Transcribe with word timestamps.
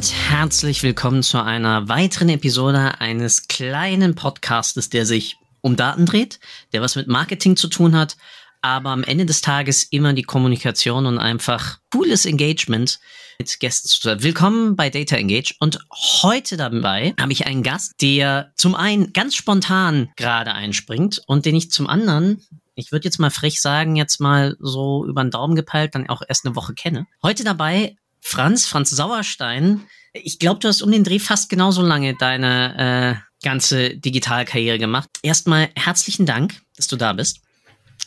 Und 0.00 0.30
herzlich 0.30 0.82
willkommen 0.82 1.22
zu 1.22 1.44
einer 1.44 1.90
weiteren 1.90 2.30
Episode 2.30 2.98
eines 3.02 3.48
kleinen 3.48 4.14
Podcastes, 4.14 4.88
der 4.88 5.04
sich 5.04 5.36
um 5.60 5.76
Daten 5.76 6.06
dreht, 6.06 6.40
der 6.72 6.80
was 6.80 6.96
mit 6.96 7.06
Marketing 7.06 7.54
zu 7.54 7.68
tun 7.68 7.94
hat, 7.94 8.16
aber 8.62 8.88
am 8.88 9.04
Ende 9.04 9.26
des 9.26 9.42
Tages 9.42 9.82
immer 9.82 10.14
die 10.14 10.22
Kommunikation 10.22 11.04
und 11.04 11.18
einfach 11.18 11.80
cooles 11.92 12.24
Engagement 12.24 12.98
mit 13.38 13.60
Gästen 13.60 13.88
zu 13.88 14.00
tun. 14.00 14.22
Willkommen 14.22 14.74
bei 14.74 14.88
Data 14.88 15.16
Engage 15.16 15.56
und 15.60 15.78
heute 16.22 16.56
dabei 16.56 17.12
habe 17.20 17.32
ich 17.32 17.46
einen 17.46 17.62
Gast, 17.62 18.00
der 18.00 18.52
zum 18.56 18.74
einen 18.74 19.12
ganz 19.12 19.34
spontan 19.34 20.08
gerade 20.16 20.54
einspringt 20.54 21.20
und 21.26 21.44
den 21.44 21.56
ich 21.56 21.70
zum 21.70 21.86
anderen 21.86 22.42
ich 22.74 22.92
würde 22.92 23.04
jetzt 23.04 23.18
mal 23.18 23.28
frech 23.28 23.60
sagen, 23.60 23.94
jetzt 23.96 24.20
mal 24.20 24.56
so 24.58 25.04
über 25.04 25.22
den 25.22 25.30
Daumen 25.30 25.54
gepeilt, 25.54 25.94
dann 25.94 26.08
auch 26.08 26.22
erst 26.26 26.46
eine 26.46 26.56
Woche 26.56 26.72
kenne. 26.72 27.06
Heute 27.22 27.44
dabei 27.44 27.96
Franz, 28.20 28.66
Franz 28.66 28.90
Sauerstein, 28.90 29.86
ich 30.12 30.38
glaube, 30.38 30.60
du 30.60 30.68
hast 30.68 30.82
um 30.82 30.90
den 30.90 31.04
Dreh 31.04 31.18
fast 31.18 31.50
genauso 31.50 31.82
lange 31.82 32.14
deine 32.14 33.20
äh, 33.22 33.46
ganze 33.46 33.96
Digitalkarriere 33.96 34.78
gemacht. 34.78 35.08
Erstmal 35.22 35.68
herzlichen 35.76 36.26
Dank, 36.26 36.60
dass 36.76 36.88
du 36.88 36.96
da 36.96 37.12
bist. 37.12 37.40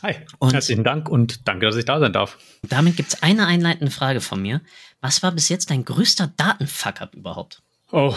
Hi, 0.01 0.15
und 0.39 0.53
herzlichen 0.53 0.83
Dank 0.83 1.07
und 1.07 1.47
danke, 1.47 1.65
dass 1.65 1.77
ich 1.77 1.85
da 1.85 1.99
sein 1.99 2.11
darf. 2.11 2.37
Damit 2.67 2.97
gibt 2.97 3.13
es 3.13 3.23
eine 3.23 3.45
einleitende 3.45 3.91
Frage 3.91 4.19
von 4.19 4.41
mir. 4.41 4.61
Was 4.99 5.23
war 5.23 5.31
bis 5.31 5.49
jetzt 5.49 5.69
dein 5.69 5.85
größter 5.85 6.33
Datenfuck-up 6.35 7.15
überhaupt? 7.15 7.61
Oh, 7.91 8.13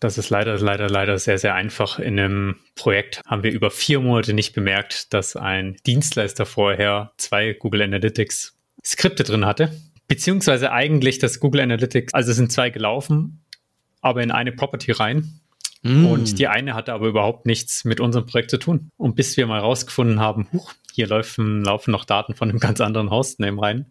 das 0.00 0.16
ist 0.16 0.30
leider, 0.30 0.58
leider, 0.58 0.88
leider 0.88 1.18
sehr, 1.18 1.38
sehr 1.38 1.54
einfach. 1.54 1.98
In 1.98 2.18
einem 2.18 2.56
Projekt 2.76 3.20
haben 3.26 3.42
wir 3.42 3.50
über 3.50 3.70
vier 3.70 4.00
Monate 4.00 4.32
nicht 4.32 4.54
bemerkt, 4.54 5.12
dass 5.12 5.36
ein 5.36 5.76
Dienstleister 5.86 6.46
vorher 6.46 7.12
zwei 7.18 7.52
Google 7.52 7.82
Analytics 7.82 8.54
Skripte 8.84 9.24
drin 9.24 9.44
hatte 9.44 9.72
Beziehungsweise 10.08 10.72
eigentlich 10.72 11.18
das 11.18 11.38
Google 11.38 11.60
Analytics, 11.60 12.14
also 12.14 12.30
es 12.30 12.36
sind 12.36 12.50
zwei 12.50 12.70
gelaufen, 12.70 13.44
aber 14.00 14.22
in 14.22 14.30
eine 14.30 14.52
Property 14.52 14.92
rein. 14.92 15.40
Mm. 15.82 16.06
Und 16.06 16.38
die 16.38 16.48
eine 16.48 16.74
hatte 16.74 16.92
aber 16.92 17.06
überhaupt 17.06 17.46
nichts 17.46 17.84
mit 17.84 18.00
unserem 18.00 18.26
Projekt 18.26 18.50
zu 18.50 18.58
tun. 18.58 18.90
Und 18.96 19.14
bis 19.16 19.36
wir 19.36 19.46
mal 19.46 19.60
rausgefunden 19.60 20.18
haben, 20.18 20.48
huch, 20.52 20.72
hier 20.92 21.06
laufen, 21.06 21.62
laufen 21.62 21.90
noch 21.92 22.04
Daten 22.04 22.34
von 22.34 22.48
einem 22.48 22.58
ganz 22.60 22.80
anderen 22.80 23.10
Hostname 23.10 23.60
rein, 23.60 23.86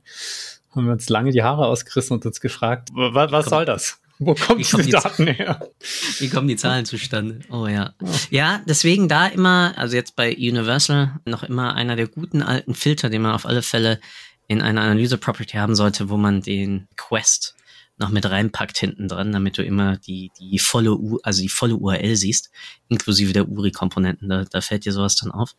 haben 0.76 0.86
wir 0.86 0.94
uns 0.94 1.08
lange 1.10 1.32
die 1.32 1.44
Haare 1.44 1.68
ausgerissen 1.68 2.16
und 2.16 2.26
uns 2.26 2.42
gefragt, 2.42 2.90
was, 2.94 3.32
was 3.32 3.46
soll 3.46 3.66
das? 3.66 4.00
Wo 4.20 4.34
kommen 4.34 4.64
die, 4.64 4.82
die 4.82 4.90
Daten 4.90 5.28
her? 5.28 5.70
Wie 6.20 6.28
kommen 6.28 6.48
die 6.48 6.56
Zahlen 6.56 6.86
zustande? 6.86 7.40
Oh 7.52 7.68
ja. 7.68 7.94
Ja, 8.32 8.62
deswegen 8.68 9.08
da 9.08 9.28
immer, 9.28 9.74
also 9.78 9.96
jetzt 9.96 10.16
bei 10.16 10.36
Universal 10.36 11.20
noch 11.26 11.44
immer 11.44 11.76
einer 11.76 11.96
der 11.96 12.08
guten 12.08 12.42
alten 12.42 12.74
Filter, 12.74 13.12
den 13.12 13.22
man 13.22 13.34
auf 13.34 13.46
alle 13.46 13.62
Fälle 13.62 14.00
in 14.48 14.62
einer 14.62 14.82
Analyse-Property 14.82 15.58
haben 15.58 15.76
sollte, 15.76 16.10
wo 16.10 16.18
man 16.18 16.42
den 16.42 16.88
Quest 16.96 17.56
noch 17.98 18.10
mit 18.10 18.30
reinpackt 18.30 18.78
hinten 18.78 19.08
dran, 19.08 19.32
damit 19.32 19.58
du 19.58 19.64
immer 19.64 19.98
die, 19.98 20.32
die 20.40 20.60
volle 20.60 20.96
U, 20.96 21.20
also 21.24 21.42
die 21.42 21.50
volle 21.50 21.76
URL 21.76 22.16
siehst, 22.16 22.52
inklusive 22.90 23.34
der 23.34 23.50
URI-Komponenten. 23.50 24.30
Da, 24.30 24.46
da 24.46 24.62
fällt 24.62 24.86
dir 24.86 24.94
sowas 24.94 25.16
dann 25.16 25.32
auf. 25.32 25.56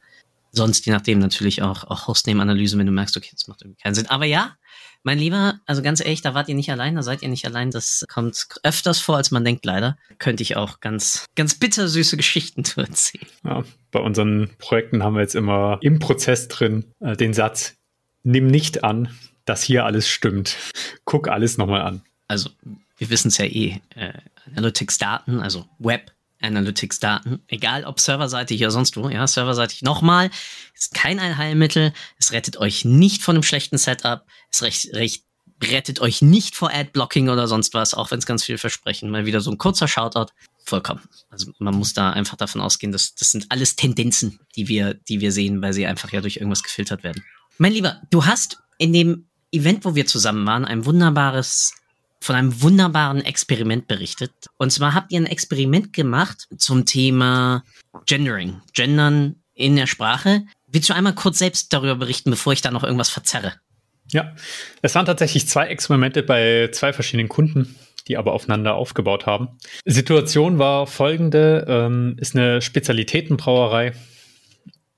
Sonst, 0.50 0.86
je 0.86 0.92
nachdem, 0.92 1.19
natürlich 1.19 1.62
auch, 1.62 1.84
auch 1.84 2.06
Hostname-Analyse, 2.06 2.79
wenn 2.79 2.86
du 2.86 2.92
merkst, 2.92 3.17
okay, 3.17 3.30
das 3.33 3.48
macht 3.48 3.63
irgendwie 3.63 3.83
keinen 3.83 3.95
Sinn. 3.95 4.08
Aber 4.08 4.24
ja, 4.24 4.57
mein 5.02 5.18
Lieber, 5.18 5.61
also 5.67 5.83
ganz 5.83 6.01
ehrlich, 6.01 6.23
da 6.23 6.34
wart 6.34 6.48
ihr 6.48 6.55
nicht 6.55 6.70
allein, 6.70 6.95
da 6.95 7.02
seid 7.02 7.23
ihr 7.23 7.29
nicht 7.29 7.45
allein. 7.45 7.70
Das 7.70 8.05
kommt 8.08 8.46
öfters 8.63 8.98
vor, 8.98 9.17
als 9.17 9.30
man 9.30 9.45
denkt, 9.45 9.64
leider. 9.67 9.98
Könnte 10.18 10.42
ich 10.42 10.57
auch 10.57 10.80
ganz, 10.80 11.27
ganz 11.34 11.58
bittersüße 11.58 12.17
Geschichten 12.17 12.64
zu 12.64 12.80
erzählen. 12.80 13.27
Ja, 13.45 13.63
bei 13.90 14.01
unseren 14.01 14.51
Projekten 14.58 15.02
haben 15.02 15.14
wir 15.14 15.23
jetzt 15.23 15.34
immer 15.34 15.79
im 15.83 15.98
Prozess 15.98 16.48
drin 16.48 16.92
äh, 17.01 17.17
den 17.17 17.34
Satz, 17.34 17.77
nimm 18.28 18.46
nicht 18.46 18.84
an, 18.84 19.08
dass 19.44 19.62
hier 19.62 19.84
alles 19.84 20.08
stimmt. 20.08 20.56
Guck 21.05 21.28
alles 21.28 21.56
nochmal 21.56 21.80
an. 21.83 22.02
Also, 22.28 22.50
wir 22.98 23.11
wissen 23.11 23.28
es 23.28 23.39
ja 23.39 23.46
eh. 23.46 23.80
Äh, 23.94 24.12
Analytics-Daten, 24.55 25.40
also 25.40 25.66
Web, 25.78 26.12
Analytics-Daten, 26.40 27.42
egal 27.48 27.84
ob 27.84 28.00
serverseitig 28.00 28.61
oder 28.61 28.70
sonst 28.70 28.96
wo, 28.96 29.08
ja, 29.08 29.27
serverseitig 29.27 29.83
nochmal, 29.83 30.30
ist 30.74 30.94
kein 30.94 31.18
Allheilmittel. 31.18 31.92
Es 32.18 32.33
rettet 32.33 32.58
euch 32.58 32.84
nicht 32.84 33.22
von 33.22 33.36
einem 33.36 33.42
schlechten 33.42 33.78
Setup. 33.78 34.24
Es 34.50 34.62
recht, 34.62 34.95
recht, 34.95 35.24
rettet 35.62 36.00
euch 36.00 36.22
nicht 36.22 36.55
vor 36.55 36.70
Ad-Blocking 36.72 37.30
oder 37.30 37.48
sonst 37.48 37.74
was, 37.74 37.95
auch 37.95 38.10
wenn 38.10 38.18
es 38.18 38.27
ganz 38.27 38.45
viel 38.45 38.58
versprechen. 38.58 39.10
Mal 39.10 39.27
wieder 39.27 39.40
so 39.40 39.50
ein 39.50 39.58
kurzer 39.58 39.89
Shoutout. 39.89 40.33
Vollkommen. 40.64 41.00
Also 41.30 41.50
man 41.58 41.74
muss 41.74 41.95
da 41.95 42.10
einfach 42.10 42.36
davon 42.36 42.60
ausgehen, 42.60 42.92
dass 42.92 43.14
das 43.14 43.30
sind 43.30 43.46
alles 43.48 43.74
Tendenzen, 43.74 44.39
die 44.55 44.68
wir, 44.68 44.95
die 44.95 45.20
wir 45.20 45.33
sehen, 45.33 45.62
weil 45.62 45.72
sie 45.72 45.86
einfach 45.86 46.12
ja 46.12 46.20
durch 46.20 46.36
irgendwas 46.36 46.62
gefiltert 46.62 47.02
werden. 47.02 47.24
Mein 47.61 47.73
Lieber, 47.73 48.01
du 48.11 48.24
hast 48.24 48.58
in 48.79 48.92
dem 48.92 49.27
Event, 49.51 49.85
wo 49.85 49.96
wir 49.96 50.07
zusammen 50.07 50.46
waren, 50.46 50.64
ein 50.64 50.86
wunderbares, 50.86 51.74
von 52.20 52.36
einem 52.36 52.63
wunderbaren 52.63 53.24
Experiment 53.24 53.89
berichtet. 53.89 54.30
Und 54.58 54.70
zwar 54.70 54.95
habt 54.95 55.11
ihr 55.11 55.20
ein 55.20 55.27
Experiment 55.27 55.92
gemacht 55.92 56.46
zum 56.57 56.86
Thema 56.86 57.64
Gendering, 58.07 58.61
Gendern 58.74 59.36
in 59.55 59.74
der 59.74 59.89
Sprache. 59.89 60.45
Willst 60.69 60.89
du 60.89 60.95
einmal 60.95 61.17
kurz 61.17 61.39
selbst 61.39 61.73
darüber 61.73 61.96
berichten, 61.96 62.30
bevor 62.30 62.52
ich 62.52 62.61
da 62.61 62.70
noch 62.70 62.85
irgendwas 62.85 63.11
verzerre? 63.11 63.55
Ja, 64.13 64.36
es 64.83 64.95
waren 64.95 65.07
tatsächlich 65.07 65.48
zwei 65.48 65.67
Experimente 65.67 66.23
bei 66.23 66.69
zwei 66.73 66.92
verschiedenen 66.92 67.29
Kunden, 67.29 67.75
die 68.07 68.17
aber 68.17 68.35
aufeinander 68.35 68.77
aufgebaut 68.77 69.27
haben. 69.27 69.48
Situation 69.85 70.61
war 70.61 70.86
folgende, 70.86 71.67
ähm, 71.69 72.17
ist 72.20 72.36
eine 72.36 72.63
Spezialitätenbrauerei 72.63 73.95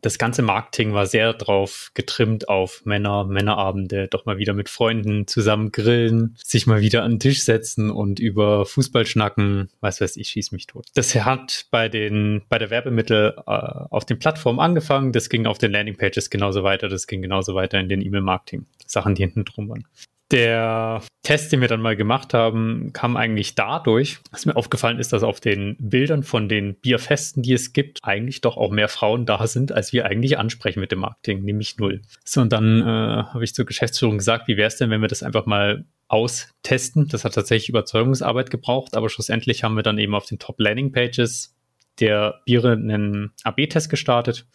das 0.03 0.19
ganze 0.19 0.43
Marketing 0.43 0.93
war 0.95 1.07
sehr 1.07 1.33
drauf 1.33 1.91
getrimmt 1.95 2.49
auf 2.49 2.83
Männer, 2.85 3.25
Männerabende, 3.25 4.09
doch 4.09 4.27
mal 4.27 4.39
wieder 4.39 4.55
mit 4.55 4.69
Freunden 4.69 5.27
zusammen 5.27 5.73
grillen, 5.73 6.37
sich 6.43 6.67
mal 6.67 6.81
wieder 6.81 7.03
an 7.03 7.13
den 7.13 7.21
Tisch 7.21 7.43
setzen 7.43 7.91
und 7.91 8.21
über 8.21 8.67
Fußball 8.67 9.07
schnacken, 9.07 9.69
was 9.81 10.01
weiß 10.01 10.17
ich, 10.17 10.29
schieß 10.29 10.53
mich 10.53 10.67
tot. 10.67 10.87
Das 10.95 11.15
hat 11.15 11.67
bei 11.71 11.89
den, 11.89 12.43
bei 12.49 12.59
der 12.59 12.71
Werbemittel 12.71 13.35
äh, 13.39 13.51
auf 13.51 14.05
den 14.05 14.19
Plattformen 14.19 14.61
angefangen, 14.61 15.13
das 15.13 15.29
ging 15.29 15.47
auf 15.47 15.59
den 15.59 15.73
Landingpages 15.73 16.31
genauso 16.31 16.63
weiter, 16.63 16.89
das 16.89 17.07
ging 17.07 17.23
genauso 17.23 17.55
weiter 17.55 17.79
in 17.79 17.89
den 17.89 18.01
E-Mail-Marketing. 18.01 18.67
Sachen, 18.87 19.15
die 19.15 19.23
hinten 19.23 19.45
drum 19.45 19.69
waren. 19.69 19.87
Der 20.31 21.03
Test, 21.23 21.51
den 21.51 21.61
wir 21.61 21.67
dann 21.67 21.83
mal 21.83 21.97
gemacht 21.97 22.35
haben, 22.35 22.93
kam 22.93 23.17
eigentlich 23.17 23.57
dadurch, 23.57 24.21
dass 24.31 24.47
mir 24.47 24.57
aufgefallen 24.57 24.99
ist, 24.99 25.13
dass 25.13 25.25
auf 25.25 25.41
den 25.41 25.77
Bildern 25.81 26.23
von 26.23 26.49
den 26.49 26.77
Bierfesten, 26.77 27.43
die 27.43 27.53
es 27.53 27.73
gibt, 27.73 27.99
eigentlich 28.03 28.41
doch 28.41 28.57
auch 28.57 28.71
mehr 28.71 28.89
Frauen 28.89 29.27
da 29.27 29.47
sind, 29.49 29.73
als 29.73 29.93
wir 29.93 30.07
eigentlich 30.07 30.39
ansprechen 30.39 30.81
mit 30.81 30.93
dem 30.93 31.01
Marketing, 31.01 31.43
nämlich 31.43 31.79
null. 31.79 32.03
So, 32.25 32.41
und 32.41 32.53
dann 32.53 32.81
äh, 32.81 32.85
habe 32.85 33.43
ich 33.43 33.55
zur 33.55 33.65
Geschäftsführung 33.65 34.19
gesagt, 34.19 34.47
wie 34.47 34.57
wäre 34.57 34.69
es 34.69 34.77
denn, 34.77 34.91
wenn 34.91 35.01
wir 35.01 35.09
das 35.09 35.25
einfach 35.25 35.47
mal 35.47 35.85
austesten? 36.07 37.09
Das 37.09 37.25
hat 37.25 37.35
tatsächlich 37.35 37.69
Überzeugungsarbeit 37.69 38.51
gebraucht, 38.51 38.97
aber 38.97 39.09
schlussendlich 39.09 39.65
haben 39.65 39.75
wir 39.75 39.83
dann 39.83 39.99
eben 39.99 40.15
auf 40.15 40.27
den 40.27 40.39
Top-Landing-Pages 40.39 41.57
der 41.99 42.41
Biere 42.47 42.73
einen 42.73 43.33
AB-Test 43.43 43.91
gestartet, 43.91 44.47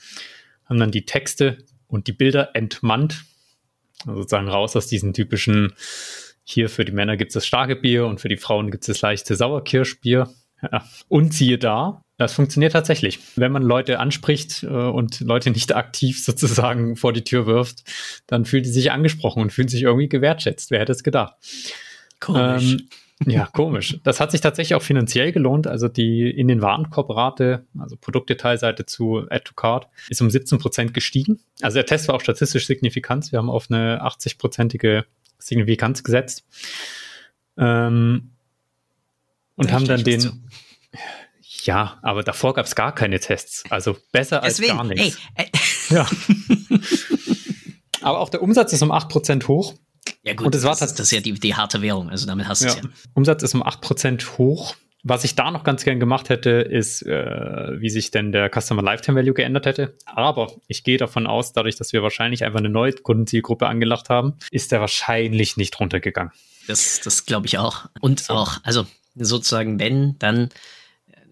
haben 0.65 0.79
dann 0.79 0.91
die 0.91 1.05
Texte 1.05 1.59
und 1.87 2.07
die 2.07 2.13
Bilder 2.13 2.55
entmannt 2.55 3.25
sozusagen 4.03 4.47
raus 4.47 4.75
aus 4.75 4.88
diesen 4.88 5.13
typischen, 5.13 5.73
hier 6.44 6.69
für 6.69 6.85
die 6.85 6.91
Männer 6.91 7.17
gibt 7.17 7.29
es 7.29 7.33
das 7.35 7.47
starke 7.47 7.75
Bier 7.75 8.06
und 8.06 8.19
für 8.22 8.29
die 8.29 8.38
Frauen 8.38 8.72
gibt 8.72 8.83
es 8.83 8.88
das 8.88 9.01
leichte 9.01 9.35
Sauerkirschbier. 9.35 10.29
Ja. 10.61 10.85
Und 11.08 11.34
siehe 11.34 11.58
da, 11.58 12.02
das 12.17 12.34
funktioniert 12.34 12.73
tatsächlich. 12.73 13.19
Wenn 13.35 13.52
man 13.52 13.64
Leute 13.64 13.99
anspricht 13.99 14.64
äh, 14.64 14.67
und 14.67 15.19
Leute 15.19 15.52
nicht 15.52 15.75
aktiv 15.75 16.23
sozusagen 16.23 16.96
vor 16.96 17.14
die 17.14 17.23
Tür 17.23 17.46
wirft, 17.46 17.84
dann 18.28 18.46
fühlt 18.46 18.66
die 18.66 18.72
sich 18.72 18.91
angesprochen 18.91 19.41
und 19.41 19.52
fühlt 19.52 19.69
sich 19.69 19.84
irgendwie 19.84 20.09
gewertschätzt. 20.09 20.72
Wer 20.72 20.79
hätte 20.79 20.93
es 20.93 21.03
gedacht? 21.03 21.35
Komisch. 22.19 22.73
Ähm, 22.73 22.90
ja, 23.23 23.47
komisch. 23.53 24.00
Das 24.03 24.20
hat 24.20 24.32
sich 24.32 24.41
tatsächlich 24.41 24.76
auch 24.76 24.82
finanziell 24.82 25.32
gelohnt. 25.32 25.67
Also 25.67 25.88
die 25.88 26.29
in 26.29 26.47
den 26.47 26.62
Warenkorbrate, 26.62 27.66
also 27.79 27.96
Produktdetailseite 27.96 28.85
zu 28.85 29.26
Add 29.29 29.46
to 29.46 29.53
Card, 29.53 29.88
ist 30.09 30.22
um 30.22 30.29
17 30.29 30.59
Prozent 30.59 30.94
gestiegen. 30.94 31.40
Also 31.62 31.76
der 31.76 31.85
Test 31.85 32.08
war 32.08 32.16
auch 32.16 32.22
statistisch 32.22 32.67
signifikant. 32.67 33.32
Wir 33.32 33.40
haben 33.40 33.50
auf 33.50 33.67
eine 33.70 34.03
80-prozentige 34.03 35.06
Signifikanz 35.40 36.03
gesetzt. 36.03 36.46
Ähm, 37.58 38.32
und 39.56 39.72
haben 39.72 39.85
dann 39.85 40.03
den. 40.03 40.50
Ja, 41.64 41.97
aber 42.02 42.22
davor 42.22 42.53
gab 42.53 42.66
es 42.66 42.76
gar 42.76 42.94
keine 42.94 43.20
Tests. 43.20 43.64
Also 43.70 43.97
besser 44.12 44.41
Deswegen, 44.44 44.78
als 44.78 44.90
gar 44.90 44.96
nichts. 44.96 45.17
Ey, 45.35 45.46
ey. 45.90 45.96
Ja. 45.96 46.08
aber 48.02 48.20
auch 48.20 48.29
der 48.29 48.41
Umsatz 48.41 48.73
ist 48.73 48.82
um 48.82 48.91
8% 48.91 49.47
hoch. 49.47 49.73
Ja 50.23 50.34
gut, 50.34 50.47
und 50.47 50.55
es 50.55 50.63
war 50.63 50.75
das, 50.75 50.93
das 50.93 51.07
ist 51.07 51.11
ja 51.11 51.22
die, 51.22 51.34
die 51.34 51.55
harte 51.55 51.81
Währung, 51.81 52.09
also 52.09 52.25
damit 52.25 52.47
hast 52.47 52.61
du 52.61 52.66
ja. 52.66 52.72
es 52.72 52.78
ja. 52.78 52.90
Umsatz 53.13 53.43
ist 53.43 53.55
um 53.55 53.63
8% 53.63 54.37
hoch 54.37 54.75
Was 55.03 55.23
ich 55.23 55.35
da 55.35 55.52
noch 55.52 55.63
ganz 55.63 55.84
gern 55.84 55.99
gemacht 55.99 56.29
hätte, 56.29 56.49
ist, 56.49 57.03
äh, 57.03 57.79
wie 57.79 57.90
sich 57.90 58.09
denn 58.09 58.31
der 58.31 58.49
Customer 58.49 58.81
Lifetime 58.81 59.19
Value 59.19 59.35
geändert 59.35 59.67
hätte. 59.67 59.96
Aber 60.05 60.52
ich 60.67 60.84
gehe 60.84 60.97
davon 60.97 61.28
aus, 61.28 61.53
dadurch, 61.53 61.75
dass 61.75 61.93
wir 61.93 62.02
wahrscheinlich 62.02 62.43
einfach 62.43 62.59
eine 62.59 62.69
neue 62.69 62.93
Kundenzielgruppe 62.93 63.67
angelacht 63.67 64.09
haben, 64.09 64.34
ist 64.49 64.72
der 64.72 64.79
wahrscheinlich 64.79 65.57
nicht 65.57 65.79
runtergegangen. 65.79 66.31
Das, 66.67 67.02
das 67.02 67.25
glaube 67.25 67.46
ich 67.46 67.59
auch. 67.59 67.85
Und 68.02 68.22
so. 68.22 68.34
auch, 68.34 68.57
also 68.63 68.87
sozusagen, 69.16 69.79
wenn, 69.79 70.17
dann 70.19 70.49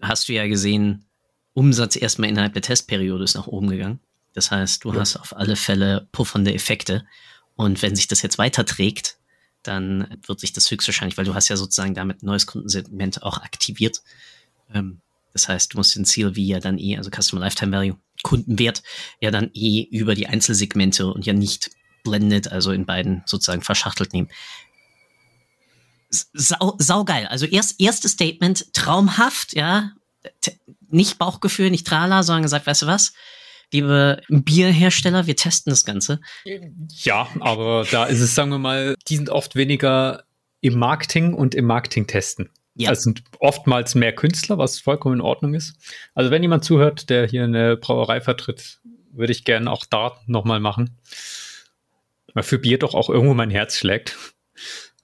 hast 0.00 0.28
du 0.28 0.32
ja 0.32 0.46
gesehen, 0.46 1.04
Umsatz 1.52 1.96
erstmal 1.96 2.28
innerhalb 2.28 2.52
der 2.52 2.62
Testperiode 2.62 3.24
ist 3.24 3.34
nach 3.34 3.46
oben 3.46 3.70
gegangen. 3.70 4.00
Das 4.34 4.50
heißt, 4.50 4.84
du 4.84 4.92
ja. 4.92 5.00
hast 5.00 5.16
auf 5.16 5.36
alle 5.36 5.56
Fälle 5.56 6.08
puffernde 6.12 6.52
Effekte. 6.52 7.04
Und 7.56 7.82
wenn 7.82 7.96
sich 7.96 8.08
das 8.08 8.22
jetzt 8.22 8.38
weiterträgt, 8.38 9.18
dann 9.62 10.18
wird 10.26 10.40
sich 10.40 10.52
das 10.52 10.70
höchstwahrscheinlich, 10.70 11.16
weil 11.16 11.24
du 11.24 11.34
hast 11.34 11.48
ja 11.48 11.56
sozusagen 11.56 11.94
damit 11.94 12.22
ein 12.22 12.26
neues 12.26 12.46
Kundensegment 12.46 13.22
auch 13.22 13.38
aktiviert. 13.38 14.02
Ähm, 14.72 15.00
das 15.32 15.48
heißt, 15.48 15.72
du 15.72 15.78
musst 15.78 15.96
den 15.96 16.04
CLV 16.04 16.36
ja 16.36 16.60
dann 16.60 16.78
eh, 16.78 16.96
also 16.96 17.10
Customer 17.10 17.40
Lifetime 17.40 17.76
Value, 17.76 17.98
Kundenwert, 18.22 18.82
ja 19.20 19.30
dann 19.30 19.50
eh 19.54 19.82
über 19.90 20.14
die 20.14 20.26
Einzelsegmente 20.26 21.06
und 21.06 21.26
ja 21.26 21.32
nicht 21.32 21.70
blendet, 22.04 22.52
also 22.52 22.70
in 22.70 22.86
beiden 22.86 23.22
sozusagen 23.26 23.62
verschachtelt 23.62 24.12
nehmen. 24.12 24.28
Sau, 26.10 26.76
saugeil. 26.78 27.26
Also 27.26 27.46
erst, 27.46 27.80
erstes 27.80 28.12
Statement, 28.12 28.72
traumhaft, 28.72 29.54
ja. 29.54 29.92
Nicht 30.88 31.18
Bauchgefühl, 31.18 31.70
nicht 31.70 31.86
Trala, 31.86 32.22
sondern 32.22 32.44
gesagt, 32.44 32.66
weißt 32.66 32.82
du 32.82 32.86
was? 32.86 33.14
Liebe 33.74 34.22
Bierhersteller, 34.28 35.26
wir 35.26 35.36
testen 35.36 35.70
das 35.70 35.84
Ganze. 35.84 36.20
Ja, 37.02 37.28
aber 37.40 37.84
da 37.90 38.04
ist 38.04 38.20
es, 38.20 38.34
sagen 38.34 38.50
wir 38.50 38.58
mal, 38.58 38.94
die 39.08 39.16
sind 39.16 39.30
oft 39.30 39.56
weniger 39.56 40.22
im 40.60 40.78
Marketing 40.78 41.34
und 41.34 41.54
im 41.54 41.66
Marketing 41.66 42.06
testen. 42.06 42.50
Ja. 42.76 42.92
Es 42.92 43.02
sind 43.02 43.22
oftmals 43.40 43.94
mehr 43.94 44.14
Künstler, 44.14 44.58
was 44.58 44.78
vollkommen 44.80 45.16
in 45.16 45.20
Ordnung 45.20 45.54
ist. 45.54 45.74
Also 46.14 46.30
wenn 46.30 46.42
jemand 46.42 46.64
zuhört, 46.64 47.10
der 47.10 47.26
hier 47.26 47.44
eine 47.44 47.76
Brauerei 47.76 48.20
vertritt, 48.20 48.80
würde 49.12 49.32
ich 49.32 49.44
gerne 49.44 49.70
auch 49.70 49.84
da 49.86 50.20
nochmal 50.26 50.60
machen. 50.60 50.96
Weil 52.32 52.44
für 52.44 52.58
Bier 52.58 52.78
doch 52.78 52.94
auch 52.94 53.10
irgendwo 53.10 53.34
mein 53.34 53.50
Herz 53.50 53.76
schlägt. 53.76 54.16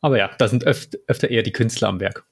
Aber 0.00 0.16
ja, 0.18 0.30
da 0.38 0.48
sind 0.48 0.66
öf 0.66 0.88
öfter 1.06 1.30
eher 1.30 1.42
die 1.42 1.52
Künstler 1.52 1.88
am 1.88 2.00
Werk. 2.00 2.24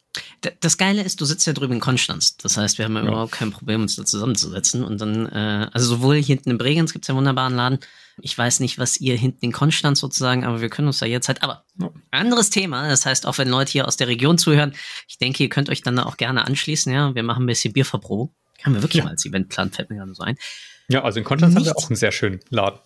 Das 0.60 0.78
Geile 0.78 1.02
ist, 1.02 1.20
du 1.20 1.25
sitzt 1.25 1.46
ja 1.46 1.52
drüben 1.52 1.75
in 1.75 1.81
Konstanz. 1.81 2.37
Das 2.38 2.56
heißt, 2.56 2.78
wir 2.78 2.84
haben 2.84 2.94
ja, 2.96 3.02
ja. 3.02 3.08
überhaupt 3.08 3.32
kein 3.32 3.50
Problem, 3.50 3.82
uns 3.82 3.96
da 3.96 4.05
zusammenzusetzen. 4.05 4.84
Und 4.84 5.00
dann, 5.00 5.26
äh, 5.26 5.69
also 5.72 5.87
sowohl 5.96 6.16
hier 6.16 6.37
hinten 6.37 6.50
in 6.50 6.58
Bregenz 6.58 6.93
gibt 6.93 7.05
es 7.05 7.08
ja 7.08 7.12
einen 7.12 7.19
wunderbaren 7.19 7.55
Laden. 7.55 7.78
Ich 8.20 8.37
weiß 8.37 8.60
nicht, 8.60 8.78
was 8.78 8.99
ihr 8.99 9.16
hinten 9.16 9.44
in 9.44 9.52
Konstanz 9.52 10.00
sozusagen, 10.00 10.44
aber 10.44 10.60
wir 10.60 10.70
können 10.70 10.88
uns 10.88 10.99
da 10.99 11.06
jetzt 11.06 11.28
halt, 11.28 11.43
aber 11.43 11.64
ja. 11.78 11.90
anderes 12.10 12.50
Thema. 12.50 12.88
Das 12.88 13.06
heißt, 13.06 13.26
auch 13.26 13.38
wenn 13.38 13.49
Leute 13.49 13.72
hier 13.72 13.87
aus 13.87 13.96
der 13.96 14.08
Region 14.08 14.38
zuhören, 14.38 14.75
ich 15.06 15.19
denke, 15.19 15.43
ihr 15.43 15.49
könnt 15.49 15.70
euch 15.70 15.82
dann 15.82 15.96
da 15.96 16.05
auch 16.05 16.16
gerne 16.16 16.46
anschließen. 16.46 16.93
Ja, 16.93 17.14
wir 17.14 17.22
machen 17.22 17.44
ein 17.44 17.46
bisschen 17.46 17.72
Bierverprobe. 17.72 18.32
Haben 18.64 18.75
wir 18.75 18.82
wirklich 18.82 19.04
mal 19.04 19.11
als 19.11 19.25
Eventplan, 19.25 19.70
fällt 19.70 19.90
mir 19.90 19.96
gerade 19.96 20.14
so 20.14 20.22
ein. 20.22 20.37
Ja, 20.88 21.04
also 21.04 21.19
in 21.19 21.25
Konstanz 21.25 21.54
haben 21.54 21.64
wir 21.64 21.76
auch 21.76 21.88
einen 21.88 21.96
sehr 21.96 22.12
schönen 22.12 22.40
Laden. 22.50 22.81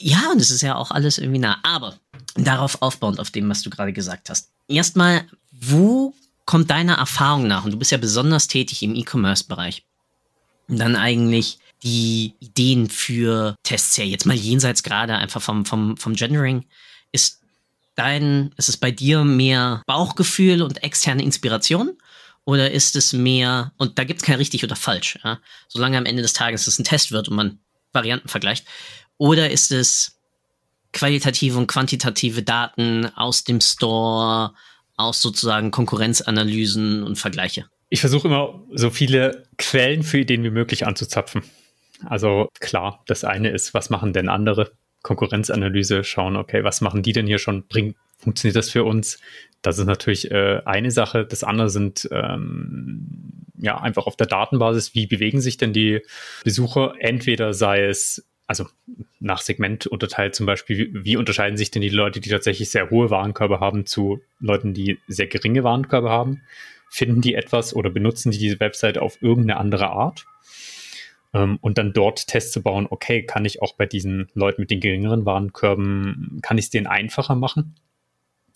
Ja, 0.00 0.30
und 0.32 0.40
es 0.40 0.50
ist 0.50 0.62
ja 0.62 0.74
auch 0.74 0.90
alles 0.90 1.18
irgendwie 1.18 1.38
nah. 1.38 1.58
Aber 1.62 1.98
darauf 2.34 2.82
aufbauend, 2.82 3.20
auf 3.20 3.30
dem, 3.30 3.48
was 3.48 3.62
du 3.62 3.70
gerade 3.70 3.92
gesagt 3.92 4.30
hast. 4.30 4.50
Erstmal, 4.68 5.26
wo 5.52 6.14
kommt 6.50 6.68
deiner 6.68 6.94
Erfahrung 6.94 7.46
nach, 7.46 7.64
und 7.64 7.70
du 7.70 7.78
bist 7.78 7.92
ja 7.92 7.98
besonders 7.98 8.48
tätig 8.48 8.82
im 8.82 8.96
E-Commerce-Bereich, 8.96 9.84
dann 10.66 10.96
eigentlich 10.96 11.60
die 11.84 12.34
Ideen 12.40 12.90
für 12.90 13.54
Tests 13.62 13.96
her? 13.96 14.04
Jetzt 14.04 14.26
mal 14.26 14.34
jenseits 14.34 14.82
gerade 14.82 15.14
einfach 15.14 15.40
vom, 15.40 15.64
vom, 15.64 15.96
vom 15.96 16.14
Gendering. 16.14 16.64
Ist 17.12 17.40
dein, 17.94 18.52
ist 18.56 18.68
es 18.68 18.76
bei 18.76 18.90
dir 18.90 19.22
mehr 19.22 19.84
Bauchgefühl 19.86 20.62
und 20.62 20.82
externe 20.82 21.22
Inspiration? 21.22 21.96
Oder 22.44 22.72
ist 22.72 22.96
es 22.96 23.12
mehr, 23.12 23.70
und 23.76 24.00
da 24.00 24.02
gibt 24.02 24.20
es 24.20 24.26
kein 24.26 24.38
richtig 24.38 24.64
oder 24.64 24.74
falsch, 24.74 25.20
ja? 25.22 25.38
solange 25.68 25.98
am 25.98 26.04
Ende 26.04 26.22
des 26.22 26.32
Tages 26.32 26.66
es 26.66 26.80
ein 26.80 26.84
Test 26.84 27.12
wird 27.12 27.28
und 27.28 27.36
man 27.36 27.60
Varianten 27.92 28.28
vergleicht? 28.28 28.66
Oder 29.18 29.50
ist 29.50 29.70
es 29.70 30.18
qualitative 30.92 31.58
und 31.58 31.68
quantitative 31.68 32.42
Daten 32.42 33.06
aus 33.14 33.44
dem 33.44 33.60
Store, 33.60 34.52
aus 35.00 35.22
sozusagen 35.22 35.70
Konkurrenzanalysen 35.70 37.02
und 37.02 37.16
Vergleiche? 37.16 37.66
Ich 37.88 38.00
versuche 38.00 38.28
immer 38.28 38.62
so 38.72 38.90
viele 38.90 39.44
Quellen 39.58 40.02
für 40.02 40.18
Ideen 40.18 40.44
wie 40.44 40.50
möglich 40.50 40.86
anzuzapfen. 40.86 41.42
Also 42.06 42.48
klar, 42.60 43.02
das 43.06 43.24
eine 43.24 43.50
ist, 43.50 43.74
was 43.74 43.90
machen 43.90 44.12
denn 44.12 44.28
andere? 44.28 44.72
Konkurrenzanalyse, 45.02 46.04
schauen, 46.04 46.36
okay, 46.36 46.62
was 46.62 46.80
machen 46.80 47.02
die 47.02 47.12
denn 47.12 47.26
hier 47.26 47.38
schon? 47.38 47.66
Bringt, 47.66 47.96
funktioniert 48.18 48.56
das 48.56 48.70
für 48.70 48.84
uns? 48.84 49.18
Das 49.62 49.78
ist 49.78 49.86
natürlich 49.86 50.30
äh, 50.30 50.60
eine 50.64 50.90
Sache. 50.90 51.24
Das 51.26 51.42
andere 51.42 51.70
sind 51.70 52.08
ähm, 52.12 53.06
ja 53.58 53.78
einfach 53.80 54.06
auf 54.06 54.16
der 54.16 54.26
Datenbasis, 54.26 54.94
wie 54.94 55.06
bewegen 55.06 55.40
sich 55.40 55.56
denn 55.56 55.72
die 55.72 56.00
Besucher? 56.44 56.94
Entweder 56.98 57.52
sei 57.52 57.84
es 57.84 58.29
also 58.50 58.66
nach 59.20 59.42
Segment 59.42 59.86
unterteilt 59.86 60.34
zum 60.34 60.44
Beispiel, 60.44 60.76
wie, 60.76 61.04
wie, 61.04 61.16
unterscheiden 61.16 61.56
sich 61.56 61.70
denn 61.70 61.82
die 61.82 61.88
Leute, 61.88 62.18
die 62.18 62.30
tatsächlich 62.30 62.68
sehr 62.68 62.90
hohe 62.90 63.08
Warenkörbe 63.08 63.60
haben, 63.60 63.86
zu 63.86 64.20
Leuten, 64.40 64.74
die 64.74 64.98
sehr 65.06 65.28
geringe 65.28 65.62
Warenkörbe 65.62 66.10
haben? 66.10 66.42
Finden 66.88 67.20
die 67.20 67.34
etwas 67.34 67.76
oder 67.76 67.90
benutzen 67.90 68.32
die 68.32 68.38
diese 68.38 68.58
Website 68.58 68.98
auf 68.98 69.22
irgendeine 69.22 69.60
andere 69.60 69.90
Art? 69.90 70.24
Ähm, 71.32 71.58
und 71.60 71.78
dann 71.78 71.92
dort 71.92 72.26
Tests 72.26 72.50
zu 72.50 72.60
bauen, 72.60 72.88
okay, 72.90 73.22
kann 73.22 73.44
ich 73.44 73.62
auch 73.62 73.76
bei 73.76 73.86
diesen 73.86 74.26
Leuten 74.34 74.62
mit 74.62 74.72
den 74.72 74.80
geringeren 74.80 75.24
Warenkörben, 75.24 76.40
kann 76.42 76.58
ich 76.58 76.64
es 76.64 76.70
denen 76.70 76.88
einfacher 76.88 77.36
machen? 77.36 77.76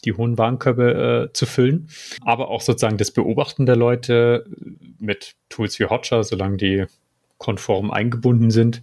die 0.05 0.13
hohen 0.13 0.37
Warenkörbe 0.37 1.29
äh, 1.31 1.33
zu 1.33 1.47
füllen, 1.47 1.89
aber 2.21 2.49
auch 2.49 2.61
sozusagen 2.61 2.99
das 2.99 3.11
Beobachten 3.11 3.65
der 3.65 3.77
Leute 3.77 4.45
mit 4.99 5.35
Tools 5.49 5.79
wie 5.79 5.87
Hotjar, 5.87 6.25
solange 6.25 6.59
die 6.59 6.85
konform 7.39 7.91
eingebunden 7.91 8.51
sind, 8.51 8.83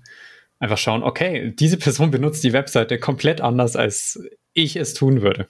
einfach 0.62 0.78
schauen, 0.78 1.04
okay, 1.04 1.54
diese 1.58 1.78
Person 1.78 2.12
benutzt 2.12 2.44
die 2.44 2.54
Webseite 2.54 3.00
komplett 3.00 3.42
anders, 3.42 3.76
als 3.76 4.24
ich 4.54 4.76
es 4.76 4.94
tun 4.94 5.22
würde. 5.22 5.48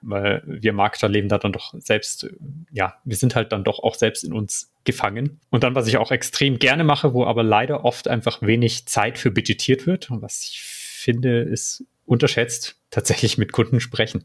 Weil 0.00 0.42
wir 0.46 0.72
Marketer 0.72 1.08
leben 1.08 1.28
da 1.28 1.36
dann 1.36 1.52
doch 1.52 1.74
selbst, 1.78 2.26
ja, 2.70 2.94
wir 3.04 3.16
sind 3.16 3.34
halt 3.34 3.52
dann 3.52 3.64
doch 3.64 3.80
auch 3.80 3.96
selbst 3.96 4.24
in 4.24 4.32
uns 4.32 4.72
gefangen. 4.84 5.40
Und 5.50 5.64
dann, 5.64 5.74
was 5.74 5.88
ich 5.88 5.98
auch 5.98 6.12
extrem 6.12 6.58
gerne 6.58 6.84
mache, 6.84 7.12
wo 7.12 7.26
aber 7.26 7.42
leider 7.42 7.84
oft 7.84 8.08
einfach 8.08 8.40
wenig 8.40 8.86
Zeit 8.86 9.18
für 9.18 9.30
budgetiert 9.30 9.86
wird 9.86 10.10
und 10.10 10.22
was 10.22 10.44
ich 10.44 10.62
finde, 10.62 11.40
ist 11.40 11.84
unterschätzt, 12.06 12.80
tatsächlich 12.90 13.36
mit 13.36 13.52
Kunden 13.52 13.80
sprechen. 13.80 14.24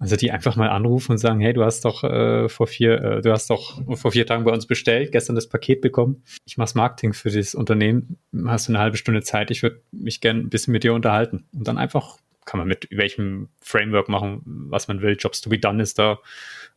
Also 0.00 0.14
die 0.14 0.30
einfach 0.30 0.54
mal 0.54 0.68
anrufen 0.68 1.12
und 1.12 1.18
sagen, 1.18 1.40
hey, 1.40 1.52
du 1.52 1.64
hast 1.64 1.84
doch 1.84 2.04
äh, 2.04 2.48
vor 2.48 2.68
vier, 2.68 3.02
äh, 3.02 3.20
du 3.20 3.32
hast 3.32 3.50
doch 3.50 3.82
vor 3.96 4.12
vier 4.12 4.26
Tagen 4.26 4.44
bei 4.44 4.52
uns 4.52 4.66
bestellt, 4.66 5.10
gestern 5.10 5.34
das 5.34 5.48
Paket 5.48 5.80
bekommen. 5.80 6.22
Ich 6.46 6.56
mache 6.56 6.76
Marketing 6.76 7.14
für 7.14 7.30
das 7.30 7.54
Unternehmen. 7.54 8.16
Hast 8.46 8.68
du 8.68 8.72
eine 8.72 8.78
halbe 8.78 8.96
Stunde 8.96 9.22
Zeit? 9.22 9.50
Ich 9.50 9.64
würde 9.64 9.82
mich 9.90 10.20
gerne 10.20 10.40
ein 10.40 10.50
bisschen 10.50 10.72
mit 10.72 10.84
dir 10.84 10.94
unterhalten. 10.94 11.46
Und 11.52 11.66
dann 11.66 11.78
einfach 11.78 12.18
kann 12.44 12.58
man 12.58 12.68
mit 12.68 12.88
welchem 12.90 13.48
Framework 13.60 14.08
machen, 14.08 14.42
was 14.44 14.86
man 14.88 15.02
will. 15.02 15.16
Jobs 15.18 15.40
to 15.40 15.50
be 15.50 15.58
done 15.58 15.82
ist 15.82 15.98
da 15.98 16.18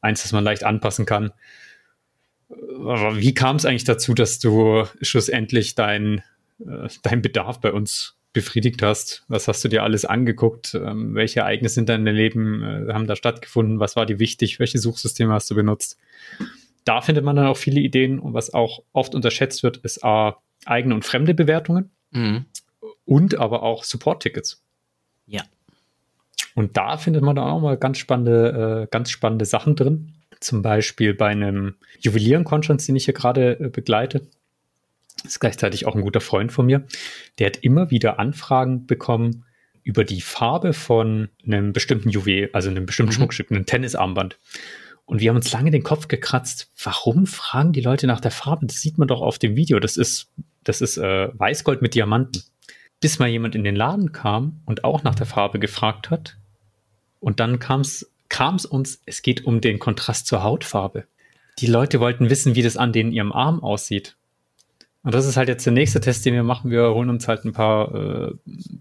eins, 0.01 0.23
das 0.23 0.31
man 0.31 0.43
leicht 0.43 0.63
anpassen 0.63 1.05
kann. 1.05 1.31
Aber 2.49 3.17
wie 3.17 3.33
kam 3.33 3.55
es 3.55 3.65
eigentlich 3.65 3.85
dazu, 3.85 4.13
dass 4.13 4.39
du 4.39 4.85
schlussendlich 5.01 5.75
dein, 5.75 6.23
äh, 6.59 6.89
dein 7.03 7.21
Bedarf 7.21 7.61
bei 7.61 7.71
uns 7.71 8.17
befriedigt 8.33 8.81
hast. 8.81 9.23
Was 9.27 9.47
hast 9.47 9.63
du 9.63 9.67
dir 9.67 9.83
alles 9.83 10.05
angeguckt? 10.05 10.73
Ähm, 10.73 11.15
welche 11.15 11.41
Ereignisse 11.41 11.79
in 11.81 11.85
deinem 11.85 12.13
Leben 12.13 12.63
äh, 12.63 12.93
haben 12.93 13.07
da 13.07 13.15
stattgefunden? 13.15 13.79
Was 13.79 13.95
war 13.95 14.05
dir 14.05 14.19
wichtig? 14.19 14.59
Welche 14.59 14.79
Suchsysteme 14.79 15.33
hast 15.33 15.49
du 15.51 15.55
benutzt? 15.55 15.97
Da 16.85 17.01
findet 17.01 17.25
man 17.25 17.35
dann 17.35 17.47
auch 17.47 17.57
viele 17.57 17.81
Ideen 17.81 18.19
und 18.19 18.33
was 18.33 18.53
auch 18.53 18.83
oft 18.93 19.13
unterschätzt 19.13 19.63
wird, 19.63 19.77
ist 19.77 20.03
A, 20.03 20.37
eigene 20.65 20.95
und 20.95 21.05
fremde 21.05 21.33
Bewertungen 21.33 21.91
mhm. 22.11 22.45
und 23.05 23.37
aber 23.37 23.63
auch 23.63 23.83
Support-Tickets. 23.83 24.63
Ja. 25.27 25.43
Und 26.55 26.77
da 26.77 26.97
findet 26.97 27.23
man 27.23 27.35
dann 27.35 27.45
auch 27.45 27.61
mal 27.61 27.77
ganz 27.77 27.97
spannende, 27.97 28.83
äh, 28.83 28.87
ganz 28.89 29.11
spannende 29.11 29.45
Sachen 29.45 29.75
drin. 29.75 30.13
Zum 30.39 30.61
Beispiel 30.61 31.13
bei 31.13 31.27
einem 31.27 31.75
Juwelieren-Conscience, 31.99 32.87
den 32.87 32.95
ich 32.95 33.05
hier 33.05 33.13
gerade 33.13 33.59
äh, 33.59 33.69
begleite 33.69 34.27
ist 35.23 35.39
gleichzeitig 35.39 35.85
auch 35.85 35.95
ein 35.95 36.01
guter 36.01 36.21
Freund 36.21 36.51
von 36.51 36.65
mir. 36.65 36.85
Der 37.39 37.47
hat 37.47 37.57
immer 37.57 37.91
wieder 37.91 38.19
Anfragen 38.19 38.85
bekommen 38.85 39.45
über 39.83 40.03
die 40.03 40.21
Farbe 40.21 40.73
von 40.73 41.29
einem 41.45 41.73
bestimmten 41.73 42.09
Juwel, 42.09 42.49
also 42.53 42.69
einem 42.69 42.85
bestimmten 42.85 43.11
mhm. 43.11 43.15
Schmuckstück, 43.15 43.51
einem 43.51 43.65
Tennisarmband. 43.65 44.39
Und 45.05 45.19
wir 45.19 45.29
haben 45.29 45.37
uns 45.37 45.51
lange 45.51 45.71
den 45.71 45.83
Kopf 45.83 46.07
gekratzt, 46.07 46.71
warum 46.81 47.25
fragen 47.25 47.73
die 47.73 47.81
Leute 47.81 48.07
nach 48.07 48.21
der 48.21 48.31
Farbe? 48.31 48.67
Das 48.67 48.77
sieht 48.77 48.97
man 48.97 49.07
doch 49.07 49.21
auf 49.21 49.39
dem 49.39 49.55
Video. 49.55 49.79
Das 49.79 49.97
ist, 49.97 50.31
das 50.63 50.81
ist 50.81 50.97
äh, 50.97 51.29
Weißgold 51.37 51.81
mit 51.81 51.95
Diamanten. 51.95 52.43
Bis 52.99 53.19
mal 53.19 53.27
jemand 53.27 53.55
in 53.55 53.63
den 53.63 53.75
Laden 53.75 54.11
kam 54.11 54.61
und 54.65 54.83
auch 54.83 55.03
nach 55.03 55.15
der 55.15 55.25
Farbe 55.25 55.59
gefragt 55.59 56.11
hat. 56.11 56.37
Und 57.19 57.39
dann 57.39 57.59
kam 57.59 57.81
es 57.81 58.65
uns, 58.65 59.01
es 59.05 59.21
geht 59.21 59.43
um 59.45 59.59
den 59.59 59.79
Kontrast 59.79 60.27
zur 60.27 60.43
Hautfarbe. 60.43 61.05
Die 61.59 61.67
Leute 61.67 61.99
wollten 61.99 62.29
wissen, 62.29 62.55
wie 62.55 62.61
das 62.61 62.77
an 62.77 62.93
den 62.93 63.11
ihrem 63.11 63.31
Arm 63.31 63.61
aussieht. 63.61 64.15
Und 65.03 65.13
das 65.13 65.25
ist 65.25 65.37
halt 65.37 65.49
jetzt 65.49 65.65
der 65.65 65.73
nächste 65.73 65.99
Test, 65.99 66.25
den 66.25 66.35
wir 66.35 66.43
machen. 66.43 66.69
Wir 66.69 66.93
holen 66.93 67.09
uns 67.09 67.27
halt 67.27 67.43
ein 67.43 67.53
paar, 67.53 67.95
äh, 67.95 68.31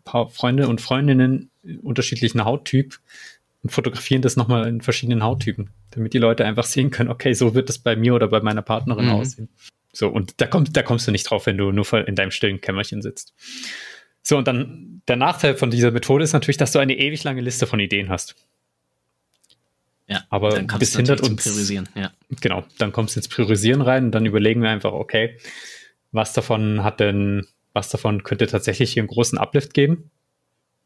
paar 0.04 0.28
Freunde 0.28 0.68
und 0.68 0.80
Freundinnen 0.80 1.50
unterschiedlichen 1.82 2.44
Hauttyp, 2.44 2.98
und 3.62 3.70
fotografieren 3.70 4.22
das 4.22 4.36
nochmal 4.36 4.66
in 4.66 4.80
verschiedenen 4.80 5.22
Hauttypen, 5.22 5.70
damit 5.90 6.14
die 6.14 6.18
Leute 6.18 6.44
einfach 6.44 6.64
sehen 6.64 6.90
können, 6.90 7.10
okay, 7.10 7.32
so 7.34 7.54
wird 7.54 7.68
es 7.68 7.78
bei 7.78 7.96
mir 7.96 8.14
oder 8.14 8.28
bei 8.28 8.40
meiner 8.40 8.62
Partnerin 8.62 9.06
mhm. 9.06 9.12
aussehen. 9.12 9.48
So, 9.92 10.08
und 10.08 10.40
da, 10.40 10.46
kommt, 10.46 10.76
da 10.76 10.82
kommst 10.82 11.06
du 11.06 11.10
nicht 11.10 11.24
drauf, 11.24 11.46
wenn 11.46 11.58
du 11.58 11.72
nur 11.72 12.08
in 12.08 12.14
deinem 12.14 12.30
stillen 12.30 12.60
Kämmerchen 12.60 13.02
sitzt. 13.02 13.34
So, 14.22 14.38
und 14.38 14.46
dann 14.46 15.02
der 15.08 15.16
Nachteil 15.16 15.56
von 15.56 15.70
dieser 15.70 15.90
Methode 15.90 16.24
ist 16.24 16.32
natürlich, 16.32 16.58
dass 16.58 16.72
du 16.72 16.78
eine 16.78 16.96
ewig 16.96 17.24
lange 17.24 17.40
Liste 17.40 17.66
von 17.66 17.80
Ideen 17.80 18.08
hast. 18.08 18.36
Ja, 20.06 20.24
aber 20.28 20.50
dann 20.50 20.66
das 20.66 20.96
hindert 20.96 21.20
uns. 21.20 21.42
Priorisieren, 21.42 21.88
ja. 21.94 22.10
Genau, 22.40 22.64
dann 22.78 22.92
kommst 22.92 23.14
du 23.14 23.20
ins 23.20 23.28
Priorisieren 23.28 23.80
rein 23.80 24.06
und 24.06 24.12
dann 24.12 24.26
überlegen 24.26 24.62
wir 24.62 24.70
einfach, 24.70 24.92
okay, 24.92 25.38
was 26.12 26.32
davon 26.32 26.82
hat 26.82 27.00
denn, 27.00 27.46
was 27.72 27.90
davon 27.90 28.22
könnte 28.22 28.46
tatsächlich 28.46 28.92
hier 28.92 29.02
einen 29.02 29.08
großen 29.08 29.38
Uplift 29.38 29.74
geben? 29.74 30.10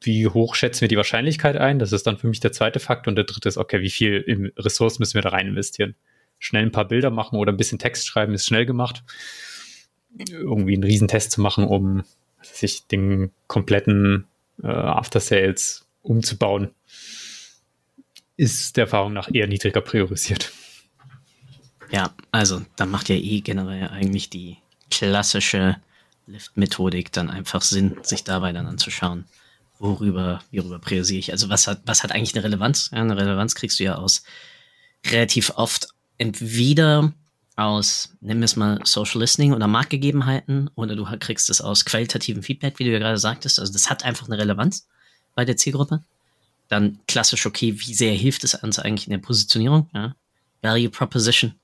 Wie 0.01 0.27
hoch 0.27 0.55
schätzen 0.55 0.83
wir 0.83 0.89
die 0.89 0.97
Wahrscheinlichkeit 0.97 1.57
ein? 1.57 1.79
Das 1.79 1.93
ist 1.93 2.07
dann 2.07 2.19
für 2.19 2.27
mich 2.27 2.41
der 2.41 2.53
zweite 2.53 2.79
Faktor. 2.79 3.11
Und 3.13 3.17
der 3.17 3.25
dritte 3.25 3.49
ist, 3.49 3.57
okay, 3.57 3.81
wie 3.81 3.91
viel 3.91 4.53
Ressourcen 4.59 5.01
müssen 5.01 5.15
wir 5.15 5.23
da 5.23 5.31
rein 5.31 5.47
investieren? 5.47 5.95
Schnell 6.39 6.65
ein 6.65 6.73
paar 6.73 6.87
Bilder 6.87 7.11
machen 7.11 7.39
oder 7.39 7.53
ein 7.53 7.57
bisschen 7.57 7.79
Text 7.79 8.07
schreiben 8.07 8.35
ist 8.35 8.45
schnell 8.45 8.67
gemacht. 8.67 9.03
Irgendwie 10.29 10.75
einen 10.75 10.85
Riesentest 10.85 11.33
zu 11.33 11.41
machen, 11.41 11.65
um 11.65 12.05
sich 12.43 12.87
den 12.87 13.31
kompletten 13.47 14.27
äh, 14.63 14.67
After 14.67 15.21
Sales 15.21 15.87
umzubauen, 16.03 16.71
ist 18.37 18.77
der 18.77 18.85
Erfahrung 18.85 19.13
nach 19.13 19.33
eher 19.33 19.47
niedriger 19.47 19.81
priorisiert. 19.81 20.53
Ja, 21.91 22.15
also 22.31 22.63
da 22.77 22.87
macht 22.87 23.09
ja 23.09 23.17
eh 23.17 23.41
generell 23.41 23.89
eigentlich 23.89 24.31
die 24.31 24.57
klassische 24.91 25.77
Lift-Methodik 26.27 27.13
dann 27.13 27.31
einfach 27.31 27.63
Sinn, 27.63 27.97
sich 28.03 28.25
dabei 28.25 28.53
dann 28.53 28.67
anzuschauen, 28.67 29.25
worüber, 29.79 30.43
worüber 30.53 30.79
priorisiere 30.79 31.19
ich. 31.19 31.33
Also 31.33 31.49
was 31.49 31.67
hat, 31.67 31.83
was 31.87 32.03
hat 32.03 32.13
eigentlich 32.13 32.35
eine 32.35 32.45
Relevanz? 32.45 32.91
Ja, 32.93 33.01
eine 33.01 33.17
Relevanz 33.17 33.55
kriegst 33.55 33.79
du 33.79 33.85
ja 33.85 33.97
aus 33.97 34.25
relativ 35.07 35.51
oft 35.57 35.89
entweder 36.19 37.13
aus, 37.57 38.15
nennen 38.21 38.41
wir 38.41 38.47
es 38.47 38.57
mal, 38.57 38.81
Social 38.85 39.21
Listening 39.21 39.53
oder 39.53 39.69
Marktgegebenheiten 39.69 40.71
oder 40.75 40.97
du 40.97 41.05
kriegst 41.21 41.51
es 41.51 41.61
aus 41.61 41.85
qualitativen 41.85 42.43
Feedback, 42.43 42.79
wie 42.79 42.85
du 42.85 42.93
ja 42.93 42.99
gerade 42.99 43.19
sagtest. 43.19 43.61
Also 43.61 43.73
das 43.73 43.91
hat 43.91 44.05
einfach 44.05 44.27
eine 44.27 44.39
Relevanz 44.39 44.87
bei 45.35 45.45
der 45.45 45.57
Zielgruppe. 45.57 46.03
Dann 46.69 46.99
klassisch, 47.07 47.47
okay, 47.47 47.79
wie 47.79 47.95
sehr 47.95 48.15
hilft 48.15 48.43
es 48.45 48.55
uns 48.55 48.79
eigentlich 48.79 49.07
in 49.07 49.13
der 49.13 49.19
Positionierung? 49.19 49.89
Ja? 49.95 50.17
Value 50.63 50.89
Proposition. 50.89 51.55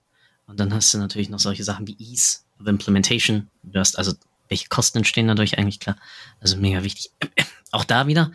Und 0.47 0.61
dann 0.61 0.73
hast 0.75 0.93
du 0.93 0.99
natürlich 0.99 1.31
noch 1.31 1.39
solche 1.39 1.65
Sachen 1.65 1.87
wie 1.87 1.97
Ease 1.99 2.41
of 2.61 2.67
Implementation. 2.67 3.49
Du 3.63 3.79
hast 3.79 3.99
also, 3.99 4.13
welche 4.49 4.69
Kosten 4.69 4.99
entstehen 4.99 5.29
dadurch 5.29 5.59
eigentlich 5.59 5.81
klar? 5.81 5.97
Also 6.41 6.57
mega 6.57 6.83
wichtig. 6.83 7.11
Auch 7.73 7.85
da 7.85 8.07
wieder, 8.07 8.33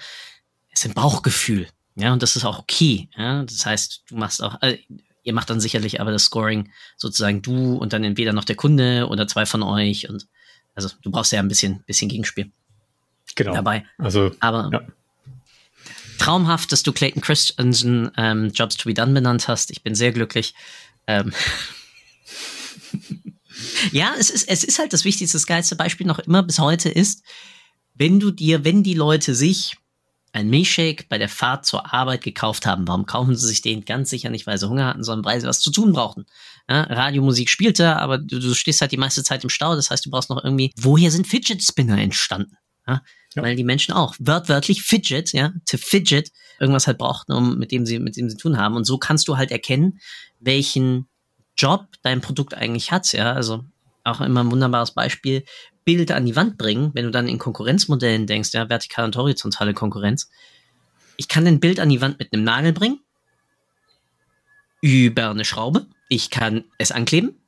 es 0.72 0.82
ist 0.82 0.92
ein 0.92 0.94
Bauchgefühl. 0.94 1.68
Ja, 1.96 2.14
und 2.14 2.22
das 2.22 2.36
ist 2.36 2.44
auch 2.44 2.60
okay. 2.60 3.08
Ja, 3.16 3.44
das 3.44 3.66
heißt, 3.66 4.04
du 4.10 4.18
machst 4.18 4.44
auch, 4.44 4.58
also 4.60 4.78
ihr 5.24 5.34
macht 5.34 5.50
dann 5.50 5.62
sicherlich 5.62 6.02
aber 6.02 6.12
das 6.12 6.26
Scoring 6.26 6.70
sozusagen 6.98 7.42
du 7.42 7.76
und 7.76 7.94
dann 7.94 8.04
entweder 8.04 8.34
noch 8.34 8.44
der 8.44 8.58
Kunde 8.58 9.08
oder 9.08 9.28
zwei 9.28 9.46
von 9.46 9.64
euch 9.64 10.10
und 10.10 10.28
also 10.76 10.90
du 11.02 11.12
brauchst 11.12 11.32
ja 11.32 11.40
ein 11.40 11.48
bisschen, 11.48 11.84
bisschen 11.84 12.10
Gegenspiel 12.10 12.52
genau. 13.36 13.54
dabei. 13.54 13.86
Also, 13.98 14.32
aber 14.42 14.70
ja. 14.74 14.82
traumhaft, 16.18 16.72
dass 16.74 16.84
du 16.84 16.92
Clayton 16.92 17.22
Christensen 17.22 18.12
ähm, 18.18 18.52
Jobs 18.54 18.76
to 18.76 18.90
be 18.90 18.94
done 18.94 19.14
benannt 19.14 19.48
hast. 19.48 19.72
Ich 19.72 19.82
bin 19.82 19.96
sehr 19.96 20.12
glücklich. 20.12 20.54
Ähm 21.08 21.34
ja, 23.92 24.14
es 24.18 24.30
ist, 24.30 24.48
es 24.48 24.64
ist 24.64 24.80
halt 24.80 24.94
das 24.94 25.06
wichtigste, 25.06 25.38
das 25.38 25.48
geilste 25.48 25.76
Beispiel 25.76 26.08
noch 26.08 26.20
immer 26.20 26.44
bis 26.44 26.60
heute 26.60 26.90
ist, 26.90 27.24
wenn 27.94 28.20
du 28.20 28.32
dir, 28.32 28.64
wenn 28.64 28.84
die 28.84 28.94
Leute 28.94 29.36
sich 29.36 29.78
ein 30.36 30.50
Milchshake 30.50 31.06
bei 31.08 31.18
der 31.18 31.30
Fahrt 31.30 31.66
zur 31.66 31.94
Arbeit 31.94 32.22
gekauft 32.22 32.66
haben. 32.66 32.86
Warum 32.90 33.06
kaufen 33.06 33.38
sie 33.38 33.48
sich 33.48 33.62
den? 33.62 33.86
Ganz 33.86 34.10
sicher 34.10 34.30
nicht, 34.30 34.46
weil 34.46 34.58
sie 34.58 34.68
Hunger 34.68 34.88
hatten, 34.88 35.04
sondern 35.04 35.24
weil 35.24 35.40
sie 35.40 35.48
was 35.48 35.62
zu 35.62 35.72
tun 35.72 35.94
brauchten. 35.94 36.26
Ja, 36.70 36.82
Radiomusik 36.82 37.50
spielte, 37.50 37.96
aber 37.96 38.18
du, 38.18 38.40
du, 38.40 38.54
stehst 38.54 38.82
halt 38.82 38.92
die 38.92 38.98
meiste 38.98 39.24
Zeit 39.24 39.44
im 39.46 39.50
Stau. 39.50 39.76
Das 39.76 39.92
heißt, 39.92 40.06
du 40.06 40.10
brauchst 40.10 40.30
noch 40.30 40.44
irgendwie, 40.44 40.74
woher 40.76 41.10
sind 41.10 41.26
Fidget 41.26 41.64
Spinner 41.64 41.98
entstanden? 41.98 42.58
Ja, 42.86 43.02
ja. 43.34 43.44
Weil 43.44 43.56
die 43.56 43.64
Menschen 43.64 43.94
auch 43.94 44.14
wörtwörtlich 44.20 44.84
Fidget, 44.84 45.32
ja, 45.32 45.54
to 45.66 45.78
fidget, 45.78 46.32
irgendwas 46.60 46.86
halt 46.86 46.98
brauchten, 46.98 47.32
um 47.32 47.58
mit 47.58 47.72
dem 47.72 47.86
sie, 47.86 48.00
mit 48.00 48.18
dem 48.18 48.30
sie 48.30 48.36
tun 48.36 48.58
haben. 48.58 48.76
Und 48.76 48.84
so 48.84 48.98
kannst 48.98 49.30
du 49.30 49.38
halt 49.38 49.52
erkennen, 49.52 50.00
welchen 50.40 51.08
Job 51.58 51.88
dein 52.04 52.22
Produkt 52.22 52.54
eigentlich 52.54 52.92
hat, 52.92 53.12
ja. 53.14 53.34
Also 53.34 53.64
auch 54.04 54.22
immer 54.22 54.44
ein 54.44 54.52
wunderbares 54.52 54.92
Beispiel. 54.92 55.44
Bild 55.84 56.12
an 56.12 56.26
die 56.26 56.36
Wand 56.36 56.58
bringen, 56.58 56.92
wenn 56.94 57.06
du 57.06 57.12
dann 57.12 57.28
in 57.28 57.38
Konkurrenzmodellen 57.38 58.28
denkst, 58.28 58.54
ja, 58.54 58.70
vertikale 58.70 59.06
und 59.06 59.16
horizontale 59.16 59.74
Konkurrenz. 59.74 60.30
Ich 61.18 61.28
kann 61.28 61.46
ein 61.48 61.60
Bild 61.60 61.80
an 61.80 61.90
die 61.90 62.02
Wand 62.02 62.20
mit 62.20 62.34
einem 62.34 62.44
Nagel 62.44 62.74
bringen, 62.74 63.00
über 64.82 65.30
eine 65.30 65.46
Schraube. 65.46 65.88
Ich 66.10 66.30
kann 66.30 66.66
es 66.78 66.92
ankleben. 66.92 67.42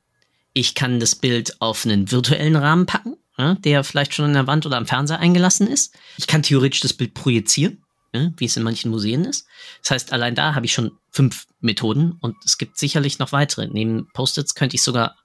Ich 0.52 0.74
kann 0.74 0.98
das 0.98 1.14
Bild 1.14 1.60
auf 1.60 1.84
einen 1.84 2.10
virtuellen 2.10 2.56
Rahmen 2.56 2.86
packen, 2.86 3.16
ja, 3.36 3.54
der 3.54 3.84
vielleicht 3.84 4.14
schon 4.14 4.24
an 4.24 4.32
der 4.32 4.46
Wand 4.46 4.66
oder 4.66 4.76
am 4.76 4.86
Fernseher 4.86 5.20
eingelassen 5.20 5.68
ist. 5.68 5.96
Ich 6.16 6.26
kann 6.26 6.42
theoretisch 6.42 6.80
das 6.80 6.94
Bild 6.94 7.14
projizieren, 7.14 7.84
wie 8.12 8.44
es 8.44 8.56
in 8.56 8.62
manchen 8.62 8.90
Museen 8.90 9.24
ist. 9.24 9.46
Das 9.82 9.90
heißt, 9.90 10.12
allein 10.12 10.34
da 10.34 10.54
habe 10.54 10.66
ich 10.66 10.72
schon 10.72 10.98
fünf 11.10 11.46
Methoden 11.60 12.12
und 12.20 12.36
es 12.44 12.58
gibt 12.58 12.78
sicherlich 12.78 13.18
noch 13.18 13.32
weitere. 13.32 13.68
Neben 13.68 14.08
Post-its 14.12 14.54
könnte 14.54 14.76
ich 14.76 14.82
sogar 14.82 15.16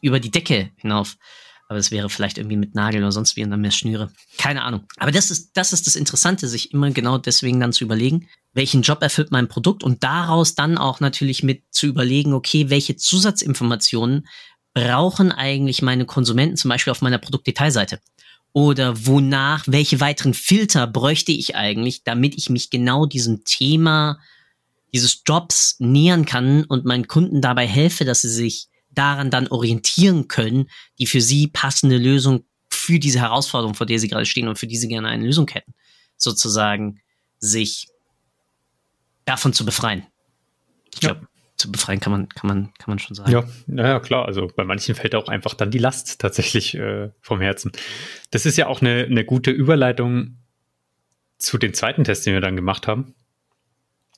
über 0.00 0.20
die 0.20 0.30
Decke 0.30 0.70
hinauf 0.76 1.16
aber 1.72 1.78
es 1.78 1.90
wäre 1.90 2.10
vielleicht 2.10 2.36
irgendwie 2.36 2.58
mit 2.58 2.74
Nagel 2.74 3.00
oder 3.00 3.12
sonst 3.12 3.34
wie 3.34 3.42
und 3.42 3.50
dann 3.50 3.62
mehr 3.62 3.70
Schnüre. 3.70 4.10
Keine 4.36 4.62
Ahnung. 4.62 4.84
Aber 4.98 5.10
das 5.10 5.30
ist, 5.30 5.52
das 5.54 5.72
ist 5.72 5.86
das 5.86 5.96
Interessante, 5.96 6.46
sich 6.46 6.74
immer 6.74 6.90
genau 6.90 7.16
deswegen 7.16 7.60
dann 7.60 7.72
zu 7.72 7.82
überlegen, 7.82 8.28
welchen 8.52 8.82
Job 8.82 9.00
erfüllt 9.00 9.30
mein 9.30 9.48
Produkt 9.48 9.82
und 9.82 10.04
daraus 10.04 10.54
dann 10.54 10.76
auch 10.76 11.00
natürlich 11.00 11.42
mit 11.42 11.62
zu 11.70 11.86
überlegen, 11.86 12.34
okay, 12.34 12.68
welche 12.68 12.96
Zusatzinformationen 12.96 14.28
brauchen 14.74 15.32
eigentlich 15.32 15.80
meine 15.80 16.04
Konsumenten 16.04 16.58
zum 16.58 16.68
Beispiel 16.68 16.90
auf 16.90 17.00
meiner 17.00 17.16
Produktdetailseite? 17.16 18.00
Oder 18.52 19.06
wonach, 19.06 19.64
welche 19.66 20.00
weiteren 20.00 20.34
Filter 20.34 20.86
bräuchte 20.86 21.32
ich 21.32 21.56
eigentlich, 21.56 22.04
damit 22.04 22.36
ich 22.36 22.50
mich 22.50 22.70
genau 22.70 23.06
diesem 23.06 23.44
Thema 23.44 24.18
dieses 24.92 25.22
Jobs 25.26 25.76
nähern 25.78 26.26
kann 26.26 26.64
und 26.64 26.84
meinen 26.84 27.08
Kunden 27.08 27.40
dabei 27.40 27.66
helfe, 27.66 28.04
dass 28.04 28.20
sie 28.20 28.28
sich 28.28 28.68
daran 28.90 29.30
dann 29.30 29.48
orientieren 29.48 30.28
können, 30.28 30.68
die 30.98 31.06
für 31.06 31.22
sie 31.22 31.48
passende 31.48 31.96
Lösung 31.96 32.44
für 32.68 32.98
diese 32.98 33.20
Herausforderung, 33.20 33.74
vor 33.74 33.86
der 33.86 33.98
sie 33.98 34.08
gerade 34.08 34.26
stehen 34.26 34.48
und 34.48 34.58
für 34.58 34.66
die 34.66 34.76
sie 34.76 34.88
gerne 34.88 35.08
eine 35.08 35.24
Lösung 35.24 35.48
hätten, 35.48 35.72
sozusagen 36.16 37.00
sich 37.38 37.88
davon 39.24 39.52
zu 39.52 39.64
befreien. 39.64 40.06
Ich 40.92 41.00
glaube, 41.00 41.20
ja. 41.22 41.28
Zu 41.62 41.72
befreien 41.72 42.00
kann 42.00 42.12
man, 42.12 42.28
kann 42.28 42.48
man, 42.48 42.74
kann 42.74 42.88
man 42.88 42.98
schon 42.98 43.14
sagen. 43.14 43.30
Ja, 43.30 43.44
naja, 43.66 44.00
klar. 44.00 44.26
Also 44.26 44.48
bei 44.54 44.64
manchen 44.64 44.94
fällt 44.94 45.14
auch 45.14 45.28
einfach 45.28 45.54
dann 45.54 45.70
die 45.70 45.78
Last 45.78 46.20
tatsächlich 46.20 46.74
äh, 46.74 47.10
vom 47.20 47.40
Herzen. 47.40 47.72
Das 48.30 48.46
ist 48.46 48.58
ja 48.58 48.66
auch 48.66 48.80
eine, 48.80 49.04
eine 49.04 49.24
gute 49.24 49.50
Überleitung 49.50 50.38
zu 51.38 51.58
dem 51.58 51.74
zweiten 51.74 52.04
Test, 52.04 52.26
den 52.26 52.34
wir 52.34 52.40
dann 52.40 52.56
gemacht 52.56 52.86
haben. 52.86 53.14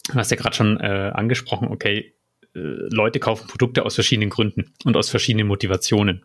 Du 0.08 0.14
hast 0.14 0.30
ja 0.30 0.36
gerade 0.36 0.56
schon 0.56 0.78
äh, 0.80 1.12
angesprochen, 1.14 1.68
okay, 1.68 2.14
äh, 2.54 2.58
Leute 2.58 3.20
kaufen 3.20 3.46
Produkte 3.46 3.84
aus 3.84 3.94
verschiedenen 3.94 4.30
Gründen 4.30 4.72
und 4.84 4.96
aus 4.96 5.10
verschiedenen 5.10 5.46
Motivationen. 5.46 6.24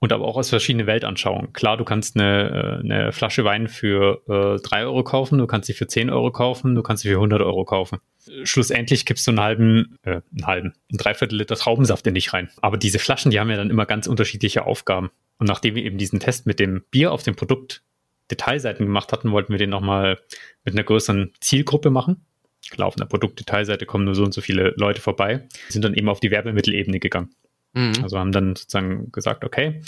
Und 0.00 0.12
aber 0.12 0.26
auch 0.26 0.36
aus 0.36 0.50
verschiedenen 0.50 0.86
Weltanschauungen. 0.86 1.52
Klar, 1.52 1.76
du 1.76 1.84
kannst 1.84 2.16
eine, 2.16 2.82
äh, 2.84 2.84
eine 2.84 3.12
Flasche 3.12 3.44
Wein 3.44 3.66
für 3.66 4.22
äh, 4.28 4.62
3 4.62 4.84
Euro 4.84 5.02
kaufen, 5.02 5.38
du 5.38 5.46
kannst 5.46 5.66
sie 5.66 5.72
für 5.72 5.88
10 5.88 6.08
Euro 6.10 6.30
kaufen, 6.30 6.76
du 6.76 6.82
kannst 6.82 7.02
sie 7.02 7.08
für 7.08 7.16
100 7.16 7.40
Euro 7.42 7.64
kaufen. 7.64 7.98
Schlussendlich 8.44 9.06
gibst 9.06 9.26
du 9.26 9.32
einen 9.32 9.40
halben, 9.40 9.98
äh, 10.02 10.20
einen 10.36 10.46
halben, 10.46 10.74
ein 10.92 10.98
Dreiviertel 10.98 11.36
Liter 11.36 11.56
Traubensaft 11.56 12.06
in 12.06 12.14
dich 12.14 12.32
rein. 12.32 12.48
Aber 12.62 12.76
diese 12.76 13.00
Flaschen, 13.00 13.32
die 13.32 13.40
haben 13.40 13.50
ja 13.50 13.56
dann 13.56 13.70
immer 13.70 13.86
ganz 13.86 14.06
unterschiedliche 14.06 14.66
Aufgaben. 14.66 15.10
Und 15.38 15.48
nachdem 15.48 15.74
wir 15.74 15.84
eben 15.84 15.98
diesen 15.98 16.20
Test 16.20 16.46
mit 16.46 16.60
dem 16.60 16.84
Bier 16.90 17.10
auf 17.10 17.24
dem 17.24 17.34
Produkt 17.34 17.82
Detailseiten 18.30 18.86
gemacht 18.86 19.12
hatten, 19.12 19.32
wollten 19.32 19.52
wir 19.52 19.58
den 19.58 19.70
nochmal 19.70 20.18
mit 20.64 20.74
einer 20.74 20.84
größeren 20.84 21.32
Zielgruppe 21.40 21.90
machen. 21.90 22.24
Klar, 22.70 22.88
auf 22.88 22.96
einer 22.96 23.06
Produktdetailseite 23.06 23.86
kommen 23.86 24.04
nur 24.04 24.14
so 24.14 24.24
und 24.24 24.34
so 24.34 24.40
viele 24.40 24.74
Leute 24.76 25.00
vorbei, 25.00 25.48
sind 25.68 25.84
dann 25.84 25.94
eben 25.94 26.08
auf 26.08 26.20
die 26.20 26.30
Werbemittelebene 26.30 27.00
gegangen. 27.00 27.30
Mhm. 27.78 28.02
Also 28.02 28.18
haben 28.18 28.32
dann 28.32 28.56
sozusagen 28.56 29.12
gesagt, 29.12 29.44
okay, 29.44 29.80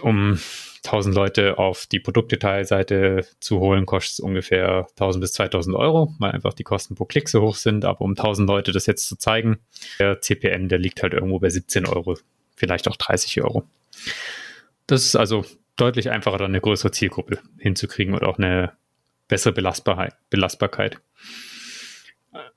um 0.00 0.38
1000 0.84 1.12
Leute 1.12 1.58
auf 1.58 1.86
die 1.86 1.98
Produktdetailseite 1.98 3.26
zu 3.40 3.58
holen, 3.58 3.84
kostet 3.84 4.12
es 4.12 4.20
ungefähr 4.20 4.86
1000 4.90 5.20
bis 5.20 5.32
2000 5.32 5.74
Euro, 5.74 6.14
weil 6.20 6.30
einfach 6.30 6.54
die 6.54 6.62
Kosten 6.62 6.94
pro 6.94 7.04
Klick 7.04 7.28
so 7.28 7.42
hoch 7.42 7.56
sind. 7.56 7.84
Aber 7.84 8.02
um 8.02 8.12
1000 8.12 8.48
Leute 8.48 8.70
das 8.70 8.86
jetzt 8.86 9.08
zu 9.08 9.16
zeigen, 9.16 9.58
der 9.98 10.20
CPM, 10.20 10.68
der 10.68 10.78
liegt 10.78 11.02
halt 11.02 11.14
irgendwo 11.14 11.40
bei 11.40 11.50
17 11.50 11.86
Euro, 11.86 12.16
vielleicht 12.54 12.86
auch 12.86 12.96
30 12.96 13.42
Euro. 13.42 13.64
Das 14.86 15.04
ist 15.04 15.16
also 15.16 15.44
deutlich 15.74 16.10
einfacher, 16.10 16.38
dann 16.38 16.52
eine 16.52 16.60
größere 16.60 16.92
Zielgruppe 16.92 17.40
hinzukriegen 17.58 18.14
und 18.14 18.22
auch 18.22 18.38
eine 18.38 18.72
bessere 19.26 19.52
Belastbarkeit. 19.52 20.14
Belastbarkeit. 20.30 21.00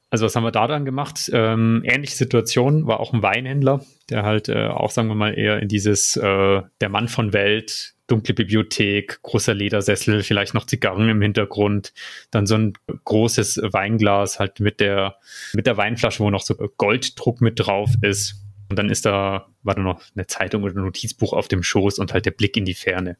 Also 0.10 0.26
was 0.26 0.36
haben 0.36 0.44
wir 0.44 0.52
da 0.52 0.68
dann 0.68 0.86
gemacht? 0.86 1.30
Ähm, 1.34 1.84
ähnliche 1.86 2.16
Situation 2.16 2.88
war 2.88 3.00
auch 3.00 3.14
ein 3.14 3.22
Weinhändler, 3.22 3.86
der 4.10 4.24
halt 4.24 4.50
äh, 4.50 4.68
auch, 4.68 4.90
sagen 4.90 5.08
wir 5.08 5.16
mal, 5.16 5.38
eher 5.38 5.60
in 5.60 5.68
dieses 5.68 6.16
äh, 6.16 6.62
der 6.82 6.90
Mann 6.90 7.08
von 7.08 7.32
Welt 7.34 7.94
dunkle 8.10 8.34
Bibliothek, 8.34 9.22
großer 9.22 9.54
Ledersessel, 9.54 10.24
vielleicht 10.24 10.54
noch 10.54 10.66
Zigarren 10.66 11.10
im 11.10 11.22
Hintergrund, 11.22 11.94
dann 12.32 12.48
so 12.48 12.56
ein 12.56 12.74
großes 13.06 13.62
Weinglas 13.72 14.40
halt 14.40 14.60
mit 14.60 14.80
der, 14.80 15.16
mit 15.54 15.68
der 15.68 15.78
Weinflasche, 15.78 16.24
wo 16.24 16.30
noch 16.30 16.42
so 16.42 16.56
Golddruck 16.78 17.42
mit 17.42 17.60
drauf 17.60 17.92
ist. 18.02 18.44
Und 18.70 18.78
dann 18.78 18.90
ist 18.90 19.06
da, 19.06 19.48
war 19.64 19.76
da 19.76 19.82
noch 19.82 20.02
eine 20.16 20.28
Zeitung 20.28 20.64
oder 20.64 20.76
ein 20.76 20.84
Notizbuch 20.84 21.34
auf 21.34 21.48
dem 21.48 21.64
Schoß 21.64 22.00
und 22.00 22.14
halt 22.14 22.26
der 22.26 22.32
Blick 22.32 22.56
in 22.58 22.66
die 22.66 22.76
Ferne. 22.76 23.18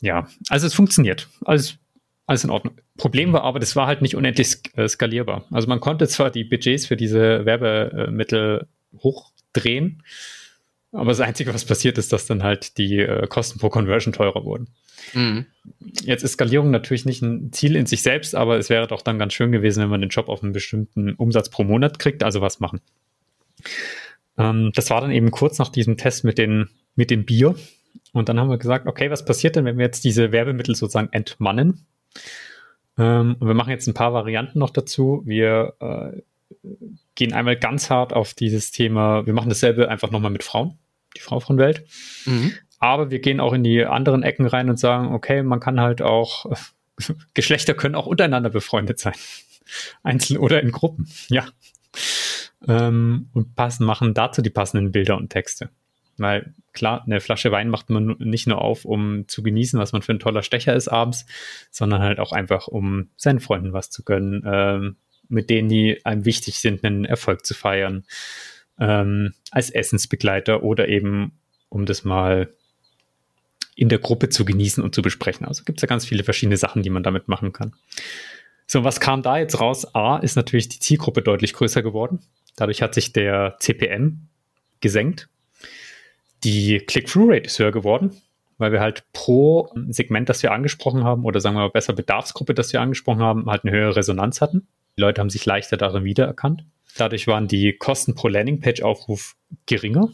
Ja, 0.00 0.28
also 0.48 0.66
es 0.66 0.74
funktioniert. 0.74 1.28
Alles, 1.44 1.78
alles 2.30 2.44
in 2.44 2.50
Ordnung. 2.50 2.74
Problem 2.96 3.32
war 3.32 3.42
aber, 3.42 3.58
das 3.58 3.74
war 3.74 3.88
halt 3.88 4.02
nicht 4.02 4.14
unendlich 4.14 4.58
äh, 4.76 4.86
skalierbar. 4.86 5.46
Also 5.50 5.66
man 5.66 5.80
konnte 5.80 6.06
zwar 6.06 6.30
die 6.30 6.44
Budgets 6.44 6.86
für 6.86 6.96
diese 6.96 7.44
Werbemittel 7.44 8.68
hochdrehen, 8.98 10.04
aber 10.92 11.10
das 11.10 11.20
Einzige, 11.20 11.52
was 11.52 11.64
passiert 11.64 11.98
ist, 11.98 12.12
dass 12.12 12.26
dann 12.26 12.44
halt 12.44 12.78
die 12.78 13.00
äh, 13.00 13.26
Kosten 13.26 13.58
pro 13.58 13.68
Conversion 13.68 14.12
teurer 14.12 14.44
wurden. 14.44 14.68
Mhm. 15.12 15.46
Jetzt 16.04 16.22
ist 16.22 16.32
Skalierung 16.32 16.70
natürlich 16.70 17.04
nicht 17.04 17.20
ein 17.20 17.52
Ziel 17.52 17.74
in 17.74 17.86
sich 17.86 18.02
selbst, 18.02 18.36
aber 18.36 18.58
es 18.58 18.70
wäre 18.70 18.86
doch 18.86 19.02
dann 19.02 19.18
ganz 19.18 19.32
schön 19.32 19.50
gewesen, 19.50 19.82
wenn 19.82 19.90
man 19.90 20.00
den 20.00 20.10
Job 20.10 20.28
auf 20.28 20.44
einen 20.44 20.52
bestimmten 20.52 21.14
Umsatz 21.14 21.50
pro 21.50 21.64
Monat 21.64 21.98
kriegt, 21.98 22.22
also 22.22 22.40
was 22.40 22.60
machen. 22.60 22.80
Ähm, 24.38 24.70
das 24.74 24.88
war 24.90 25.00
dann 25.00 25.10
eben 25.10 25.32
kurz 25.32 25.58
nach 25.58 25.70
diesem 25.70 25.96
Test 25.96 26.22
mit, 26.22 26.38
den, 26.38 26.68
mit 26.94 27.10
dem 27.10 27.24
Bier. 27.24 27.56
Und 28.12 28.28
dann 28.28 28.38
haben 28.38 28.50
wir 28.50 28.58
gesagt, 28.58 28.86
okay, 28.86 29.10
was 29.10 29.24
passiert 29.24 29.56
denn, 29.56 29.64
wenn 29.64 29.78
wir 29.78 29.84
jetzt 29.84 30.04
diese 30.04 30.30
Werbemittel 30.30 30.76
sozusagen 30.76 31.12
entmannen? 31.12 31.86
Ähm, 32.98 33.36
und 33.38 33.46
wir 33.46 33.54
machen 33.54 33.70
jetzt 33.70 33.86
ein 33.86 33.94
paar 33.94 34.12
Varianten 34.12 34.58
noch 34.58 34.70
dazu. 34.70 35.22
Wir 35.24 35.74
äh, 35.80 36.22
gehen 37.14 37.32
einmal 37.32 37.56
ganz 37.56 37.90
hart 37.90 38.12
auf 38.12 38.34
dieses 38.34 38.70
Thema, 38.70 39.26
wir 39.26 39.32
machen 39.32 39.48
dasselbe 39.48 39.88
einfach 39.88 40.10
nochmal 40.10 40.30
mit 40.30 40.44
Frauen, 40.44 40.78
die 41.16 41.20
Frau 41.20 41.40
von 41.40 41.58
Welt. 41.58 41.84
Mhm. 42.26 42.52
Aber 42.78 43.10
wir 43.10 43.20
gehen 43.20 43.40
auch 43.40 43.52
in 43.52 43.62
die 43.62 43.84
anderen 43.84 44.22
Ecken 44.22 44.46
rein 44.46 44.70
und 44.70 44.78
sagen, 44.78 45.12
okay, 45.12 45.42
man 45.42 45.60
kann 45.60 45.80
halt 45.80 46.02
auch, 46.02 46.46
Geschlechter 47.34 47.74
können 47.74 47.94
auch 47.94 48.06
untereinander 48.06 48.50
befreundet 48.50 48.98
sein. 48.98 49.14
Einzeln 50.02 50.38
oder 50.38 50.62
in 50.62 50.72
Gruppen, 50.72 51.08
ja. 51.28 51.46
Ähm, 52.66 53.28
und 53.32 53.54
passen, 53.54 53.84
machen 53.84 54.14
dazu 54.14 54.42
die 54.42 54.50
passenden 54.50 54.92
Bilder 54.92 55.16
und 55.16 55.30
Texte. 55.30 55.70
Weil 56.20 56.54
klar, 56.72 57.02
eine 57.04 57.20
Flasche 57.20 57.50
Wein 57.50 57.68
macht 57.68 57.90
man 57.90 58.16
nicht 58.18 58.46
nur 58.46 58.60
auf, 58.60 58.84
um 58.84 59.26
zu 59.26 59.42
genießen, 59.42 59.80
was 59.80 59.92
man 59.92 60.02
für 60.02 60.12
ein 60.12 60.18
toller 60.18 60.42
Stecher 60.42 60.74
ist 60.74 60.88
abends, 60.88 61.26
sondern 61.70 62.02
halt 62.02 62.20
auch 62.20 62.32
einfach, 62.32 62.68
um 62.68 63.08
seinen 63.16 63.40
Freunden 63.40 63.72
was 63.72 63.90
zu 63.90 64.04
gönnen, 64.04 64.44
ähm, 64.46 64.96
mit 65.28 65.48
denen, 65.48 65.68
die 65.68 66.04
einem 66.04 66.24
wichtig 66.24 66.58
sind, 66.58 66.84
einen 66.84 67.04
Erfolg 67.04 67.46
zu 67.46 67.54
feiern, 67.54 68.04
ähm, 68.78 69.32
als 69.50 69.70
Essensbegleiter 69.70 70.62
oder 70.62 70.88
eben, 70.88 71.38
um 71.68 71.86
das 71.86 72.04
mal 72.04 72.52
in 73.74 73.88
der 73.88 73.98
Gruppe 73.98 74.28
zu 74.28 74.44
genießen 74.44 74.82
und 74.84 74.94
zu 74.94 75.00
besprechen. 75.00 75.46
Also 75.46 75.64
gibt 75.64 75.78
es 75.78 75.82
ja 75.82 75.88
ganz 75.88 76.04
viele 76.04 76.24
verschiedene 76.24 76.58
Sachen, 76.58 76.82
die 76.82 76.90
man 76.90 77.02
damit 77.02 77.28
machen 77.28 77.52
kann. 77.52 77.72
So, 78.66 78.84
was 78.84 79.00
kam 79.00 79.22
da 79.22 79.38
jetzt 79.38 79.58
raus? 79.58 79.94
A, 79.94 80.18
ist 80.18 80.36
natürlich 80.36 80.68
die 80.68 80.80
Zielgruppe 80.80 81.22
deutlich 81.22 81.54
größer 81.54 81.82
geworden. 81.82 82.20
Dadurch 82.56 82.82
hat 82.82 82.94
sich 82.94 83.12
der 83.12 83.56
CPM 83.58 84.28
gesenkt. 84.80 85.28
Die 86.44 86.78
Click-Through-Rate 86.78 87.46
ist 87.46 87.58
höher 87.58 87.72
geworden, 87.72 88.16
weil 88.58 88.72
wir 88.72 88.80
halt 88.80 89.04
pro 89.12 89.68
Segment, 89.88 90.28
das 90.28 90.42
wir 90.42 90.52
angesprochen 90.52 91.04
haben, 91.04 91.24
oder 91.24 91.40
sagen 91.40 91.56
wir 91.56 91.60
mal 91.60 91.70
besser 91.70 91.92
Bedarfsgruppe, 91.92 92.54
das 92.54 92.72
wir 92.72 92.80
angesprochen 92.80 93.20
haben, 93.20 93.46
halt 93.46 93.64
eine 93.64 93.72
höhere 93.72 93.96
Resonanz 93.96 94.40
hatten. 94.40 94.66
Die 94.96 95.00
Leute 95.00 95.20
haben 95.20 95.30
sich 95.30 95.46
leichter 95.46 95.76
darin 95.76 96.04
wiedererkannt. 96.04 96.64
Dadurch 96.96 97.26
waren 97.26 97.48
die 97.48 97.74
Kosten 97.74 98.14
pro 98.14 98.28
Landingpage-Aufruf 98.28 99.36
geringer 99.66 100.10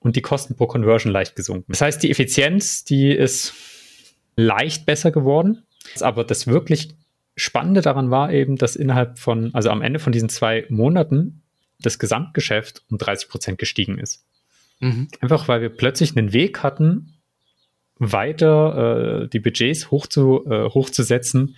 und 0.00 0.16
die 0.16 0.22
Kosten 0.22 0.56
pro 0.56 0.66
Conversion 0.66 1.12
leicht 1.12 1.36
gesunken. 1.36 1.72
Das 1.72 1.80
heißt, 1.80 2.02
die 2.02 2.10
Effizienz, 2.10 2.84
die 2.84 3.10
ist 3.10 3.54
leicht 4.36 4.86
besser 4.86 5.10
geworden. 5.10 5.64
Aber 6.00 6.24
das 6.24 6.46
wirklich 6.46 6.94
Spannende 7.36 7.82
daran 7.82 8.10
war 8.10 8.32
eben, 8.32 8.56
dass 8.56 8.76
innerhalb 8.76 9.18
von, 9.18 9.54
also 9.54 9.70
am 9.70 9.82
Ende 9.82 9.98
von 9.98 10.12
diesen 10.12 10.28
zwei 10.28 10.64
Monaten, 10.68 11.42
das 11.78 11.98
Gesamtgeschäft 11.98 12.82
um 12.90 12.96
30 12.96 13.28
Prozent 13.28 13.58
gestiegen 13.58 13.98
ist. 13.98 14.24
Mhm. 14.80 15.08
Einfach 15.20 15.48
weil 15.48 15.60
wir 15.60 15.70
plötzlich 15.70 16.16
einen 16.16 16.32
Weg 16.32 16.62
hatten, 16.62 17.14
weiter 17.98 19.22
äh, 19.22 19.28
die 19.28 19.40
Budgets 19.40 19.90
hoch 19.90 20.06
zu, 20.06 20.44
äh, 20.46 20.68
hochzusetzen, 20.68 21.56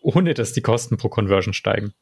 ohne 0.00 0.34
dass 0.34 0.52
die 0.52 0.62
Kosten 0.62 0.96
pro 0.96 1.08
Conversion 1.08 1.54
steigen. 1.54 1.94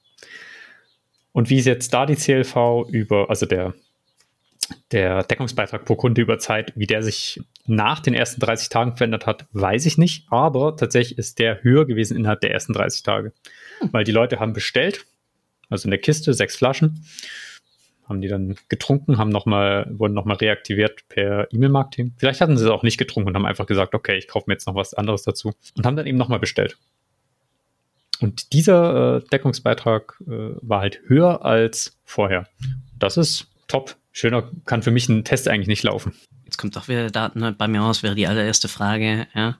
Und 1.32 1.48
wie 1.48 1.58
ist 1.58 1.66
jetzt 1.66 1.94
da 1.94 2.06
die 2.06 2.16
CLV 2.16 2.86
über, 2.90 3.30
also 3.30 3.46
der, 3.46 3.74
der 4.90 5.22
Deckungsbeitrag 5.22 5.84
pro 5.84 5.96
Kunde 5.96 6.20
über 6.20 6.38
Zeit, 6.38 6.72
wie 6.76 6.86
der 6.86 7.02
sich 7.02 7.40
nach 7.66 8.00
den 8.00 8.14
ersten 8.14 8.40
30 8.40 8.68
Tagen 8.68 8.96
verändert 8.96 9.26
hat, 9.26 9.46
weiß 9.52 9.86
ich 9.86 9.96
nicht. 9.96 10.26
Aber 10.30 10.76
tatsächlich 10.76 11.18
ist 11.18 11.38
der 11.38 11.62
höher 11.62 11.86
gewesen 11.86 12.16
innerhalb 12.16 12.40
der 12.40 12.50
ersten 12.50 12.72
30 12.72 13.02
Tage. 13.02 13.32
Hm. 13.78 13.92
Weil 13.92 14.04
die 14.04 14.12
Leute 14.12 14.40
haben 14.40 14.52
bestellt, 14.52 15.06
also 15.68 15.86
in 15.86 15.90
der 15.90 16.00
Kiste, 16.00 16.34
sechs 16.34 16.56
Flaschen, 16.56 17.04
haben 18.10 18.20
die 18.20 18.28
dann 18.28 18.56
getrunken, 18.68 19.16
haben 19.16 19.30
noch 19.30 19.46
mal, 19.46 19.86
wurden 19.90 20.14
nochmal 20.14 20.36
reaktiviert 20.36 21.08
per 21.08 21.50
E-Mail-Marketing. 21.52 22.12
Vielleicht 22.18 22.40
hatten 22.40 22.58
sie 22.58 22.64
es 22.64 22.70
auch 22.70 22.82
nicht 22.82 22.98
getrunken 22.98 23.30
und 23.30 23.34
haben 23.36 23.46
einfach 23.46 23.66
gesagt, 23.66 23.94
okay, 23.94 24.18
ich 24.18 24.28
kaufe 24.28 24.44
mir 24.48 24.54
jetzt 24.54 24.66
noch 24.66 24.74
was 24.74 24.92
anderes 24.92 25.22
dazu 25.22 25.52
und 25.76 25.86
haben 25.86 25.96
dann 25.96 26.06
eben 26.06 26.18
nochmal 26.18 26.40
bestellt. 26.40 26.76
Und 28.20 28.52
dieser 28.52 29.16
äh, 29.16 29.20
Deckungsbeitrag 29.32 30.20
äh, 30.26 30.50
war 30.60 30.80
halt 30.80 31.00
höher 31.06 31.44
als 31.44 31.98
vorher. 32.04 32.46
Das 32.98 33.16
ist 33.16 33.46
top. 33.66 33.96
Schöner 34.12 34.50
kann 34.66 34.82
für 34.82 34.90
mich 34.90 35.08
ein 35.08 35.24
Test 35.24 35.48
eigentlich 35.48 35.68
nicht 35.68 35.84
laufen. 35.84 36.12
Jetzt 36.44 36.58
kommt 36.58 36.76
doch 36.76 36.88
wieder 36.88 37.10
Daten 37.10 37.54
bei 37.56 37.68
mir 37.68 37.82
aus, 37.82 38.02
wäre 38.02 38.16
die 38.16 38.26
allererste 38.26 38.68
Frage, 38.68 39.26
ja. 39.34 39.56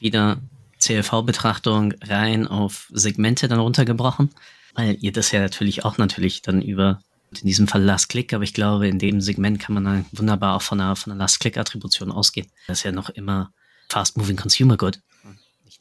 Wieder 0.00 0.38
CLV-Betrachtung 0.78 1.94
rein 2.02 2.48
auf 2.48 2.88
Segmente 2.92 3.46
dann 3.46 3.60
runtergebrochen, 3.60 4.30
weil 4.74 4.96
ihr 5.00 5.12
das 5.12 5.30
ja 5.30 5.40
natürlich 5.40 5.84
auch 5.84 5.98
natürlich 5.98 6.42
dann 6.42 6.60
über 6.60 7.00
in 7.40 7.46
diesem 7.46 7.68
Fall 7.68 7.82
Last 7.82 8.08
Click, 8.08 8.32
aber 8.32 8.44
ich 8.44 8.54
glaube, 8.54 8.88
in 8.88 8.98
dem 8.98 9.20
Segment 9.20 9.58
kann 9.58 9.74
man 9.74 9.84
dann 9.84 10.06
wunderbar 10.12 10.56
auch 10.56 10.62
von 10.62 10.80
einer, 10.80 10.96
von 10.96 11.12
einer 11.12 11.18
Last 11.20 11.40
Click-Attribution 11.40 12.12
ausgehen. 12.12 12.48
Das 12.66 12.78
ist 12.78 12.84
ja 12.84 12.92
noch 12.92 13.10
immer 13.10 13.52
Fast 13.88 14.16
Moving 14.16 14.36
Consumer 14.36 14.76
Good 14.76 15.00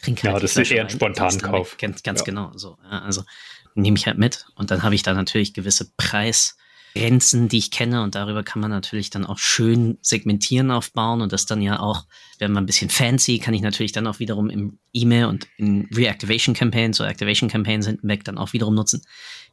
trinke 0.02 0.24
halt 0.24 0.36
Ja, 0.36 0.40
das 0.40 0.58
ist 0.58 0.72
eher 0.72 0.84
ein 0.84 0.90
Spontankauf. 0.90 1.78
Ganz, 1.78 2.04
ganz 2.04 2.20
ja. 2.20 2.26
genau. 2.26 2.52
So, 2.56 2.78
also 2.90 3.24
nehme 3.76 3.98
ich 3.98 4.08
halt 4.08 4.18
mit 4.18 4.46
und 4.56 4.72
dann 4.72 4.84
habe 4.84 4.96
ich 4.96 5.04
da 5.04 5.14
natürlich 5.14 5.54
gewisse 5.54 5.92
Preisgrenzen, 5.96 7.48
die 7.48 7.58
ich 7.58 7.72
kenne 7.72 8.04
und 8.04 8.16
darüber 8.16 8.44
kann 8.44 8.62
man 8.62 8.70
natürlich 8.70 9.10
dann 9.10 9.26
auch 9.26 9.38
schön 9.38 9.98
segmentieren 10.02 10.72
aufbauen 10.72 11.22
und 11.22 11.32
das 11.32 11.46
dann 11.46 11.62
ja 11.62 11.80
auch, 11.80 12.06
wenn 12.40 12.52
man 12.52 12.64
ein 12.64 12.68
bisschen 12.68 12.90
fancy, 12.90 13.40
kann 13.40 13.54
ich 13.54 13.62
natürlich 13.62 13.94
dann 13.94 14.08
auch 14.08 14.20
wiederum 14.20 14.50
im 14.50 14.80
E-Mail 14.92 15.26
und 15.26 15.48
in 15.58 15.88
Reactivation 15.94 16.54
Campaigns 16.54 17.00
oder 17.00 17.10
Activation 17.10 17.50
Campaigns 17.50 17.88
hintenweg 17.88 18.26
dann 18.26 18.38
auch 18.38 18.52
wiederum 18.52 18.76
nutzen. 18.76 19.04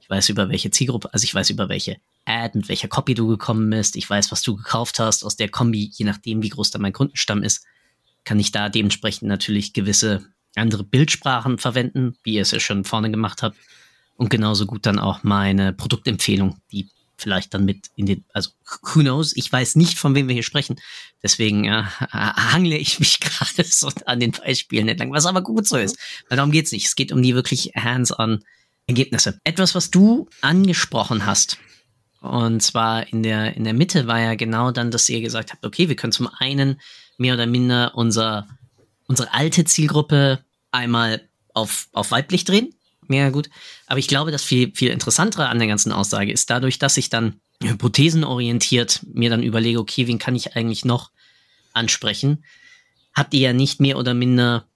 Ich 0.09 0.17
weiß 0.17 0.31
über 0.31 0.49
welche 0.49 0.71
Zielgruppe, 0.71 1.13
also 1.13 1.25
ich 1.25 1.35
weiß 1.35 1.51
über 1.51 1.69
welche 1.69 1.99
Ad, 2.25 2.57
mit 2.57 2.71
welcher 2.71 2.89
Copy 2.89 3.13
du 3.13 3.27
gekommen 3.29 3.69
bist, 3.69 3.95
ich 3.95 4.09
weiß, 4.09 4.33
was 4.33 4.41
du 4.41 4.57
gekauft 4.57 4.99
hast 5.01 5.23
aus 5.23 5.37
der 5.37 5.51
Kombi, 5.51 5.91
je 5.93 6.07
nachdem, 6.07 6.43
wie 6.43 6.49
groß 6.49 6.71
da 6.71 6.79
mein 6.79 6.95
Kundenstamm 6.95 7.43
ist, 7.43 7.67
kann 8.25 8.41
ich 8.41 8.51
da 8.51 8.71
dementsprechend 8.71 9.29
natürlich 9.29 9.75
gewisse 9.75 10.25
andere 10.57 10.83
Bildsprachen 10.83 11.59
verwenden, 11.59 12.17
wie 12.23 12.35
ihr 12.35 12.43
es 12.43 12.53
ja 12.53 12.59
schon 12.59 12.85
vorne 12.85 13.11
gemacht 13.11 13.43
habt. 13.43 13.59
Und 14.17 14.31
genauso 14.31 14.65
gut 14.65 14.87
dann 14.87 14.99
auch 14.99 15.25
meine 15.25 15.75
Produktempfehlung, 15.75 16.57
die 16.73 16.89
vielleicht 17.19 17.53
dann 17.53 17.67
mit 17.67 17.91
in 17.95 18.07
den, 18.07 18.25
also 18.33 18.51
who 18.83 19.01
knows, 19.01 19.37
ich 19.37 19.53
weiß 19.53 19.77
nicht, 19.77 19.99
von 19.99 20.15
wem 20.15 20.29
wir 20.29 20.35
hier 20.35 20.43
sprechen. 20.43 20.77
Deswegen 21.23 21.67
äh, 21.67 21.83
hangle 22.13 22.79
ich 22.79 22.99
mich 22.99 23.21
gerade 23.21 23.63
so 23.69 23.91
an 24.07 24.21
den 24.21 24.33
Beispielen 24.33 24.89
entlang, 24.89 25.13
was 25.13 25.27
aber 25.27 25.43
gut 25.43 25.69
so 25.69 25.77
ist. 25.77 25.99
Weil 26.31 26.37
darum 26.37 26.51
geht's 26.51 26.73
nicht. 26.73 26.87
Es 26.87 26.97
geht 26.97 27.13
um 27.13 27.23
die 27.23 27.35
wirklich 27.35 27.73
hands-on 27.77 28.43
Ergebnisse. 28.89 29.39
Etwas, 29.45 29.77
was 29.77 29.91
du 29.91 30.29
angesprochen 30.41 31.25
hast, 31.27 31.59
und 32.21 32.63
zwar 32.63 33.07
in 33.13 33.23
der, 33.23 33.57
in 33.57 33.65
der 33.65 33.75
Mitte 33.75 34.07
war 34.07 34.21
ja 34.21 34.35
genau 34.35 34.73
dann, 34.73 34.91
dass 34.91 35.09
ihr 35.09 35.21
gesagt 35.21 35.53
habt, 35.53 35.65
okay, 35.65 35.89
wir 35.89 35.97
können 35.97 36.13
zum 36.13 36.29
einen 36.39 36.81
mehr 37.17 37.35
oder 37.35 37.47
minder 37.47 37.93
unser, 37.95 38.49
unsere 39.07 39.33
alte 39.33 39.65
Zielgruppe 39.65 40.41
einmal 40.73 41.23
auf, 41.55 41.89
auf 41.93 42.11
weiblich 42.11 42.45
drehen. 42.45 42.75
Mehr 43.07 43.31
gut. 43.31 43.49
Aber 43.87 43.99
ich 43.99 44.09
glaube, 44.09 44.33
das 44.33 44.43
viel, 44.43 44.73
viel 44.75 44.91
interessantere 44.91 45.49
an 45.49 45.59
der 45.59 45.69
ganzen 45.69 45.93
Aussage 45.93 46.33
ist 46.33 46.51
dadurch, 46.51 46.79
dass 46.79 46.97
ich 46.97 47.09
dann 47.09 47.41
hypothesenorientiert 47.63 49.01
mir 49.13 49.31
dann 49.31 49.43
überlege, 49.43 49.79
okay, 49.79 50.07
wen 50.07 50.19
kann 50.19 50.37
ich 50.37 50.57
eigentlich 50.57 50.85
noch 50.85 51.11
ansprechen? 51.73 52.45
Habt 53.15 53.33
ihr 53.33 53.41
ja 53.41 53.53
nicht 53.53 53.81
mehr 53.81 53.97
oder 53.97 54.15
minder 54.15 54.67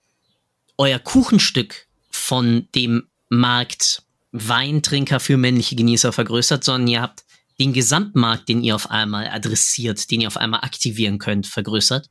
euer 0.79 0.98
Kuchenstück 0.98 1.87
von 2.11 2.68
dem 2.75 3.09
Markt 3.29 4.01
Weintrinker 4.32 5.20
für 5.20 5.36
männliche 5.36 5.76
Genießer 5.76 6.12
vergrößert, 6.12 6.64
sondern 6.64 6.88
ihr 6.88 7.02
habt 7.02 7.24
den 7.60 7.72
Gesamtmarkt, 7.72 8.48
den 8.48 8.64
ihr 8.64 8.74
auf 8.74 8.90
einmal 8.90 9.28
adressiert, 9.28 10.10
den 10.10 10.22
ihr 10.22 10.28
auf 10.28 10.38
einmal 10.38 10.60
aktivieren 10.60 11.18
könnt, 11.18 11.46
vergrößert. 11.46 12.10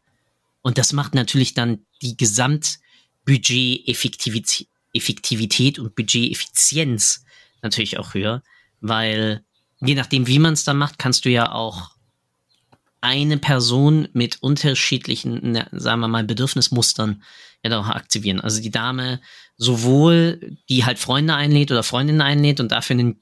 Und 0.61 0.77
das 0.77 0.93
macht 0.93 1.15
natürlich 1.15 1.53
dann 1.53 1.85
die 2.01 2.15
Gesamt- 2.15 2.79
Budget-Effektivität 3.25 5.79
und 5.79 5.95
Budget-Effizienz 5.95 7.23
natürlich 7.61 7.99
auch 7.99 8.13
höher, 8.13 8.41
weil 8.79 9.43
je 9.79 9.95
nachdem, 9.95 10.27
wie 10.27 10.39
man 10.39 10.53
es 10.53 10.63
dann 10.63 10.77
macht, 10.77 10.97
kannst 10.97 11.25
du 11.25 11.29
ja 11.29 11.51
auch 11.51 11.91
eine 12.99 13.37
Person 13.37 14.07
mit 14.13 14.41
unterschiedlichen, 14.41 15.63
sagen 15.71 16.01
wir 16.01 16.07
mal, 16.07 16.23
Bedürfnismustern 16.23 17.23
ja 17.63 17.69
doch 17.69 17.87
aktivieren. 17.87 18.41
Also 18.41 18.61
die 18.61 18.71
Dame 18.71 19.21
sowohl, 19.61 20.57
die 20.69 20.85
halt 20.85 20.97
Freunde 20.97 21.35
einlädt 21.35 21.71
oder 21.71 21.83
Freundinnen 21.83 22.21
einlädt 22.21 22.59
und 22.59 22.71
dafür 22.71 22.95
einen 22.95 23.21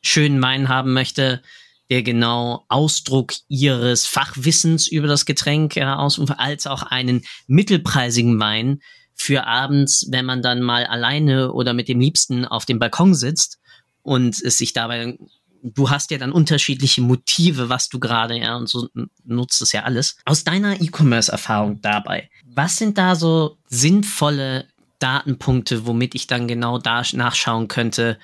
schönen 0.00 0.40
Wein 0.40 0.68
haben 0.68 0.92
möchte, 0.92 1.42
der 1.90 2.04
genau 2.04 2.64
Ausdruck 2.68 3.32
ihres 3.48 4.06
Fachwissens 4.06 4.86
über 4.86 5.08
das 5.08 5.26
Getränk 5.26 5.74
ja, 5.74 5.96
ausruft, 5.96 6.34
als 6.38 6.68
auch 6.68 6.84
einen 6.84 7.22
mittelpreisigen 7.48 8.38
Wein 8.38 8.80
für 9.16 9.48
abends, 9.48 10.06
wenn 10.12 10.24
man 10.24 10.42
dann 10.42 10.62
mal 10.62 10.86
alleine 10.86 11.52
oder 11.52 11.74
mit 11.74 11.88
dem 11.88 11.98
Liebsten 11.98 12.44
auf 12.44 12.64
dem 12.66 12.78
Balkon 12.78 13.16
sitzt 13.16 13.58
und 14.02 14.40
es 14.40 14.58
sich 14.58 14.72
dabei 14.72 15.18
du 15.62 15.90
hast 15.90 16.10
ja 16.10 16.16
dann 16.16 16.32
unterschiedliche 16.32 17.02
Motive, 17.02 17.68
was 17.68 17.90
du 17.90 18.00
gerade, 18.00 18.38
ja, 18.38 18.56
und 18.56 18.66
so 18.66 18.88
nutzt 19.24 19.60
es 19.60 19.72
ja 19.72 19.82
alles. 19.82 20.16
Aus 20.24 20.42
deiner 20.42 20.80
E-Commerce-Erfahrung 20.80 21.82
dabei, 21.82 22.30
was 22.46 22.78
sind 22.78 22.96
da 22.96 23.14
so 23.14 23.58
sinnvolle 23.68 24.66
Datenpunkte, 25.00 25.86
womit 25.86 26.14
ich 26.14 26.26
dann 26.26 26.46
genau 26.46 26.78
da 26.78 27.02
nachschauen 27.12 27.68
könnte, 27.68 28.18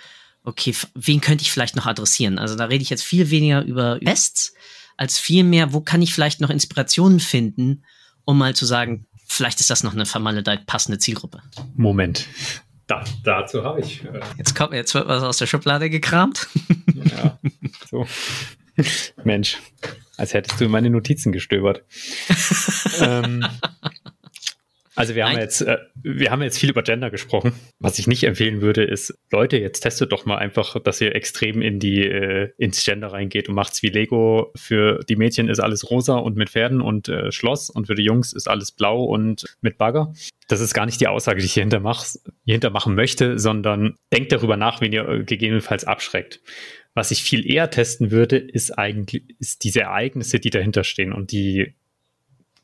okay, 0.44 0.74
wen 0.94 1.20
könnte 1.20 1.42
ich 1.42 1.50
vielleicht 1.50 1.76
noch 1.76 1.86
adressieren? 1.86 2.38
Also 2.38 2.54
da 2.54 2.66
rede 2.66 2.82
ich 2.82 2.90
jetzt 2.90 3.02
viel 3.02 3.30
weniger 3.30 3.62
über 3.62 3.98
Tests, 4.00 4.54
als 4.96 5.18
viel 5.18 5.44
mehr, 5.44 5.72
wo 5.72 5.80
kann 5.80 6.02
ich 6.02 6.14
vielleicht 6.14 6.40
noch 6.40 6.50
Inspirationen 6.50 7.20
finden, 7.20 7.84
um 8.24 8.38
mal 8.38 8.54
zu 8.54 8.64
sagen, 8.64 9.06
vielleicht 9.26 9.60
ist 9.60 9.70
das 9.70 9.82
noch 9.82 9.92
eine 9.92 10.06
vermaledeit 10.06 10.66
passende 10.66 10.98
Zielgruppe. 10.98 11.42
Moment. 11.74 12.28
Da, 12.86 13.02
dazu 13.24 13.64
habe 13.64 13.80
ich. 13.80 14.04
Äh 14.04 14.20
jetzt 14.38 14.54
kommt 14.54 14.72
jetzt 14.72 14.94
wird 14.94 15.08
was 15.08 15.22
aus 15.22 15.38
der 15.38 15.46
Schublade 15.46 15.90
gekramt. 15.90 16.48
Ja, 16.94 17.38
so. 17.88 18.06
Mensch, 19.22 19.58
als 20.16 20.34
hättest 20.34 20.60
du 20.60 20.64
in 20.64 20.70
meine 20.70 20.90
Notizen 20.90 21.30
gestöbert. 21.30 21.82
ähm, 23.00 23.46
also 24.96 25.14
wir 25.14 25.28
haben 25.28 25.38
jetzt, 25.38 25.60
äh, 25.60 25.78
wir 26.02 26.30
haben 26.30 26.42
jetzt 26.42 26.58
viel 26.58 26.70
über 26.70 26.82
Gender 26.82 27.10
gesprochen. 27.10 27.52
Was 27.78 27.98
ich 27.98 28.06
nicht 28.06 28.24
empfehlen 28.24 28.62
würde, 28.62 28.82
ist, 28.82 29.14
Leute, 29.30 29.58
jetzt 29.58 29.80
testet 29.80 30.10
doch 30.10 30.24
mal 30.24 30.38
einfach, 30.38 30.82
dass 30.82 31.00
ihr 31.00 31.14
extrem 31.14 31.62
in 31.62 31.78
die, 31.78 32.02
äh, 32.02 32.50
ins 32.56 32.82
Gender 32.84 33.08
reingeht 33.08 33.48
und 33.48 33.54
macht's 33.54 33.82
wie 33.82 33.90
Lego. 33.90 34.52
Für 34.56 35.00
die 35.08 35.16
Mädchen 35.16 35.48
ist 35.48 35.60
alles 35.60 35.90
rosa 35.90 36.16
und 36.16 36.36
mit 36.36 36.50
Pferden 36.50 36.80
und 36.80 37.08
äh, 37.08 37.30
Schloss 37.30 37.68
und 37.68 37.86
für 37.86 37.94
die 37.94 38.04
Jungs 38.04 38.32
ist 38.32 38.48
alles 38.48 38.72
blau 38.72 39.04
und 39.04 39.44
mit 39.60 39.76
Bagger. 39.76 40.14
Das 40.48 40.60
ist 40.60 40.74
gar 40.74 40.86
nicht 40.86 41.00
die 41.00 41.08
Aussage, 41.08 41.40
die 41.40 41.46
ich 41.46 41.52
hier 41.54 41.62
hinter 41.62 41.80
machen 42.70 42.94
möchte, 42.94 43.38
sondern 43.38 43.96
denkt 44.12 44.32
darüber 44.32 44.56
nach, 44.56 44.80
wen 44.80 44.92
ihr 44.92 45.06
äh, 45.06 45.24
gegebenenfalls 45.24 45.84
abschreckt. 45.84 46.40
Was 46.94 47.10
ich 47.10 47.22
viel 47.22 47.46
eher 47.46 47.68
testen 47.68 48.10
würde, 48.10 48.38
ist 48.38 48.70
eigentlich, 48.70 49.22
ist 49.38 49.64
diese 49.64 49.82
Ereignisse, 49.82 50.40
die 50.40 50.48
dahinter 50.48 50.82
stehen 50.82 51.12
und 51.12 51.30
die 51.30 51.74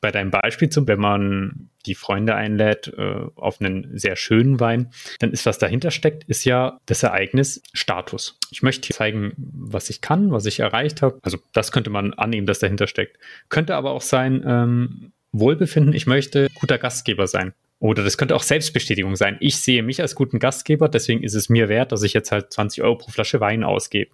bei 0.03 0.11
deinem 0.11 0.31
Beispiel 0.31 0.69
zum, 0.69 0.87
wenn 0.88 0.99
man 0.99 1.71
die 1.87 1.95
Freunde 1.95 2.35
einlädt 2.35 2.93
äh, 2.99 3.25
auf 3.37 3.61
einen 3.61 3.97
sehr 3.97 4.17
schönen 4.17 4.61
Wein, 4.61 4.91
dann 5.21 5.31
ist, 5.31 5.47
was 5.47 5.59
dahinter 5.59 5.91
steckt, 5.91 6.25
ist 6.25 6.45
ja 6.45 6.79
das 6.87 7.05
Ereignis 7.05 7.62
Status. 7.73 8.38
Ich 8.51 8.62
möchte 8.62 8.88
hier 8.88 8.97
zeigen, 8.97 9.33
was 9.37 9.88
ich 9.91 10.01
kann, 10.01 10.33
was 10.33 10.45
ich 10.45 10.61
erreicht 10.61 11.03
habe. 11.03 11.19
Also 11.23 11.38
das 11.53 11.73
könnte 11.73 11.88
man 11.88 12.12
annehmen, 12.15 12.47
dass 12.47 12.59
dahinter 12.59 12.88
steckt. 12.88 13.19
Könnte 13.49 13.77
aber 13.77 13.93
auch 13.93 14.03
sein, 14.03 14.45
ähm, 14.47 15.12
Wohlbefinden, 15.31 15.95
ich 15.95 16.07
möchte 16.07 16.49
guter 16.55 16.79
Gastgeber 16.79 17.27
sein. 17.27 17.55
Oder 17.79 18.05
das 18.05 18.19
könnte 18.19 18.37
auch 18.37 18.43
Selbstbestätigung 18.43 19.17
sein. 19.17 19.37
Ich 19.41 19.57
sehe 19.57 19.83
mich 19.83 20.01
als 20.01 20.15
guten 20.15 20.38
Gastgeber, 20.38 20.88
deswegen 20.88 21.23
ist 21.23 21.35
es 21.35 21.49
mir 21.49 21.69
wert, 21.69 21.91
dass 21.91 22.03
ich 22.03 22.12
jetzt 22.12 22.31
halt 22.33 22.53
20 22.53 22.83
Euro 22.83 22.97
pro 22.97 23.11
Flasche 23.11 23.41
Wein 23.41 23.65
ausgebe. 23.65 24.11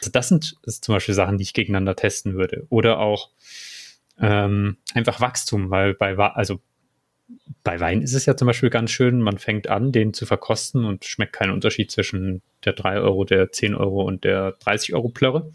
Also 0.00 0.10
das 0.10 0.28
sind 0.28 0.56
das 0.64 0.80
zum 0.80 0.94
Beispiel 0.94 1.14
Sachen, 1.14 1.38
die 1.38 1.42
ich 1.42 1.54
gegeneinander 1.54 1.94
testen 1.94 2.34
würde. 2.34 2.66
Oder 2.68 2.98
auch 2.98 3.30
ähm, 4.20 4.76
einfach 4.94 5.20
Wachstum, 5.20 5.70
weil 5.70 5.94
bei, 5.94 6.16
also 6.16 6.60
bei 7.62 7.78
Wein 7.80 8.02
ist 8.02 8.14
es 8.14 8.26
ja 8.26 8.36
zum 8.36 8.46
Beispiel 8.46 8.70
ganz 8.70 8.90
schön, 8.90 9.20
man 9.20 9.38
fängt 9.38 9.68
an, 9.68 9.92
den 9.92 10.12
zu 10.12 10.26
verkosten 10.26 10.84
und 10.84 11.04
schmeckt 11.04 11.32
keinen 11.32 11.52
Unterschied 11.52 11.90
zwischen 11.90 12.42
der 12.64 12.72
3 12.72 12.98
Euro, 13.00 13.24
der 13.24 13.52
10 13.52 13.74
Euro 13.74 14.02
und 14.02 14.24
der 14.24 14.52
30 14.52 14.94
Euro 14.94 15.08
Plörre. 15.08 15.50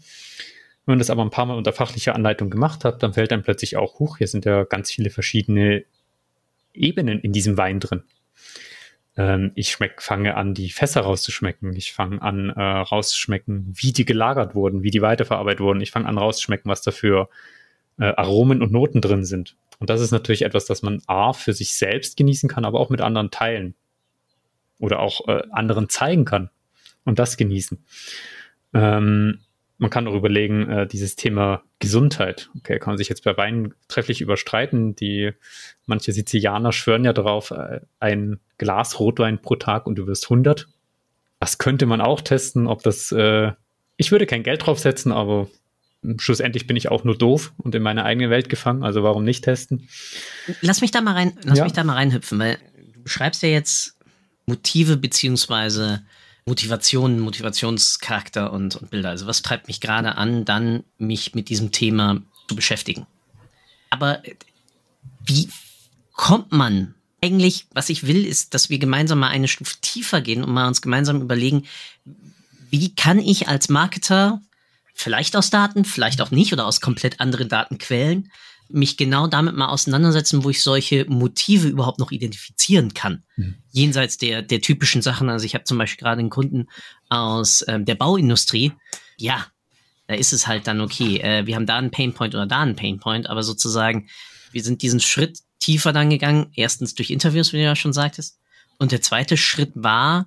Wenn 0.84 0.92
man 0.92 0.98
das 0.98 1.10
aber 1.10 1.22
ein 1.22 1.30
paar 1.30 1.46
Mal 1.46 1.56
unter 1.56 1.72
fachlicher 1.72 2.14
Anleitung 2.14 2.48
gemacht 2.48 2.84
hat, 2.84 3.02
dann 3.02 3.12
fällt 3.12 3.32
dann 3.32 3.42
plötzlich 3.42 3.76
auch 3.76 3.98
hoch, 3.98 4.18
hier 4.18 4.28
sind 4.28 4.44
ja 4.44 4.64
ganz 4.64 4.90
viele 4.92 5.10
verschiedene 5.10 5.84
Ebenen 6.72 7.20
in 7.20 7.32
diesem 7.32 7.56
Wein 7.56 7.80
drin. 7.80 8.04
Ähm, 9.16 9.52
ich 9.54 9.70
schmeck, 9.70 10.02
fange 10.02 10.36
an, 10.36 10.54
die 10.54 10.70
Fässer 10.70 11.00
rauszuschmecken. 11.00 11.74
Ich 11.74 11.92
fange 11.92 12.20
an, 12.20 12.50
äh, 12.50 12.60
rauszuschmecken, 12.60 13.72
wie 13.74 13.92
die 13.92 14.04
gelagert 14.04 14.54
wurden, 14.54 14.82
wie 14.82 14.90
die 14.90 15.02
weiterverarbeitet 15.02 15.60
wurden. 15.60 15.80
Ich 15.80 15.90
fange 15.90 16.06
an, 16.06 16.18
rauszuschmecken, 16.18 16.70
was 16.70 16.82
dafür 16.82 17.28
äh, 17.98 18.12
Aromen 18.16 18.62
und 18.62 18.72
Noten 18.72 19.00
drin 19.00 19.24
sind. 19.24 19.56
Und 19.78 19.90
das 19.90 20.00
ist 20.00 20.10
natürlich 20.10 20.42
etwas, 20.42 20.64
das 20.66 20.82
man 20.82 21.02
A 21.06 21.32
für 21.32 21.52
sich 21.52 21.74
selbst 21.74 22.16
genießen 22.16 22.48
kann, 22.48 22.64
aber 22.64 22.80
auch 22.80 22.90
mit 22.90 23.00
anderen 23.00 23.30
teilen. 23.30 23.74
Oder 24.78 25.00
auch 25.00 25.26
äh, 25.28 25.42
anderen 25.50 25.88
zeigen 25.88 26.24
kann 26.24 26.50
und 27.04 27.18
das 27.18 27.36
genießen. 27.36 27.84
Ähm, 28.74 29.40
man 29.78 29.90
kann 29.90 30.08
auch 30.08 30.14
überlegen, 30.14 30.68
äh, 30.70 30.86
dieses 30.86 31.16
Thema 31.16 31.62
Gesundheit. 31.78 32.50
Okay, 32.56 32.78
kann 32.78 32.92
man 32.92 32.98
sich 32.98 33.08
jetzt 33.08 33.24
bei 33.24 33.36
Wein 33.36 33.74
trefflich 33.88 34.20
überstreiten. 34.20 34.96
Die 34.96 35.32
manche 35.84 36.12
Sizilianer 36.12 36.72
schwören 36.72 37.04
ja 37.04 37.12
darauf, 37.12 37.50
äh, 37.50 37.80
ein 38.00 38.40
Glas 38.58 38.98
Rotwein 38.98 39.40
pro 39.40 39.56
Tag 39.56 39.86
und 39.86 39.96
du 39.96 40.06
wirst 40.06 40.24
100. 40.24 40.68
Das 41.40 41.58
könnte 41.58 41.86
man 41.86 42.00
auch 42.00 42.20
testen, 42.20 42.66
ob 42.66 42.82
das. 42.82 43.12
Äh, 43.12 43.52
ich 43.98 44.12
würde 44.12 44.26
kein 44.26 44.42
Geld 44.42 44.66
drauf 44.66 44.78
setzen, 44.78 45.12
aber 45.12 45.48
schlussendlich 46.18 46.66
bin 46.66 46.76
ich 46.76 46.88
auch 46.88 47.04
nur 47.04 47.16
doof 47.16 47.52
und 47.58 47.74
in 47.74 47.82
meine 47.82 48.04
eigene 48.04 48.30
Welt 48.30 48.48
gefangen, 48.48 48.82
also 48.82 49.02
warum 49.02 49.24
nicht 49.24 49.44
testen? 49.44 49.88
Lass 50.60 50.80
mich 50.80 50.90
da 50.90 51.00
mal 51.00 51.12
rein, 51.12 51.38
lass 51.42 51.58
ja. 51.58 51.64
mich 51.64 51.72
da 51.72 51.84
mal 51.84 51.94
reinhüpfen, 51.94 52.38
weil 52.38 52.58
du 52.94 53.02
beschreibst 53.02 53.42
ja 53.42 53.48
jetzt 53.48 53.96
Motive 54.46 54.96
beziehungsweise 54.96 56.02
Motivationen, 56.46 57.18
Motivationscharakter 57.20 58.52
und, 58.52 58.76
und 58.76 58.90
Bilder. 58.90 59.10
Also 59.10 59.26
was 59.26 59.42
treibt 59.42 59.66
mich 59.66 59.80
gerade 59.80 60.16
an, 60.16 60.44
dann 60.44 60.84
mich 60.98 61.34
mit 61.34 61.48
diesem 61.48 61.72
Thema 61.72 62.22
zu 62.48 62.54
beschäftigen? 62.54 63.06
Aber 63.90 64.22
wie 65.24 65.48
kommt 66.12 66.52
man 66.52 66.94
eigentlich, 67.22 67.66
was 67.72 67.88
ich 67.88 68.06
will, 68.06 68.24
ist, 68.24 68.54
dass 68.54 68.70
wir 68.70 68.78
gemeinsam 68.78 69.18
mal 69.18 69.28
eine 69.28 69.48
Stufe 69.48 69.76
tiefer 69.80 70.20
gehen 70.20 70.44
und 70.44 70.52
mal 70.52 70.68
uns 70.68 70.82
gemeinsam 70.82 71.20
überlegen, 71.20 71.64
wie 72.70 72.94
kann 72.94 73.18
ich 73.18 73.48
als 73.48 73.68
Marketer 73.68 74.40
vielleicht 74.96 75.36
aus 75.36 75.50
Daten, 75.50 75.84
vielleicht 75.84 76.20
auch 76.22 76.30
nicht 76.30 76.52
oder 76.52 76.66
aus 76.66 76.80
komplett 76.80 77.20
anderen 77.20 77.48
Datenquellen, 77.48 78.32
mich 78.68 78.96
genau 78.96 79.28
damit 79.28 79.54
mal 79.54 79.68
auseinandersetzen, 79.68 80.42
wo 80.42 80.50
ich 80.50 80.62
solche 80.62 81.04
Motive 81.04 81.68
überhaupt 81.68 82.00
noch 82.00 82.10
identifizieren 82.10 82.94
kann. 82.94 83.22
Mhm. 83.36 83.56
Jenseits 83.70 84.16
der, 84.16 84.42
der 84.42 84.60
typischen 84.60 85.02
Sachen. 85.02 85.28
Also 85.28 85.44
ich 85.44 85.54
habe 85.54 85.64
zum 85.64 85.78
Beispiel 85.78 86.02
gerade 86.02 86.20
einen 86.20 86.30
Kunden 86.30 86.66
aus 87.08 87.64
ähm, 87.68 87.84
der 87.84 87.94
Bauindustrie. 87.94 88.72
Ja, 89.18 89.46
da 90.08 90.14
ist 90.14 90.32
es 90.32 90.46
halt 90.46 90.66
dann 90.66 90.80
okay. 90.80 91.18
Äh, 91.18 91.46
wir 91.46 91.54
haben 91.54 91.66
da 91.66 91.76
einen 91.76 91.90
Painpoint 91.90 92.34
oder 92.34 92.46
da 92.46 92.62
einen 92.62 92.74
Painpoint, 92.74 93.28
aber 93.28 93.42
sozusagen, 93.42 94.08
wir 94.50 94.64
sind 94.64 94.82
diesen 94.82 95.00
Schritt 95.00 95.40
tiefer 95.60 95.92
dann 95.92 96.10
gegangen. 96.10 96.50
Erstens 96.54 96.94
durch 96.94 97.10
Interviews, 97.10 97.52
wie 97.52 97.58
du 97.58 97.64
ja 97.64 97.76
schon 97.76 97.92
sagtest. 97.92 98.38
Und 98.78 98.92
der 98.92 99.02
zweite 99.02 99.36
Schritt 99.36 99.72
war, 99.74 100.26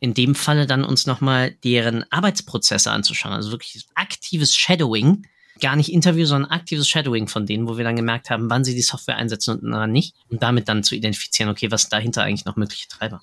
in 0.00 0.14
dem 0.14 0.34
Falle 0.34 0.66
dann 0.66 0.82
uns 0.82 1.06
nochmal 1.06 1.52
deren 1.62 2.10
Arbeitsprozesse 2.10 2.90
anzuschauen. 2.90 3.34
Also 3.34 3.50
wirklich 3.52 3.84
aktives 3.94 4.56
Shadowing. 4.56 5.26
Gar 5.60 5.76
nicht 5.76 5.92
Interview, 5.92 6.24
sondern 6.24 6.50
aktives 6.50 6.88
Shadowing 6.88 7.28
von 7.28 7.44
denen, 7.44 7.68
wo 7.68 7.76
wir 7.76 7.84
dann 7.84 7.96
gemerkt 7.96 8.30
haben, 8.30 8.48
wann 8.48 8.64
sie 8.64 8.74
die 8.74 8.80
Software 8.80 9.16
einsetzen 9.16 9.58
und 9.58 9.72
wann 9.72 9.92
nicht. 9.92 10.14
Und 10.30 10.42
damit 10.42 10.68
dann 10.68 10.82
zu 10.82 10.94
identifizieren, 10.94 11.50
okay, 11.50 11.70
was 11.70 11.90
dahinter 11.90 12.22
eigentlich 12.22 12.46
noch 12.46 12.56
mögliche 12.56 12.88
Treiber. 12.88 13.20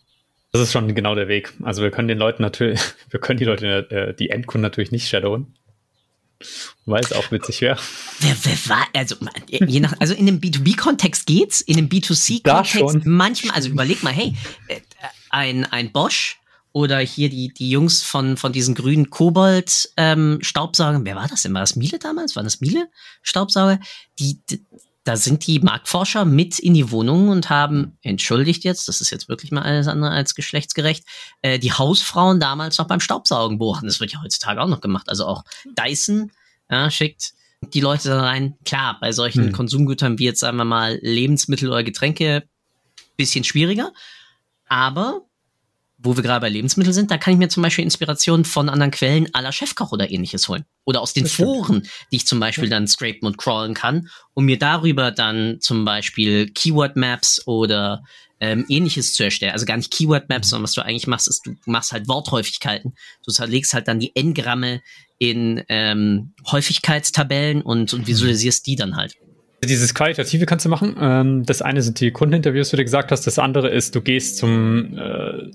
Das 0.52 0.62
ist 0.62 0.72
schon 0.72 0.94
genau 0.94 1.16
der 1.16 1.28
Weg. 1.28 1.52
Also 1.64 1.82
wir 1.82 1.90
können 1.90 2.08
den 2.08 2.20
Leuten 2.20 2.44
natürlich, 2.44 2.80
wir 3.10 3.20
können 3.20 3.40
die 3.40 3.46
Leute, 3.46 3.90
äh, 3.90 4.14
die 4.14 4.30
Endkunden 4.30 4.62
natürlich 4.62 4.92
nicht 4.92 5.10
shadowen. 5.10 5.56
Weil 6.86 7.02
es 7.02 7.12
auch 7.12 7.32
witzig 7.32 7.62
wäre. 7.62 7.80
Wer, 8.20 8.36
wer 8.44 8.70
war, 8.70 8.88
also, 8.94 9.16
je 9.50 9.80
nach, 9.80 9.94
also 10.00 10.14
in 10.14 10.28
dem 10.28 10.40
B2B-Kontext 10.40 11.26
geht's, 11.26 11.62
in 11.62 11.78
dem 11.78 11.90
B2C-Kontext 11.90 13.08
manchmal, 13.08 13.56
also 13.56 13.70
überleg 13.70 14.04
mal, 14.04 14.14
hey, 14.14 14.36
äh, 14.68 14.80
ein, 15.32 15.66
ein 15.66 15.92
Bosch 15.92 16.40
oder 16.78 17.00
hier 17.00 17.30
die, 17.30 17.52
die 17.52 17.72
Jungs 17.72 18.04
von, 18.04 18.38
von 18.38 18.54
diesen 18.54 18.76
grünen 18.76 19.10
Kobold-Staubsaugern. 19.10 20.96
Ähm, 21.02 21.06
Wer 21.06 21.16
war 21.16 21.28
das 21.28 21.42
denn? 21.42 21.56
War 21.56 21.62
das 21.62 21.76
Miele 21.76 21.98
damals? 21.98 22.36
War 22.36 22.44
das 22.44 22.62
Miele-Staubsauger? 22.62 23.80
Die, 24.20 24.40
die, 24.48 24.64
da 25.04 25.18
sind 25.18 25.48
die 25.48 25.58
Marktforscher 25.60 26.24
mit 26.24 26.60
in 26.60 26.76
die 26.76 26.92
Wohnungen 26.92 27.30
und 27.30 27.50
haben, 27.50 27.98
entschuldigt 28.04 28.64
jetzt, 28.64 28.88
das 28.88 29.02
ist 29.02 29.10
jetzt 29.10 29.28
wirklich 29.28 29.52
mal 29.52 29.64
alles 29.64 29.88
andere 29.88 30.12
als 30.12 30.36
geschlechtsgerecht, 30.36 31.04
äh, 31.42 31.58
die 31.58 31.74
Hausfrauen 31.74 32.40
damals 32.40 32.78
noch 32.78 32.88
beim 32.88 33.00
Staubsaugen 33.00 33.58
beobachten. 33.58 33.88
Das 33.88 34.00
wird 34.00 34.12
ja 34.12 34.22
heutzutage 34.22 34.62
auch 34.62 34.68
noch 34.68 34.82
gemacht. 34.82 35.10
Also 35.10 35.26
auch 35.26 35.46
Dyson 35.66 36.32
ja, 36.70 36.92
schickt 36.92 37.34
die 37.74 37.82
Leute 37.82 38.10
da 38.10 38.22
rein. 38.22 38.54
Klar, 38.66 39.00
bei 39.02 39.12
solchen 39.14 39.46
hm. 39.46 39.52
Konsumgütern 39.52 40.20
wie 40.20 40.26
jetzt, 40.26 40.42
sagen 40.42 40.58
wir 40.58 40.66
mal, 40.66 41.00
Lebensmittel 41.02 41.70
oder 41.70 41.84
Getränke, 41.84 42.48
bisschen 43.16 43.44
schwieriger. 43.44 43.94
Aber 44.68 45.27
wo 45.98 46.16
wir 46.16 46.24
gerade 46.24 46.42
bei 46.42 46.50
Lebensmitteln 46.50 46.94
sind, 46.94 47.10
da 47.10 47.18
kann 47.18 47.34
ich 47.34 47.40
mir 47.40 47.50
zum 47.50 47.64
Beispiel 47.64 47.84
Inspirationen 47.84 48.46
von 48.46 48.70
anderen 48.70 48.92
Quellen 48.92 49.34
aller 49.34 49.52
Chefkoch 49.52 49.92
oder 49.92 50.12
ähnliches 50.12 50.48
holen. 50.48 50.66
Oder 50.86 51.02
aus 51.02 51.14
den 51.14 51.26
Foren, 51.26 51.88
die 52.12 52.18
ich 52.18 52.28
zum 52.28 52.40
Beispiel 52.40 52.66
ja. 52.66 52.72
dann 52.72 52.88
scrapen 52.88 53.26
und 53.26 53.38
crawlen 53.38 53.74
kann, 53.74 54.10
um 54.34 54.46
mir 54.46 54.60
darüber 54.60 55.12
dann 55.12 55.58
zum 55.60 55.86
Beispiel 55.86 56.50
Keyword-Maps 56.54 57.48
oder 57.48 58.04
ähm, 58.40 58.66
ähnliches 58.70 59.14
zu 59.16 59.24
erstellen. 59.24 59.54
Also 59.54 59.66
gar 59.66 59.78
nicht 59.78 59.92
Keyword-Maps, 59.92 60.50
sondern 60.50 60.64
was 60.64 60.74
du 60.74 60.82
eigentlich 60.82 61.08
machst, 61.08 61.28
ist, 61.28 61.46
du 61.46 61.56
machst 61.66 61.92
halt 61.92 62.08
Worthäufigkeiten. 62.08 62.94
Du 63.26 63.46
legst 63.46 63.74
halt 63.74 63.88
dann 63.88 64.00
die 64.00 64.16
N-Gramme 64.16 64.82
in 65.18 65.64
ähm, 65.70 66.34
Häufigkeitstabellen 66.52 67.64
und, 67.64 67.94
und 67.94 68.06
visualisierst 68.06 68.68
die 68.68 68.76
dann 68.76 68.96
halt. 68.96 69.16
Dieses 69.64 69.96
Qualitative 69.96 70.46
kannst 70.46 70.66
du 70.66 70.70
machen. 70.70 70.96
Ähm, 71.00 71.44
das 71.44 71.64
eine 71.64 71.82
sind 71.82 72.00
die 72.00 72.12
Kundeninterviews, 72.12 72.72
wie 72.72 72.78
du 72.78 72.84
gesagt 72.84 73.12
hast. 73.12 73.26
Das 73.26 73.40
andere 73.40 73.70
ist, 73.70 73.96
du 73.96 74.02
gehst 74.02 74.38
zum 74.38 74.96
äh, 74.96 75.52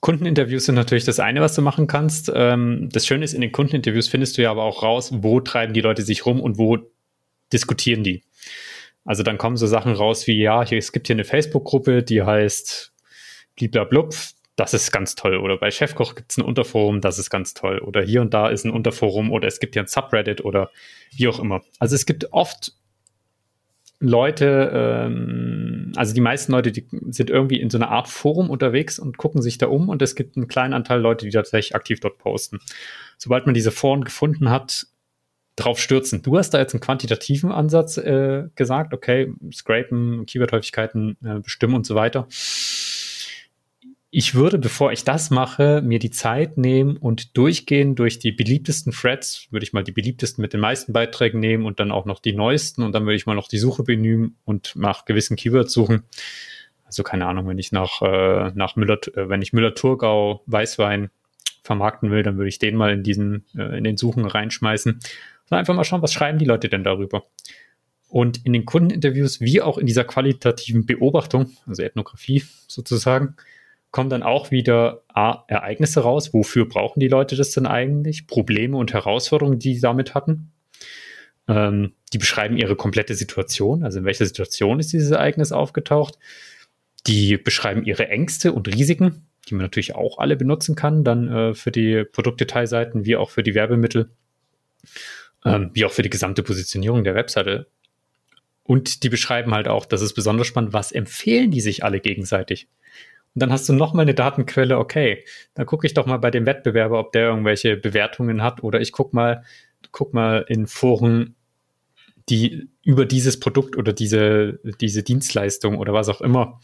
Kundeninterviews 0.00 0.66
sind 0.66 0.74
natürlich 0.74 1.04
das 1.04 1.20
eine, 1.20 1.40
was 1.40 1.54
du 1.54 1.62
machen 1.62 1.86
kannst. 1.86 2.30
Ähm, 2.34 2.88
das 2.92 3.06
Schöne 3.06 3.24
ist, 3.24 3.32
in 3.32 3.40
den 3.40 3.52
Kundeninterviews 3.52 4.08
findest 4.08 4.38
du 4.38 4.42
ja 4.42 4.50
aber 4.50 4.64
auch 4.64 4.82
raus, 4.82 5.10
wo 5.12 5.40
treiben 5.40 5.72
die 5.72 5.80
Leute 5.80 6.02
sich 6.02 6.26
rum 6.26 6.40
und 6.40 6.58
wo 6.58 6.78
diskutieren 7.52 8.04
die. 8.04 8.22
Also 9.04 9.22
dann 9.22 9.38
kommen 9.38 9.56
so 9.56 9.66
Sachen 9.66 9.92
raus 9.92 10.26
wie, 10.26 10.40
ja, 10.40 10.66
hier, 10.66 10.78
es 10.78 10.92
gibt 10.92 11.06
hier 11.06 11.14
eine 11.14 11.24
Facebook-Gruppe, 11.24 12.02
die 12.02 12.22
heißt 12.22 12.92
bliblablub, 13.56 14.14
das 14.56 14.74
ist 14.74 14.90
ganz 14.90 15.14
toll. 15.14 15.36
Oder 15.36 15.56
bei 15.58 15.70
Chefkoch 15.70 16.14
gibt 16.14 16.32
es 16.32 16.38
ein 16.38 16.44
Unterforum, 16.44 17.00
das 17.00 17.18
ist 17.18 17.30
ganz 17.30 17.54
toll. 17.54 17.78
Oder 17.78 18.02
hier 18.02 18.20
und 18.20 18.34
da 18.34 18.48
ist 18.48 18.64
ein 18.64 18.70
Unterforum 18.70 19.30
oder 19.30 19.46
es 19.46 19.60
gibt 19.60 19.74
hier 19.74 19.82
ein 19.82 19.86
Subreddit 19.86 20.44
oder 20.44 20.70
wie 21.14 21.28
auch 21.28 21.38
immer. 21.38 21.62
Also 21.78 21.94
es 21.94 22.06
gibt 22.06 22.32
oft 22.32 22.72
Leute, 23.98 24.70
ähm, 24.74 25.92
also 25.96 26.14
die 26.14 26.20
meisten 26.20 26.52
Leute, 26.52 26.70
die 26.72 26.86
sind 27.10 27.30
irgendwie 27.30 27.60
in 27.60 27.70
so 27.70 27.78
einer 27.78 27.90
Art 27.90 28.08
Forum 28.08 28.50
unterwegs 28.50 28.98
und 28.98 29.16
gucken 29.16 29.40
sich 29.40 29.58
da 29.58 29.68
um 29.68 29.88
und 29.88 30.02
es 30.02 30.14
gibt 30.14 30.36
einen 30.36 30.48
kleinen 30.48 30.74
Anteil 30.74 31.00
Leute, 31.00 31.24
die 31.24 31.32
tatsächlich 31.32 31.74
aktiv 31.74 32.00
dort 32.00 32.18
posten. 32.18 32.60
Sobald 33.16 33.46
man 33.46 33.54
diese 33.54 33.70
Foren 33.70 34.04
gefunden 34.04 34.50
hat, 34.50 34.86
drauf 35.56 35.80
stürzen. 35.80 36.20
Du 36.20 36.36
hast 36.36 36.50
da 36.50 36.58
jetzt 36.58 36.74
einen 36.74 36.82
quantitativen 36.82 37.50
Ansatz 37.50 37.96
äh, 37.96 38.44
gesagt, 38.54 38.92
okay, 38.92 39.32
scrapen, 39.50 40.26
Keyword-Häufigkeiten 40.26 41.16
äh, 41.24 41.40
bestimmen 41.40 41.74
und 41.74 41.86
so 41.86 41.94
weiter 41.94 42.28
ich 44.18 44.34
würde, 44.34 44.56
bevor 44.56 44.92
ich 44.92 45.04
das 45.04 45.28
mache, 45.28 45.82
mir 45.84 45.98
die 45.98 46.10
Zeit 46.10 46.56
nehmen 46.56 46.96
und 46.96 47.36
durchgehen 47.36 47.96
durch 47.96 48.18
die 48.18 48.32
beliebtesten 48.32 48.90
Threads, 48.90 49.46
würde 49.50 49.64
ich 49.64 49.74
mal 49.74 49.84
die 49.84 49.92
beliebtesten 49.92 50.40
mit 50.40 50.54
den 50.54 50.60
meisten 50.60 50.94
Beiträgen 50.94 51.38
nehmen 51.38 51.66
und 51.66 51.80
dann 51.80 51.92
auch 51.92 52.06
noch 52.06 52.20
die 52.20 52.32
neuesten 52.32 52.82
und 52.82 52.94
dann 52.94 53.04
würde 53.04 53.16
ich 53.16 53.26
mal 53.26 53.34
noch 53.34 53.46
die 53.46 53.58
Suche 53.58 53.82
bemühen 53.82 54.38
und 54.46 54.72
nach 54.74 55.04
gewissen 55.04 55.36
Keywords 55.36 55.70
suchen. 55.74 56.04
Also 56.86 57.02
keine 57.02 57.26
Ahnung, 57.26 57.46
wenn 57.46 57.58
ich 57.58 57.72
nach, 57.72 58.00
äh, 58.00 58.52
nach 58.54 58.74
Müller, 58.74 58.98
äh, 59.08 59.28
wenn 59.28 59.42
ich 59.42 59.52
Müller-Thurgau 59.52 60.42
Weißwein 60.46 61.10
vermarkten 61.62 62.10
will, 62.10 62.22
dann 62.22 62.38
würde 62.38 62.48
ich 62.48 62.58
den 62.58 62.74
mal 62.74 62.94
in 62.94 63.02
diesen, 63.02 63.44
äh, 63.54 63.76
in 63.76 63.84
den 63.84 63.98
Suchen 63.98 64.24
reinschmeißen 64.24 64.94
und 64.94 65.52
einfach 65.58 65.74
mal 65.74 65.84
schauen, 65.84 66.00
was 66.00 66.14
schreiben 66.14 66.38
die 66.38 66.46
Leute 66.46 66.70
denn 66.70 66.84
darüber. 66.84 67.24
Und 68.08 68.46
in 68.46 68.54
den 68.54 68.64
Kundeninterviews 68.64 69.42
wie 69.42 69.60
auch 69.60 69.76
in 69.76 69.86
dieser 69.86 70.04
qualitativen 70.04 70.86
Beobachtung, 70.86 71.54
also 71.66 71.82
Ethnographie 71.82 72.44
sozusagen, 72.66 73.36
kommen 73.90 74.10
dann 74.10 74.22
auch 74.22 74.50
wieder 74.50 75.02
A, 75.08 75.44
Ereignisse 75.48 76.00
raus. 76.00 76.34
Wofür 76.34 76.68
brauchen 76.68 77.00
die 77.00 77.08
Leute 77.08 77.36
das 77.36 77.50
denn 77.52 77.66
eigentlich? 77.66 78.26
Probleme 78.26 78.76
und 78.76 78.92
Herausforderungen, 78.92 79.58
die 79.58 79.74
sie 79.74 79.80
damit 79.80 80.14
hatten. 80.14 80.52
Ähm, 81.48 81.92
die 82.12 82.18
beschreiben 82.18 82.56
ihre 82.56 82.76
komplette 82.76 83.14
Situation, 83.14 83.84
also 83.84 83.98
in 83.98 84.04
welcher 84.04 84.26
Situation 84.26 84.80
ist 84.80 84.92
dieses 84.92 85.10
Ereignis 85.10 85.52
aufgetaucht. 85.52 86.18
Die 87.06 87.36
beschreiben 87.36 87.84
ihre 87.84 88.08
Ängste 88.08 88.52
und 88.52 88.68
Risiken, 88.68 89.28
die 89.48 89.54
man 89.54 89.62
natürlich 89.62 89.94
auch 89.94 90.18
alle 90.18 90.36
benutzen 90.36 90.74
kann, 90.74 91.04
dann 91.04 91.28
äh, 91.28 91.54
für 91.54 91.70
die 91.70 92.04
Produktdetailseiten 92.04 93.04
wie 93.04 93.16
auch 93.16 93.30
für 93.30 93.42
die 93.42 93.54
Werbemittel, 93.54 94.10
ähm, 95.44 95.70
wie 95.72 95.84
auch 95.84 95.92
für 95.92 96.02
die 96.02 96.10
gesamte 96.10 96.42
Positionierung 96.42 97.04
der 97.04 97.14
Webseite. 97.14 97.68
Und 98.64 99.04
die 99.04 99.08
beschreiben 99.08 99.54
halt 99.54 99.68
auch, 99.68 99.86
das 99.86 100.02
ist 100.02 100.14
besonders 100.14 100.48
spannend, 100.48 100.72
was 100.72 100.90
empfehlen 100.90 101.52
die 101.52 101.60
sich 101.60 101.84
alle 101.84 102.00
gegenseitig? 102.00 102.68
Und 103.36 103.40
dann 103.40 103.52
hast 103.52 103.68
du 103.68 103.74
noch 103.74 103.92
mal 103.92 104.00
eine 104.00 104.14
Datenquelle, 104.14 104.78
okay, 104.78 105.22
dann 105.52 105.66
gucke 105.66 105.86
ich 105.86 105.92
doch 105.92 106.06
mal 106.06 106.16
bei 106.16 106.30
dem 106.30 106.46
Wettbewerber, 106.46 106.98
ob 106.98 107.12
der 107.12 107.28
irgendwelche 107.28 107.76
Bewertungen 107.76 108.42
hat 108.42 108.62
oder 108.62 108.80
ich 108.80 108.92
guck 108.92 109.12
mal, 109.12 109.44
guck 109.92 110.14
mal 110.14 110.46
in 110.48 110.66
Foren, 110.66 111.34
die 112.30 112.70
über 112.82 113.04
dieses 113.04 113.38
Produkt 113.38 113.76
oder 113.76 113.92
diese, 113.92 114.58
diese 114.80 115.02
Dienstleistung 115.02 115.76
oder 115.76 115.92
was 115.92 116.08
auch 116.08 116.22
immer 116.22 116.62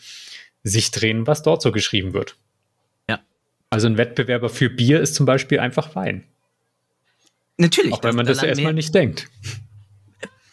sich 0.63 0.91
drehen, 0.91 1.27
was 1.27 1.43
dort 1.43 1.61
so 1.61 1.73
geschrieben 1.73 2.15
wird. 2.15 2.39
Ja. 3.07 3.21
Also 3.69 3.87
ein 3.87 3.99
Wettbewerber 3.99 4.49
für 4.49 4.71
Bier 4.71 5.03
ist 5.03 5.15
zum 5.15 5.27
Beispiel 5.27 5.59
einfach 5.59 5.95
Wein. 5.95 6.25
Natürlich. 7.59 7.93
Auch 7.93 8.03
wenn 8.03 8.17
man 8.17 8.25
das, 8.25 8.39
das 8.39 8.47
erstmal 8.47 8.73
nicht 8.73 8.95
denkt. 8.95 9.29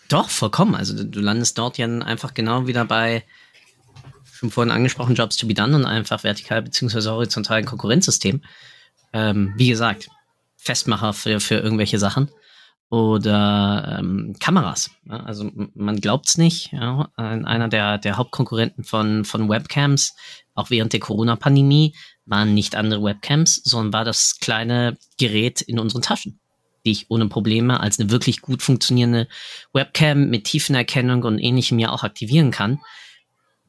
Doch, 0.10 0.30
vollkommen. 0.30 0.76
Also 0.76 1.02
du 1.02 1.22
landest 1.22 1.58
dort 1.58 1.78
ja 1.78 1.88
einfach 1.88 2.34
genau 2.34 2.68
wieder 2.68 2.84
bei 2.84 3.24
schon 4.40 4.52
vorhin 4.52 4.72
angesprochen, 4.72 5.16
Jobs 5.16 5.36
to 5.36 5.48
be 5.48 5.54
done 5.54 5.76
und 5.76 5.86
einfach 5.86 6.24
vertikal 6.24 6.62
bzw. 6.62 7.10
horizontal 7.10 7.58
ein 7.58 7.66
Konkurrenzsystem. 7.66 8.42
Ähm, 9.12 9.54
wie 9.58 9.68
gesagt, 9.68 10.08
Festmacher 10.56 11.12
für, 11.14 11.42
für 11.42 11.56
irgendwelche 11.56 12.00
Sachen 12.00 12.32
oder 12.90 13.98
ähm, 14.00 14.36
Kameras. 14.40 14.92
Ja, 15.06 15.18
also 15.18 15.52
man 15.76 16.00
glaubt's 16.00 16.38
nicht. 16.38 16.72
Ja, 16.72 17.10
einer 17.18 17.68
der, 17.68 17.98
der 17.98 18.16
Hauptkonkurrenten 18.16 18.86
von, 18.86 19.26
von 19.26 19.50
Webcams, 19.50 20.16
auch 20.56 20.70
während 20.70 20.94
der 20.94 21.02
Corona-Pandemie, 21.02 21.96
waren 22.26 22.54
nicht 22.54 22.76
andere 22.76 23.04
Webcams, 23.04 23.62
sondern 23.64 23.92
war 23.92 24.06
das 24.06 24.38
kleine 24.40 24.98
Gerät 25.18 25.60
in 25.62 25.80
unseren 25.80 26.02
Taschen, 26.02 26.40
die 26.86 26.92
ich 26.92 27.12
ohne 27.12 27.28
Probleme 27.28 27.82
als 27.82 28.00
eine 28.00 28.10
wirklich 28.10 28.42
gut 28.42 28.62
funktionierende 28.62 29.28
Webcam 29.74 30.30
mit 30.30 30.46
Tiefenerkennung 30.46 31.24
und 31.24 31.40
ähnlichem 31.40 31.78
ja 31.78 31.90
auch 31.90 32.04
aktivieren 32.04 32.52
kann. 32.52 32.80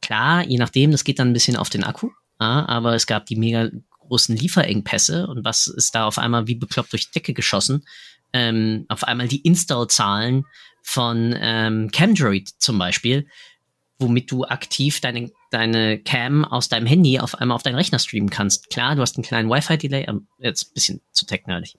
Klar, 0.00 0.44
je 0.44 0.58
nachdem, 0.58 0.90
das 0.90 1.04
geht 1.04 1.18
dann 1.18 1.30
ein 1.30 1.32
bisschen 1.32 1.56
auf 1.56 1.70
den 1.70 1.84
Akku, 1.84 2.10
ja, 2.40 2.66
aber 2.66 2.94
es 2.94 3.06
gab 3.06 3.26
die 3.26 3.36
mega 3.36 3.70
großen 4.00 4.36
Lieferengpässe 4.36 5.26
und 5.26 5.44
was 5.44 5.66
ist 5.66 5.94
da 5.94 6.06
auf 6.06 6.18
einmal 6.18 6.46
wie 6.46 6.54
bekloppt 6.56 6.92
durch 6.92 7.06
die 7.06 7.12
Decke 7.12 7.32
geschossen? 7.32 7.84
Ähm, 8.32 8.86
auf 8.88 9.04
einmal 9.04 9.28
die 9.28 9.40
Install-Zahlen 9.40 10.44
von 10.82 11.34
ähm, 11.38 11.90
CamDroid 11.90 12.48
zum 12.58 12.78
Beispiel, 12.78 13.26
womit 13.98 14.30
du 14.30 14.44
aktiv 14.44 15.00
deine, 15.00 15.30
deine 15.50 15.98
Cam 15.98 16.44
aus 16.44 16.68
deinem 16.68 16.86
Handy 16.86 17.20
auf 17.20 17.34
einmal 17.34 17.54
auf 17.54 17.62
deinen 17.62 17.76
Rechner 17.76 17.98
streamen 17.98 18.30
kannst. 18.30 18.70
Klar, 18.70 18.96
du 18.96 19.02
hast 19.02 19.16
einen 19.16 19.24
kleinen 19.24 19.50
Wi-Fi-Delay, 19.50 20.06
jetzt 20.38 20.70
ein 20.70 20.74
bisschen 20.74 21.00
zu 21.12 21.26
technisch. 21.26 21.74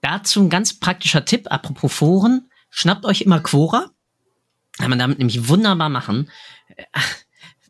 Dazu 0.00 0.40
ein 0.40 0.50
ganz 0.50 0.78
praktischer 0.78 1.24
Tipp, 1.24 1.46
apropos 1.50 1.92
Foren, 1.92 2.50
schnappt 2.70 3.04
euch 3.04 3.22
immer 3.22 3.40
Quora, 3.40 3.90
kann 4.78 4.90
man 4.90 4.98
damit 4.98 5.18
nämlich 5.18 5.48
wunderbar 5.48 5.88
machen 5.88 6.28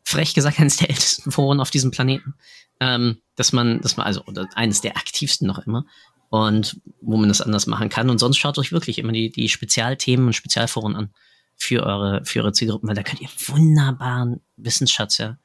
frech 0.07 0.33
gesagt, 0.33 0.59
eines 0.59 0.77
der 0.77 0.89
ältesten 0.89 1.31
Foren 1.31 1.59
auf 1.59 1.69
diesem 1.69 1.91
Planeten. 1.91 2.35
Ähm, 2.79 3.21
dass 3.35 3.53
man, 3.53 3.81
dass 3.81 3.97
man, 3.97 4.05
also, 4.05 4.23
oder 4.25 4.47
eines 4.55 4.81
der 4.81 4.97
aktivsten 4.97 5.47
noch 5.47 5.59
immer. 5.59 5.85
Und 6.29 6.81
wo 7.01 7.17
man 7.17 7.29
das 7.29 7.41
anders 7.41 7.67
machen 7.67 7.89
kann. 7.89 8.09
Und 8.09 8.19
sonst 8.19 8.37
schaut 8.37 8.57
euch 8.57 8.71
wirklich 8.71 8.99
immer 8.99 9.13
die, 9.13 9.29
die 9.29 9.47
Spezialthemen 9.47 10.27
und 10.27 10.33
Spezialforen 10.33 10.95
an 10.95 11.13
für 11.55 11.83
eure, 11.83 12.23
für 12.25 12.41
eure 12.41 12.51
Zielgruppen, 12.51 12.87
weil 12.87 12.95
da 12.95 13.03
könnt 13.03 13.21
ihr 13.21 13.29
wunderbaren 13.47 14.41
Wissensschatz, 14.57 15.17
ja, 15.19 15.37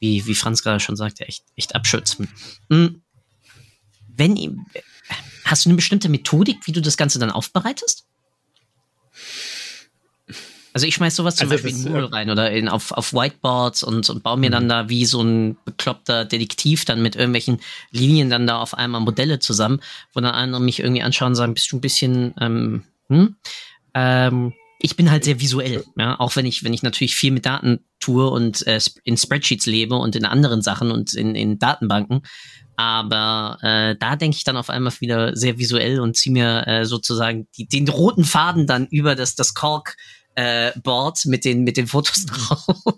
wie, 0.00 0.26
wie 0.26 0.34
Franz 0.34 0.62
gerade 0.62 0.80
schon 0.80 0.96
sagte, 0.96 1.26
echt, 1.26 1.44
echt 1.56 1.74
abschützen. 1.74 2.28
Hm. 2.70 3.02
Wenn 4.06 4.36
ihr, 4.36 4.54
hast 5.44 5.64
du 5.64 5.70
eine 5.70 5.76
bestimmte 5.76 6.10
Methodik, 6.10 6.66
wie 6.66 6.72
du 6.72 6.82
das 6.82 6.98
Ganze 6.98 7.18
dann 7.18 7.30
aufbereitest? 7.30 8.06
Also 10.78 10.86
ich 10.86 10.94
schmeiß 10.94 11.16
sowas 11.16 11.34
zum 11.34 11.50
also 11.50 11.60
Beispiel 11.60 11.84
in 11.84 11.90
Moodle 11.90 12.12
rein 12.12 12.30
oder 12.30 12.52
in, 12.52 12.68
auf, 12.68 12.92
auf 12.92 13.12
Whiteboards 13.12 13.82
und, 13.82 14.08
und 14.08 14.22
baue 14.22 14.36
mir 14.36 14.48
dann 14.48 14.66
mhm. 14.66 14.68
da 14.68 14.88
wie 14.88 15.06
so 15.06 15.20
ein 15.20 15.56
bekloppter 15.64 16.24
Detektiv 16.24 16.84
dann 16.84 17.02
mit 17.02 17.16
irgendwelchen 17.16 17.58
Linien 17.90 18.30
dann 18.30 18.46
da 18.46 18.60
auf 18.60 18.74
einmal 18.74 19.00
Modelle 19.00 19.40
zusammen, 19.40 19.80
wo 20.14 20.20
dann 20.20 20.32
andere 20.32 20.62
mich 20.62 20.78
irgendwie 20.78 21.02
anschauen 21.02 21.30
und 21.30 21.34
sagen, 21.34 21.54
bist 21.54 21.72
du 21.72 21.78
ein 21.78 21.80
bisschen, 21.80 22.32
ähm, 22.40 22.84
hm? 23.08 23.34
ähm, 23.94 24.52
ich 24.78 24.94
bin 24.94 25.10
halt 25.10 25.24
sehr 25.24 25.40
visuell, 25.40 25.82
ja, 25.96 26.20
auch 26.20 26.36
wenn 26.36 26.46
ich, 26.46 26.62
wenn 26.62 26.72
ich 26.72 26.84
natürlich 26.84 27.16
viel 27.16 27.32
mit 27.32 27.44
Daten 27.44 27.80
tue 27.98 28.30
und 28.30 28.64
äh, 28.68 28.78
in 29.02 29.16
Spreadsheets 29.16 29.66
lebe 29.66 29.96
und 29.96 30.14
in 30.14 30.26
anderen 30.26 30.62
Sachen 30.62 30.92
und 30.92 31.12
in, 31.12 31.34
in 31.34 31.58
Datenbanken. 31.58 32.20
Aber 32.76 33.58
äh, 33.62 33.96
da 33.98 34.14
denke 34.14 34.36
ich 34.36 34.44
dann 34.44 34.56
auf 34.56 34.70
einmal 34.70 34.92
wieder 35.00 35.34
sehr 35.34 35.58
visuell 35.58 35.98
und 35.98 36.16
ziehe 36.16 36.32
mir 36.32 36.68
äh, 36.68 36.84
sozusagen 36.84 37.48
die, 37.56 37.66
den 37.66 37.88
roten 37.88 38.22
Faden 38.22 38.68
dann 38.68 38.86
über 38.86 39.16
das, 39.16 39.34
das 39.34 39.54
Kork 39.54 39.96
äh, 40.38 40.72
Board 40.78 41.26
mit 41.26 41.44
den, 41.44 41.64
mit 41.64 41.76
den 41.76 41.88
Fotos 41.88 42.26
drauf. 42.26 42.94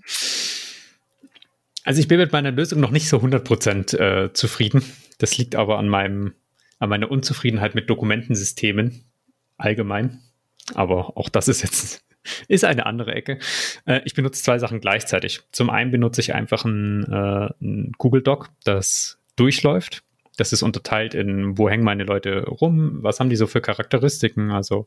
Also 1.85 2.01
ich 2.01 2.09
bin 2.09 2.19
mit 2.19 2.33
meiner 2.33 2.51
Lösung 2.51 2.81
noch 2.81 2.91
nicht 2.91 3.09
so 3.09 3.17
100% 3.17 3.97
äh, 3.97 4.33
zufrieden. 4.35 4.85
Das 5.19 5.39
liegt 5.39 5.57
aber 5.57 5.79
an 5.79 5.89
meinem, 5.89 6.35
an 6.79 6.91
meiner 6.91 7.11
Unzufriedenheit 7.11 7.75
mit 7.75 7.89
Dokumentensystemen 7.89 9.05
allgemein. 9.57 10.21
Aber 10.75 11.17
auch 11.17 11.31
das 11.31 11.49
ist 11.49 11.63
jetzt 11.63 12.05
ist 12.49 12.65
eine 12.65 12.85
andere 12.85 13.15
Ecke. 13.15 13.39
Äh, 13.87 14.03
ich 14.05 14.13
benutze 14.13 14.43
zwei 14.43 14.59
Sachen 14.59 14.83
gleichzeitig. 14.83 15.41
Zum 15.51 15.71
einen 15.71 15.91
benutze 15.91 16.21
ich 16.21 16.35
einfach 16.35 16.67
ein, 16.67 17.05
äh, 17.11 17.49
ein 17.63 17.93
Google 17.97 18.21
Doc, 18.23 18.51
das 18.65 19.19
durchläuft. 19.37 20.03
Das 20.37 20.53
ist 20.53 20.63
unterteilt 20.63 21.15
in, 21.15 21.57
wo 21.57 21.71
hängen 21.71 21.85
meine 21.85 22.05
Leute 22.05 22.45
rum, 22.45 22.99
was 23.03 23.19
haben 23.19 23.31
die 23.31 23.37
so 23.37 23.47
für 23.47 23.63
Charakteristiken, 23.63 24.51
also 24.51 24.87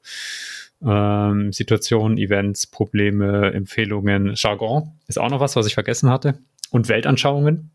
ähm, 0.85 1.51
Situationen, 1.51 2.17
Events, 2.17 2.67
Probleme, 2.67 3.51
Empfehlungen, 3.53 4.33
Jargon 4.35 4.91
ist 5.07 5.19
auch 5.19 5.29
noch 5.29 5.39
was, 5.39 5.55
was 5.55 5.65
ich 5.65 5.73
vergessen 5.73 6.09
hatte. 6.09 6.39
Und 6.71 6.89
Weltanschauungen. 6.89 7.71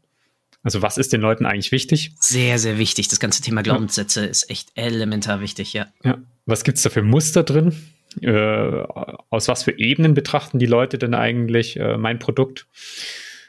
Also 0.62 0.82
was 0.82 0.98
ist 0.98 1.12
den 1.12 1.20
Leuten 1.20 1.46
eigentlich 1.46 1.70
wichtig? 1.70 2.12
Sehr, 2.18 2.58
sehr 2.58 2.78
wichtig. 2.78 3.08
Das 3.08 3.20
ganze 3.20 3.42
Thema 3.42 3.62
Glaubenssätze 3.62 4.22
ja. 4.22 4.26
ist 4.26 4.50
echt 4.50 4.70
elementar 4.74 5.40
wichtig, 5.40 5.72
ja. 5.72 5.86
ja. 6.02 6.18
Was 6.46 6.64
gibt 6.64 6.78
es 6.78 6.82
da 6.82 6.90
für 6.90 7.02
Muster 7.02 7.44
drin? 7.44 7.74
Äh, 8.20 8.84
aus 9.30 9.48
was 9.48 9.62
für 9.62 9.78
Ebenen 9.78 10.14
betrachten 10.14 10.58
die 10.58 10.66
Leute 10.66 10.98
denn 10.98 11.14
eigentlich 11.14 11.78
äh, 11.78 11.96
mein 11.96 12.18
Produkt? 12.18 12.66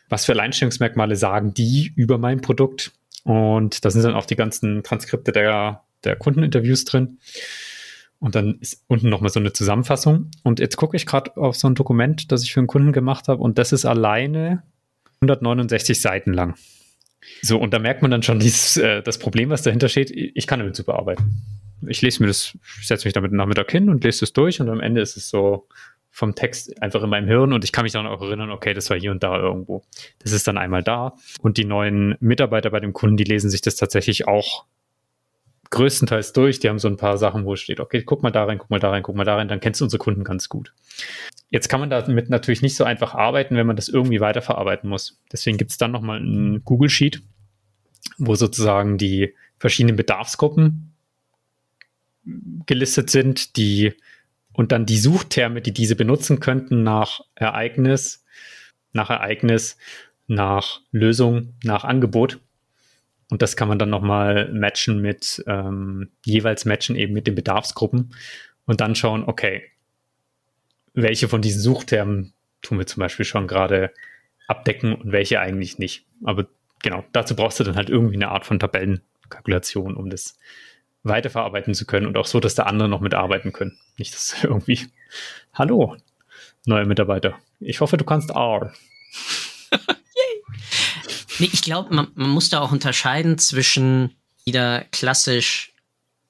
Was 0.07 0.25
für 0.25 0.33
Alleinstellungsmerkmale 0.33 1.15
sagen 1.15 1.53
die 1.53 1.91
über 1.95 2.17
mein 2.17 2.41
Produkt? 2.41 2.91
Und 3.23 3.83
da 3.85 3.89
sind 3.89 4.03
dann 4.03 4.13
auch 4.13 4.25
die 4.25 4.35
ganzen 4.35 4.83
Transkripte 4.83 5.31
der, 5.31 5.83
der 6.03 6.15
Kundeninterviews 6.15 6.85
drin. 6.85 7.19
Und 8.19 8.35
dann 8.35 8.57
ist 8.59 8.83
unten 8.87 9.09
nochmal 9.09 9.31
so 9.31 9.39
eine 9.39 9.53
Zusammenfassung. 9.53 10.29
Und 10.43 10.59
jetzt 10.59 10.75
gucke 10.75 10.97
ich 10.97 11.05
gerade 11.05 11.37
auf 11.37 11.55
so 11.55 11.67
ein 11.67 11.75
Dokument, 11.75 12.31
das 12.31 12.43
ich 12.43 12.53
für 12.53 12.59
einen 12.59 12.67
Kunden 12.67 12.91
gemacht 12.91 13.27
habe. 13.27 13.41
Und 13.41 13.57
das 13.57 13.71
ist 13.71 13.85
alleine 13.85 14.63
169 15.21 16.01
Seiten 16.01 16.33
lang. 16.33 16.55
So, 17.41 17.57
und 17.57 17.73
da 17.73 17.79
merkt 17.79 18.01
man 18.01 18.11
dann 18.11 18.23
schon 18.23 18.39
dieses, 18.39 18.77
äh, 18.77 19.01
das 19.01 19.19
Problem, 19.19 19.49
was 19.49 19.61
dahinter 19.61 19.89
steht. 19.89 20.11
Ich 20.11 20.47
kann 20.47 20.59
damit 20.59 20.75
super 20.75 20.95
arbeiten. 20.95 21.41
Ich 21.87 22.01
lese 22.01 22.21
mir 22.21 22.27
das, 22.27 22.57
setze 22.81 23.05
mich 23.05 23.13
damit 23.13 23.31
Nachmittag 23.31 23.71
hin 23.71 23.89
und 23.89 24.03
lese 24.03 24.21
das 24.21 24.33
durch. 24.33 24.59
Und 24.59 24.69
am 24.69 24.81
Ende 24.81 25.01
ist 25.01 25.15
es 25.15 25.29
so 25.29 25.67
vom 26.11 26.35
Text 26.35 26.81
einfach 26.81 27.03
in 27.03 27.09
meinem 27.09 27.27
Hirn 27.27 27.53
und 27.53 27.63
ich 27.63 27.71
kann 27.71 27.83
mich 27.83 27.93
dann 27.93 28.07
auch 28.07 28.21
erinnern, 28.21 28.49
okay, 28.49 28.73
das 28.73 28.89
war 28.89 28.99
hier 28.99 29.11
und 29.11 29.23
da 29.23 29.37
irgendwo. 29.37 29.83
Das 30.19 30.31
ist 30.31 30.47
dann 30.47 30.57
einmal 30.57 30.83
da. 30.83 31.13
Und 31.41 31.57
die 31.57 31.65
neuen 31.65 32.15
Mitarbeiter 32.19 32.71
bei 32.71 32.79
dem 32.79 32.93
Kunden, 32.93 33.15
die 33.15 33.23
lesen 33.23 33.49
sich 33.49 33.61
das 33.61 33.75
tatsächlich 33.75 34.27
auch 34.27 34.65
größtenteils 35.71 36.33
durch. 36.33 36.59
Die 36.59 36.69
haben 36.69 36.79
so 36.79 36.87
ein 36.87 36.97
paar 36.97 37.17
Sachen, 37.17 37.45
wo 37.45 37.53
es 37.53 37.61
steht, 37.61 37.79
okay, 37.79 38.03
guck 38.03 38.23
mal 38.23 38.31
da 38.31 38.45
rein, 38.45 38.57
guck 38.57 38.69
mal 38.69 38.79
da 38.79 38.89
rein, 38.89 39.03
guck 39.03 39.15
mal 39.15 39.23
da 39.23 39.35
rein, 39.35 39.47
dann 39.47 39.59
kennst 39.59 39.81
du 39.81 39.85
unsere 39.85 39.99
Kunden 39.99 40.23
ganz 40.23 40.49
gut. 40.49 40.73
Jetzt 41.49 41.69
kann 41.69 41.79
man 41.79 41.89
damit 41.89 42.29
natürlich 42.29 42.61
nicht 42.61 42.75
so 42.75 42.83
einfach 42.83 43.15
arbeiten, 43.15 43.55
wenn 43.55 43.67
man 43.67 43.75
das 43.75 43.89
irgendwie 43.89 44.19
weiterverarbeiten 44.19 44.89
muss. 44.89 45.19
Deswegen 45.31 45.57
gibt 45.57 45.71
es 45.71 45.77
dann 45.77 45.91
nochmal 45.91 46.19
ein 46.19 46.63
Google 46.63 46.89
Sheet, 46.89 47.21
wo 48.17 48.35
sozusagen 48.35 48.97
die 48.97 49.33
verschiedenen 49.57 49.95
Bedarfsgruppen 49.95 50.93
gelistet 52.65 53.09
sind, 53.09 53.57
die 53.57 53.93
und 54.53 54.71
dann 54.71 54.85
die 54.85 54.97
Suchterme, 54.97 55.61
die 55.61 55.71
diese 55.71 55.95
benutzen 55.95 56.39
könnten 56.39 56.83
nach 56.83 57.21
Ereignis, 57.35 58.25
nach 58.91 59.09
Ereignis, 59.09 59.77
nach 60.27 60.81
Lösung, 60.91 61.53
nach 61.63 61.83
Angebot. 61.83 62.39
Und 63.29 63.41
das 63.41 63.55
kann 63.55 63.67
man 63.67 63.77
dann 63.77 63.89
nochmal 63.89 64.51
matchen 64.51 65.01
mit, 65.01 65.43
ähm, 65.47 66.09
jeweils 66.25 66.65
matchen 66.65 66.95
eben 66.95 67.13
mit 67.13 67.27
den 67.27 67.35
Bedarfsgruppen 67.35 68.15
und 68.65 68.81
dann 68.81 68.95
schauen, 68.95 69.23
okay, 69.25 69.63
welche 70.93 71.27
von 71.27 71.41
diesen 71.41 71.61
Suchtermen 71.61 72.33
tun 72.61 72.79
wir 72.79 72.87
zum 72.87 73.01
Beispiel 73.01 73.25
schon 73.25 73.47
gerade 73.47 73.91
abdecken 74.47 74.93
und 74.93 75.11
welche 75.11 75.39
eigentlich 75.39 75.77
nicht. 75.77 76.05
Aber 76.23 76.47
genau, 76.81 77.05
dazu 77.11 77.35
brauchst 77.35 77.59
du 77.59 77.63
dann 77.63 77.75
halt 77.75 77.89
irgendwie 77.89 78.15
eine 78.15 78.29
Art 78.29 78.45
von 78.45 78.59
Tabellenkalkulation, 78.59 79.95
um 79.95 80.09
das 80.09 80.37
weiterverarbeiten 81.03 81.73
zu 81.73 81.85
können 81.85 82.07
und 82.07 82.17
auch 82.17 82.25
so, 82.25 82.39
dass 82.39 82.55
da 82.55 82.63
andere 82.63 82.89
noch 82.89 83.01
mitarbeiten 83.01 83.53
können. 83.53 83.77
Nicht, 83.97 84.13
dass 84.13 84.35
irgendwie, 84.43 84.87
hallo, 85.53 85.97
neue 86.65 86.85
Mitarbeiter. 86.85 87.37
Ich 87.59 87.81
hoffe, 87.81 87.97
du 87.97 88.05
kannst 88.05 88.31
R. 88.31 88.73
nee, 91.39 91.49
ich 91.51 91.61
glaube, 91.61 91.93
man, 91.93 92.07
man 92.15 92.29
muss 92.29 92.49
da 92.49 92.61
auch 92.61 92.71
unterscheiden 92.71 93.37
zwischen 93.37 94.15
wieder 94.45 94.85
klassisch 94.91 95.73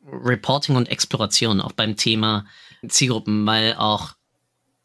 Reporting 0.06 0.76
und 0.76 0.90
Exploration, 0.90 1.62
auch 1.62 1.74
beim 1.74 1.96
Thema 1.96 2.46
Zielgruppen, 2.88 3.46
weil 3.46 3.76
auch 3.76 4.14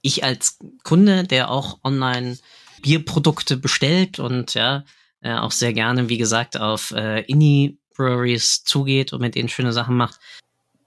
ich 0.03 0.25
als 0.25 0.59
Kunde, 0.83 1.25
der 1.25 1.51
auch 1.51 1.79
online 1.83 2.39
Bierprodukte 2.83 3.57
bestellt 3.57 4.19
und 4.19 4.55
ja, 4.55 4.85
äh, 5.23 5.35
auch 5.35 5.53
sehr 5.53 5.73
gerne, 5.73 6.09
wie 6.09 6.19
gesagt, 6.19 6.61
auf 6.61 6.91
äh, 6.91 7.23
Indie 7.23 7.79
Breweries 7.97 8.65
zugeht 8.65 9.13
und 9.13 9.21
mit 9.21 9.35
denen 9.35 9.49
schöne 9.49 9.73
Sachen 9.73 9.97
macht. 9.97 10.21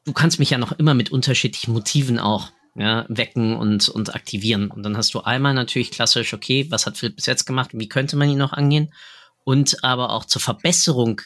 Du 0.05 0.13
kannst 0.13 0.39
mich 0.39 0.51
ja 0.51 0.57
noch 0.57 0.73
immer 0.73 0.93
mit 0.93 1.11
unterschiedlichen 1.11 1.73
Motiven 1.73 2.19
auch 2.19 2.51
ja, 2.75 3.05
wecken 3.09 3.55
und, 3.55 3.89
und 3.89 4.13
aktivieren. 4.13 4.69
Und 4.69 4.83
dann 4.83 4.95
hast 4.95 5.13
du 5.13 5.21
einmal 5.21 5.53
natürlich 5.53 5.89
klassisch, 5.89 6.33
okay, 6.33 6.67
was 6.69 6.85
hat 6.85 6.97
Philipp 6.97 7.15
bis 7.15 7.25
jetzt 7.25 7.45
gemacht 7.45 7.71
wie 7.73 7.89
könnte 7.89 8.15
man 8.15 8.29
ihn 8.29 8.37
noch 8.37 8.53
angehen? 8.53 8.93
Und 9.47 9.81
aber 9.81 10.09
auch 10.09 10.25
zur 10.25 10.41
Verbesserung 10.41 11.21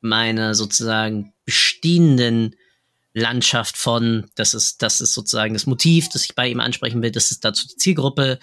meiner 0.00 0.56
sozusagen 0.56 1.32
bestehenden 1.44 2.56
Landschaft 3.14 3.76
von, 3.76 4.28
das 4.34 4.54
ist, 4.54 4.82
das 4.82 5.00
ist 5.00 5.14
sozusagen 5.14 5.54
das 5.54 5.66
Motiv, 5.66 6.08
das 6.08 6.24
ich 6.24 6.34
bei 6.34 6.48
ihm 6.48 6.58
ansprechen 6.58 7.00
will, 7.00 7.12
das 7.12 7.30
ist 7.30 7.44
dazu 7.44 7.68
die 7.68 7.76
Zielgruppe, 7.76 8.40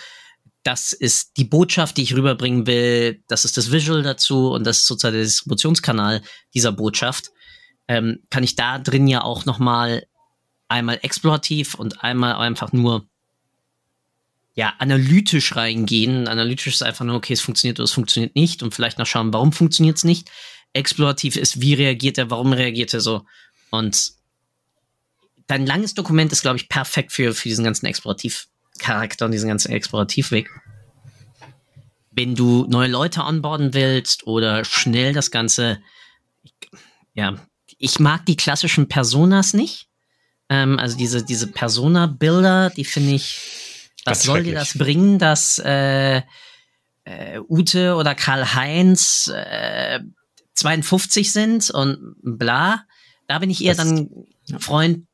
das 0.64 0.94
ist 0.94 1.36
die 1.36 1.44
Botschaft, 1.44 1.98
die 1.98 2.04
ich 2.04 2.16
rüberbringen 2.16 2.68
will, 2.68 3.22
das 3.28 3.44
ist 3.44 3.58
das 3.58 3.70
Visual 3.70 4.02
dazu 4.02 4.50
und 4.52 4.64
das 4.66 4.78
ist 4.78 4.88
sozusagen 4.88 5.16
der 5.16 5.26
Distributionskanal 5.26 6.22
dieser 6.54 6.72
Botschaft, 6.72 7.32
ähm, 7.90 8.24
kann 8.30 8.46
ich 8.46 8.56
da 8.56 8.80
drin 8.80 9.08
ja 9.08 9.24
auch 9.24 9.44
nochmal 9.44 10.08
einmal 10.70 11.00
explorativ 11.02 11.76
und 11.76 12.02
einmal 12.02 12.36
einfach 12.36 12.72
nur 12.72 13.10
ja, 14.58 14.74
analytisch 14.80 15.56
reingehen. 15.56 16.28
Analytisch 16.28 16.74
ist 16.74 16.82
einfach 16.82 17.06
nur, 17.06 17.16
okay, 17.16 17.34
es 17.34 17.42
funktioniert 17.42 17.80
oder 17.80 17.84
es 17.84 17.92
funktioniert 17.92 18.36
nicht 18.36 18.64
und 18.64 18.74
vielleicht 18.74 18.98
noch 18.98 19.06
schauen, 19.06 19.32
warum 19.32 19.54
funktioniert 19.54 19.98
es 19.98 20.04
nicht. 20.04 20.32
Explorativ 20.74 21.36
ist, 21.36 21.62
wie 21.62 21.76
reagiert 21.76 22.18
er, 22.18 22.32
warum 22.32 22.54
reagiert 22.54 22.92
er 22.92 23.00
so. 23.00 23.24
Und 23.70 24.14
dein 25.46 25.68
langes 25.68 25.94
Dokument 25.94 26.32
ist, 26.32 26.42
glaube 26.42 26.58
ich, 26.58 26.70
perfekt 26.70 27.12
für, 27.12 27.36
für 27.36 27.50
diesen 27.50 27.64
ganzen 27.64 27.86
Explorativ, 27.86 28.48
Charakter 28.80 29.26
und 29.26 29.32
diesen 29.32 29.48
ganzen 29.48 29.72
Explorativweg. 29.72 30.50
Wenn 32.10 32.34
du 32.34 32.66
neue 32.68 32.90
Leute 32.90 33.22
onboarden 33.22 33.76
willst 33.76 34.26
oder 34.26 34.66
schnell 34.66 35.14
das 35.14 35.30
Ganze, 35.30 35.80
ja, 37.14 37.36
ich 37.78 38.00
mag 38.00 38.26
die 38.26 38.38
klassischen 38.38 38.88
Personas 38.88 39.54
nicht. 39.54 39.88
Ähm, 40.50 40.80
also 40.80 40.98
diese, 40.98 41.24
diese 41.24 41.46
Persona-Bilder, 41.46 42.72
die 42.72 42.86
finde 42.86 43.14
ich, 43.14 43.67
was 44.12 44.24
soll 44.24 44.44
dir 44.44 44.54
das 44.54 44.78
bringen, 44.78 45.20
dass 45.20 45.60
äh, 45.60 46.22
äh, 47.04 47.40
Ute 47.48 47.96
oder 47.96 48.16
Karl-Heinz 48.16 49.32
äh, 49.34 50.00
52 50.56 51.32
sind 51.32 51.70
und 51.70 52.16
bla. 52.22 52.84
Da 53.28 53.40
bin 53.40 53.50
ich 53.50 53.64
eher 53.64 53.76
das, 53.76 53.86
dann 53.86 54.10
Freund 54.60 55.06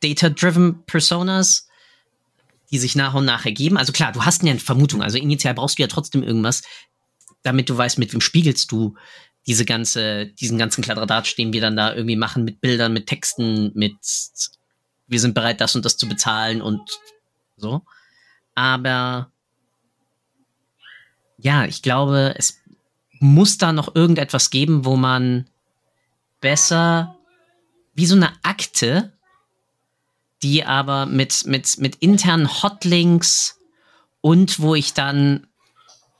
Data-Driven 0.00 0.84
Personas 0.86 1.66
die 2.70 2.78
sich 2.78 2.96
nach 2.96 3.14
und 3.14 3.24
nach 3.24 3.44
ergeben. 3.44 3.76
Also 3.76 3.92
klar, 3.92 4.12
du 4.12 4.24
hast 4.24 4.42
ja 4.42 4.50
eine 4.50 4.60
Vermutung. 4.60 5.02
Also 5.02 5.18
initial 5.18 5.54
brauchst 5.54 5.78
du 5.78 5.82
ja 5.82 5.88
trotzdem 5.88 6.22
irgendwas, 6.22 6.62
damit 7.42 7.68
du 7.68 7.76
weißt, 7.76 7.98
mit 7.98 8.12
wem 8.12 8.20
spiegelst 8.20 8.70
du 8.72 8.96
diese 9.46 9.64
ganze, 9.64 10.26
diesen 10.26 10.58
ganzen 10.58 10.82
Kladderadatsch, 10.82 11.36
den 11.38 11.52
wir 11.52 11.60
dann 11.60 11.76
da 11.76 11.94
irgendwie 11.94 12.16
machen 12.16 12.44
mit 12.44 12.60
Bildern, 12.60 12.92
mit 12.92 13.06
Texten, 13.06 13.70
mit 13.74 13.94
wir 15.06 15.20
sind 15.20 15.34
bereit, 15.34 15.60
das 15.60 15.76
und 15.76 15.84
das 15.84 15.96
zu 15.96 16.08
bezahlen 16.08 16.60
und 16.60 16.80
so. 17.56 17.82
Aber 18.56 19.30
ja, 21.38 21.64
ich 21.66 21.82
glaube, 21.82 22.34
es 22.36 22.58
muss 23.20 23.58
da 23.58 23.72
noch 23.72 23.94
irgendetwas 23.94 24.50
geben, 24.50 24.84
wo 24.84 24.96
man 24.96 25.46
besser 26.40 27.16
wie 27.94 28.06
so 28.06 28.16
eine 28.16 28.32
Akte 28.42 29.12
die 30.42 30.64
aber 30.64 31.06
mit, 31.06 31.46
mit, 31.46 31.78
mit 31.78 31.96
internen 31.96 32.62
Hotlinks 32.62 33.58
und 34.20 34.60
wo 34.60 34.74
ich 34.74 34.94
dann 34.94 35.46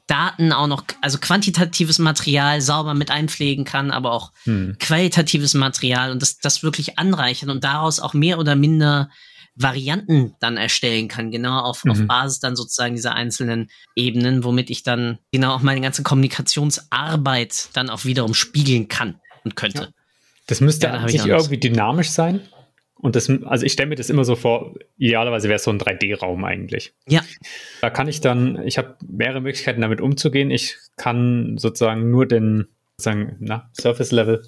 Daten 0.07 0.53
auch 0.53 0.69
noch, 0.69 0.85
also 1.01 1.19
quantitatives 1.19 1.99
Material 1.99 2.61
sauber 2.61 2.95
mit 2.95 3.11
einpflegen 3.11 3.65
kann, 3.65 3.91
aber 3.91 4.13
auch 4.13 4.33
hm. 4.45 4.77
qualitatives 4.79 5.55
Material 5.55 6.13
und 6.13 6.23
das, 6.23 6.39
das 6.39 6.63
wirklich 6.63 6.99
anreichern 6.99 7.51
und 7.51 7.65
daraus 7.65 7.99
auch 7.99 8.15
mehr 8.15 8.39
oder 8.39 8.55
minder 8.55 9.11
Varianten 9.57 10.35
dann 10.39 10.57
erstellen 10.57 11.09
kann, 11.09 11.31
genau 11.31 11.61
auf, 11.61 11.85
mhm. 11.85 11.91
auf 11.91 12.07
Basis 12.07 12.41
dann 12.41 12.57
sozusagen 12.57 12.95
dieser 12.95 13.15
einzelnen 13.15 13.71
Ebenen, 13.95 14.45
womit 14.45 14.71
ich 14.71 14.83
dann 14.83 15.19
genau 15.33 15.55
auch 15.55 15.63
meine 15.63 15.81
ganze 15.81 16.03
Kommunikationsarbeit 16.03 17.71
dann 17.73 17.91
auch 17.91 18.05
wiederum 18.05 18.35
spiegeln 18.35 18.89
kann 18.89 19.21
und 19.45 19.57
könnte. 19.57 19.83
Ja. 19.83 19.89
Das 20.47 20.61
müsste 20.61 20.87
ja, 20.87 20.93
an 20.93 21.09
sich 21.09 21.25
irgendwie 21.25 21.59
dynamisch 21.59 22.11
sein. 22.11 22.41
Und 22.99 23.15
das, 23.15 23.31
also 23.45 23.67
ich 23.67 23.73
stelle 23.73 23.91
mir 23.91 23.97
das 23.97 24.11
immer 24.11 24.25
so 24.25 24.37
vor, 24.37 24.75
idealerweise 24.97 25.49
wäre 25.49 25.57
es 25.57 25.65
so 25.65 25.71
ein 25.71 25.79
3D-Raum 25.79 26.45
eigentlich. 26.45 26.95
Ja. 27.07 27.23
Da 27.81 27.91
kann 27.91 28.09
ich 28.09 28.21
dann, 28.21 28.63
ich 28.67 28.79
habe 28.79 28.97
mehrere 29.07 29.41
Möglichkeiten 29.41 29.81
damit 29.81 30.01
umzugehen. 30.01 30.51
Ich 30.51 30.77
kann 30.97 31.59
sozusagen 31.59 32.11
nur 32.11 32.27
den, 32.27 32.69
sozusagen, 32.97 33.37
na, 33.41 33.71
Surface-Level, 33.79 34.43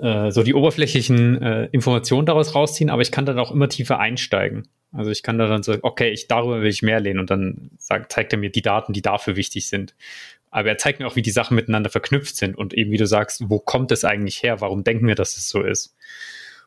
äh, 0.00 0.30
so 0.30 0.42
die 0.42 0.54
oberflächlichen 0.54 1.40
äh, 1.40 1.64
Informationen 1.72 2.26
daraus 2.26 2.54
rausziehen, 2.54 2.90
aber 2.90 3.02
ich 3.02 3.10
kann 3.10 3.26
dann 3.26 3.38
auch 3.38 3.50
immer 3.50 3.68
tiefer 3.68 3.98
einsteigen. 3.98 4.68
Also 4.92 5.10
ich 5.10 5.22
kann 5.22 5.38
da 5.38 5.46
dann 5.46 5.62
so, 5.62 5.76
okay, 5.82 6.10
ich 6.10 6.28
darüber 6.28 6.60
will 6.60 6.68
ich 6.68 6.82
mehr 6.82 7.00
lehnen 7.00 7.20
und 7.20 7.30
dann 7.30 7.70
sagt, 7.78 8.12
zeigt 8.12 8.32
er 8.32 8.38
mir 8.38 8.50
die 8.50 8.62
Daten, 8.62 8.92
die 8.92 9.02
dafür 9.02 9.36
wichtig 9.36 9.68
sind. 9.68 9.94
aber 10.50 10.68
er 10.68 10.78
zeigt 10.78 11.00
mir 11.00 11.06
auch, 11.06 11.16
wie 11.16 11.22
die 11.22 11.30
Sachen 11.30 11.54
miteinander 11.54 11.90
verknüpft 11.90 12.36
sind 12.36 12.56
und 12.56 12.72
eben, 12.72 12.90
wie 12.90 12.96
du 12.96 13.06
sagst, 13.06 13.44
wo 13.48 13.58
kommt 13.58 13.92
es 13.92 14.04
eigentlich 14.04 14.42
her? 14.42 14.60
Warum 14.60 14.84
denken 14.84 15.06
wir, 15.06 15.14
dass 15.14 15.36
es 15.36 15.48
so 15.48 15.62
ist? 15.62 15.94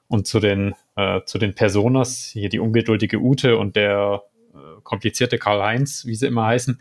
Und 0.08 0.28
zu 0.28 0.40
den, 0.40 0.76
äh, 0.96 1.22
zu 1.26 1.38
den 1.38 1.56
Personas, 1.56 2.30
hier 2.34 2.50
die 2.50 2.60
ungeduldige 2.60 3.18
Ute 3.18 3.58
und 3.58 3.76
der 3.76 4.24
äh, 4.54 4.82
komplizierte 4.84 5.38
Karl-Heinz, 5.38 6.06
wie 6.06 6.16
sie 6.16 6.28
immer 6.28 6.46
heißen, 6.46 6.80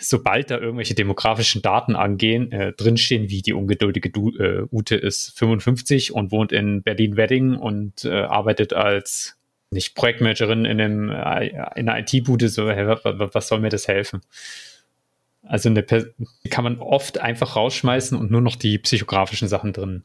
sobald 0.00 0.50
da 0.50 0.58
irgendwelche 0.58 0.94
demografischen 0.94 1.62
Daten 1.62 1.96
angehen, 1.96 2.50
äh, 2.52 2.72
drinstehen, 2.72 3.30
wie 3.30 3.42
die 3.42 3.52
ungeduldige 3.52 4.10
du 4.10 4.30
äh, 4.36 4.66
Ute 4.70 4.96
ist 4.96 5.38
55 5.38 6.12
und 6.12 6.32
wohnt 6.32 6.52
in 6.52 6.82
Berlin-Wedding 6.82 7.56
und 7.56 8.04
äh, 8.04 8.22
arbeitet 8.22 8.72
als 8.72 9.36
nicht 9.70 9.94
Projektmanagerin 9.94 10.64
in, 10.64 10.80
einem, 10.80 11.10
äh, 11.10 11.48
in 11.76 11.88
einer 11.88 11.98
IT-Bude, 11.98 12.48
so, 12.48 12.70
hey, 12.70 12.86
was 12.86 13.48
soll 13.48 13.60
mir 13.60 13.70
das 13.70 13.88
helfen? 13.88 14.20
Also 15.44 15.68
eine 15.68 15.84
kann 16.50 16.64
man 16.64 16.78
oft 16.78 17.18
einfach 17.18 17.56
rausschmeißen 17.56 18.16
und 18.16 18.30
nur 18.30 18.40
noch 18.40 18.56
die 18.56 18.78
psychografischen 18.78 19.48
Sachen 19.48 19.72
drin 19.72 20.04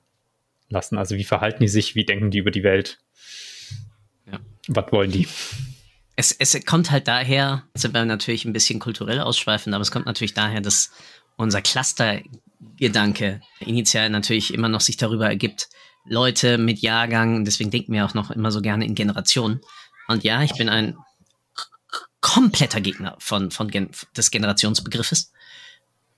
lassen. 0.69 0.97
Also 0.97 1.15
wie 1.15 1.23
verhalten 1.23 1.59
die 1.61 1.67
sich, 1.67 1.95
wie 1.95 2.05
denken 2.05 2.31
die 2.31 2.39
über 2.39 2.51
die 2.51 2.63
Welt? 2.63 2.99
Ja. 4.31 4.39
Was 4.67 4.91
wollen 4.91 5.11
die? 5.11 5.27
Es, 6.17 6.31
es 6.31 6.57
kommt 6.65 6.91
halt 6.91 7.07
daher, 7.07 7.63
sind 7.75 7.93
wir 7.93 8.03
natürlich 8.03 8.43
ein 8.43 8.51
bisschen 8.51 8.79
kulturell 8.79 9.21
ausschweifend, 9.21 9.73
aber 9.73 9.83
es 9.83 9.91
kommt 9.91 10.07
natürlich 10.07 10.33
daher, 10.33 10.61
dass 10.61 10.91
unser 11.37 11.61
Cluster-Gedanke 11.61 13.39
initial 13.59 14.09
natürlich 14.09 14.53
immer 14.53 14.67
noch 14.67 14.81
sich 14.81 14.97
darüber 14.97 15.27
ergibt, 15.27 15.69
Leute 16.09 16.57
mit 16.57 16.79
Jahrgang, 16.79 17.45
deswegen 17.45 17.69
denken 17.69 17.93
wir 17.93 18.05
auch 18.05 18.13
noch 18.13 18.31
immer 18.31 18.51
so 18.51 18.61
gerne 18.61 18.85
in 18.85 18.95
Generationen. 18.95 19.61
Und 20.07 20.23
ja, 20.23 20.41
ich 20.41 20.53
bin 20.53 20.69
ein 20.69 20.97
kompletter 22.21 22.81
Gegner 22.81 23.15
von, 23.19 23.51
von 23.51 23.69
Gen 23.69 23.89
des 24.15 24.31
Generationsbegriffes. 24.31 25.31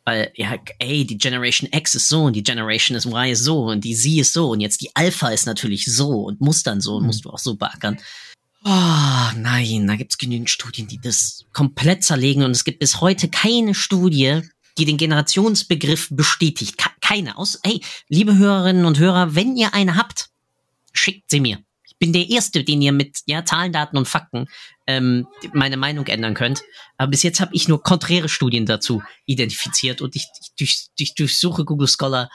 Weil, 0.06 0.32
ja, 0.36 0.56
ey, 0.80 1.06
die 1.06 1.18
Generation 1.18 1.70
X 1.72 1.93
ist 1.93 2.08
so 2.08 2.24
und 2.24 2.34
die 2.34 2.43
Generation 2.43 2.97
Y 2.97 3.32
ist 3.32 3.43
so 3.43 3.66
und 3.66 3.84
die 3.84 3.95
Z 3.95 4.18
ist 4.18 4.34
so 4.34 4.50
und 4.52 4.62
jetzt 4.62 4.82
die 4.82 4.89
Alpha 4.95 5.30
ist 5.30 5.45
natürlich 5.45 5.86
so 5.86 6.24
und 6.24 6.41
muss 6.41 6.64
dann 6.64 6.82
so 6.82 6.95
und 6.95 7.02
mhm. 7.02 7.08
musst 7.08 7.26
du 7.26 7.30
auch 7.30 7.38
so 7.38 7.56
beackern. 7.56 8.00
Oh, 8.66 9.32
nein, 9.38 9.88
da 9.88 9.95
gibt's 9.95 10.18
genügend 10.18 10.49
Studien, 10.49 10.88
die 10.88 10.99
das 10.99 11.45
komplett 11.53 12.03
zerlegen 12.03 12.43
und 12.43 12.51
es 12.51 12.66
gibt 12.66 12.80
bis 12.80 12.99
heute 12.99 13.30
keine 13.30 13.74
Studie, 13.74 14.41
die 14.78 14.86
den 14.86 14.97
Generationsbegriff 14.97 16.10
bestätigt. 16.12 16.76
Keine. 17.01 17.38
Aus, 17.38 17.60
hey, 17.64 17.82
liebe 18.07 18.38
Hörerinnen 18.38 18.86
und 18.86 18.99
Hörer, 18.99 19.34
wenn 19.34 19.55
ihr 19.55 19.74
eine 19.74 19.95
habt, 19.95 20.30
schickt 20.93 21.30
sie 21.30 21.39
mir. 21.39 21.60
Ich 21.86 21.97
bin 21.97 22.14
der 22.14 22.30
Erste, 22.30 22.64
den 22.64 22.82
ihr 22.82 22.91
mit 22.91 23.20
ja, 23.26 23.43
Zahlen, 23.45 23.74
Daten 23.74 23.97
und 23.97 24.07
Fakten 24.07 24.47
ähm, 24.88 25.28
meine 25.53 25.78
Meinung 25.78 26.05
ändern 26.07 26.34
könnt. 26.34 26.62
Aber 26.97 27.12
bis 27.12 27.24
jetzt 27.24 27.39
habe 27.39 27.55
ich 27.55 27.68
nur 27.68 27.82
konträre 27.82 28.30
Studien 28.30 28.66
dazu 28.66 29.01
identifiziert 29.26 30.01
und 30.01 30.16
ich, 30.16 30.28
ich, 30.39 30.51
durch, 30.57 30.88
ich 30.97 31.16
durchsuche 31.16 31.66
Google 31.66 31.88
Scholar 31.88 32.30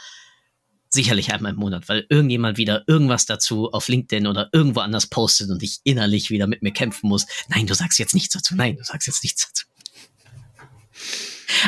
sicherlich 0.95 1.33
einmal 1.33 1.53
im 1.53 1.59
Monat, 1.59 1.89
weil 1.89 2.07
irgendjemand 2.09 2.57
wieder 2.57 2.85
irgendwas 2.87 3.27
dazu 3.27 3.71
auf 3.73 3.89
LinkedIn 3.89 4.27
oder 4.27 4.49
irgendwo 4.53 4.81
anders 4.81 5.07
postet 5.09 5.51
und 5.51 5.63
ich 5.63 5.81
innerlich 5.85 6.31
wieder 6.31 6.47
mit 6.47 6.63
mir 6.63 6.73
kämpfen 6.73 7.09
muss. 7.09 7.27
Nein, 7.49 7.67
du 7.67 7.75
sagst 7.75 7.99
jetzt 7.99 8.15
nichts 8.15 8.33
dazu. 8.33 8.55
Nein, 8.55 8.77
du 8.77 8.85
sagst 8.85 9.07
jetzt 9.07 9.23
nichts 9.23 9.47
dazu. 9.47 9.65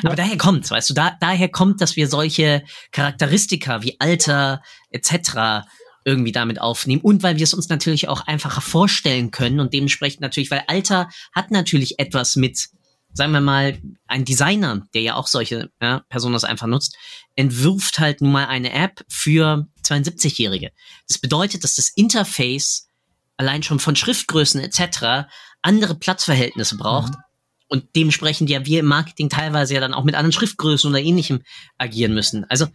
Aber 0.03 0.16
daher 0.16 0.37
kommt's, 0.37 0.70
weißt 0.70 0.91
du, 0.91 0.95
da, 0.95 1.16
daher 1.20 1.49
kommt, 1.49 1.81
dass 1.81 1.97
wir 1.97 2.09
solche 2.09 2.64
Charakteristika 2.93 3.83
wie 3.83 3.97
Alter 4.01 4.62
etc. 4.91 5.66
irgendwie 6.05 6.33
damit 6.33 6.61
aufnehmen 6.61 7.03
und 7.03 7.22
weil 7.22 7.37
wir 7.37 7.45
es 7.45 7.55
uns 7.55 7.68
natürlich 7.68 8.09
auch 8.09 8.27
einfacher 8.27 8.61
vorstellen 8.61 9.31
können 9.31 9.61
und 9.61 9.72
dementsprechend 9.74 10.20
natürlich, 10.20 10.51
weil 10.51 10.64
Alter 10.66 11.09
hat 11.33 11.51
natürlich 11.51 11.99
etwas 11.99 12.37
mit, 12.37 12.68
sagen 13.16 13.32
wir 13.32 13.40
mal, 13.40 13.80
ein 14.06 14.24
Designer, 14.24 14.86
der 14.94 15.02
ja 15.02 15.14
auch 15.14 15.26
solche 15.26 15.70
ja, 15.80 16.00
Personen 16.08 16.36
einfach 16.44 16.66
nutzt, 16.66 16.96
entwirft 17.34 17.98
halt 17.98 18.20
nun 18.20 18.32
mal 18.32 18.46
eine 18.46 18.72
App 18.72 19.04
für 19.08 19.66
72-Jährige. 19.84 20.70
Das 21.08 21.18
bedeutet, 21.18 21.64
dass 21.64 21.74
das 21.74 21.88
Interface 21.88 22.88
allein 23.36 23.62
schon 23.62 23.80
von 23.80 23.96
Schriftgrößen 23.96 24.60
etc. 24.60 25.28
andere 25.62 25.94
Platzverhältnisse 25.94 26.76
braucht. 26.76 27.14
Mhm 27.14 27.22
und 27.68 27.96
dementsprechend 27.96 28.50
ja 28.50 28.64
wir 28.64 28.80
im 28.80 28.86
Marketing 28.86 29.28
teilweise 29.28 29.74
ja 29.74 29.80
dann 29.80 29.94
auch 29.94 30.04
mit 30.04 30.14
anderen 30.14 30.32
Schriftgrößen 30.32 30.88
oder 30.88 31.00
ähnlichem 31.00 31.42
agieren 31.78 32.14
müssen. 32.14 32.44
Also 32.48 32.66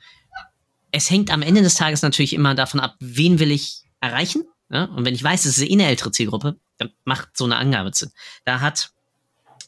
es 0.92 1.10
hängt 1.10 1.32
am 1.32 1.42
Ende 1.42 1.62
des 1.62 1.76
Tages 1.76 2.02
natürlich 2.02 2.34
immer 2.34 2.56
davon 2.56 2.80
ab, 2.80 2.96
wen 3.00 3.40
will 3.40 3.52
ich 3.52 3.84
erreichen. 4.02 4.44
Ja? 4.70 4.86
Und 4.86 5.06
wenn 5.06 5.16
ich 5.16 5.24
weiß, 5.24 5.46
es 5.46 5.58
ist 5.58 5.70
eh 5.70 5.74
eine 5.74 5.86
ältere 5.86 6.12
Zielgruppe, 6.12 6.60
dann 6.78 6.92
macht 7.06 7.38
so 7.38 7.46
eine 7.46 7.56
Angabe 7.58 7.92
Sinn. 7.94 8.12
Da 8.44 8.60
hat 8.60 8.92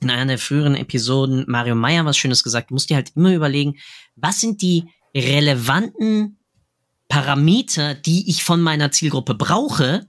in 0.03 0.09
einer 0.09 0.25
der 0.25 0.37
früheren 0.37 0.75
Episoden 0.75 1.45
Mario 1.47 1.75
Meyer 1.75 2.05
was 2.05 2.17
Schönes 2.17 2.43
gesagt. 2.43 2.69
Du 2.69 2.75
musst 2.75 2.89
dir 2.89 2.95
halt 2.95 3.11
immer 3.15 3.33
überlegen, 3.33 3.77
was 4.15 4.39
sind 4.39 4.61
die 4.61 4.85
relevanten 5.15 6.37
Parameter, 7.07 7.95
die 7.95 8.29
ich 8.29 8.43
von 8.43 8.61
meiner 8.61 8.91
Zielgruppe 8.91 9.35
brauche, 9.35 10.07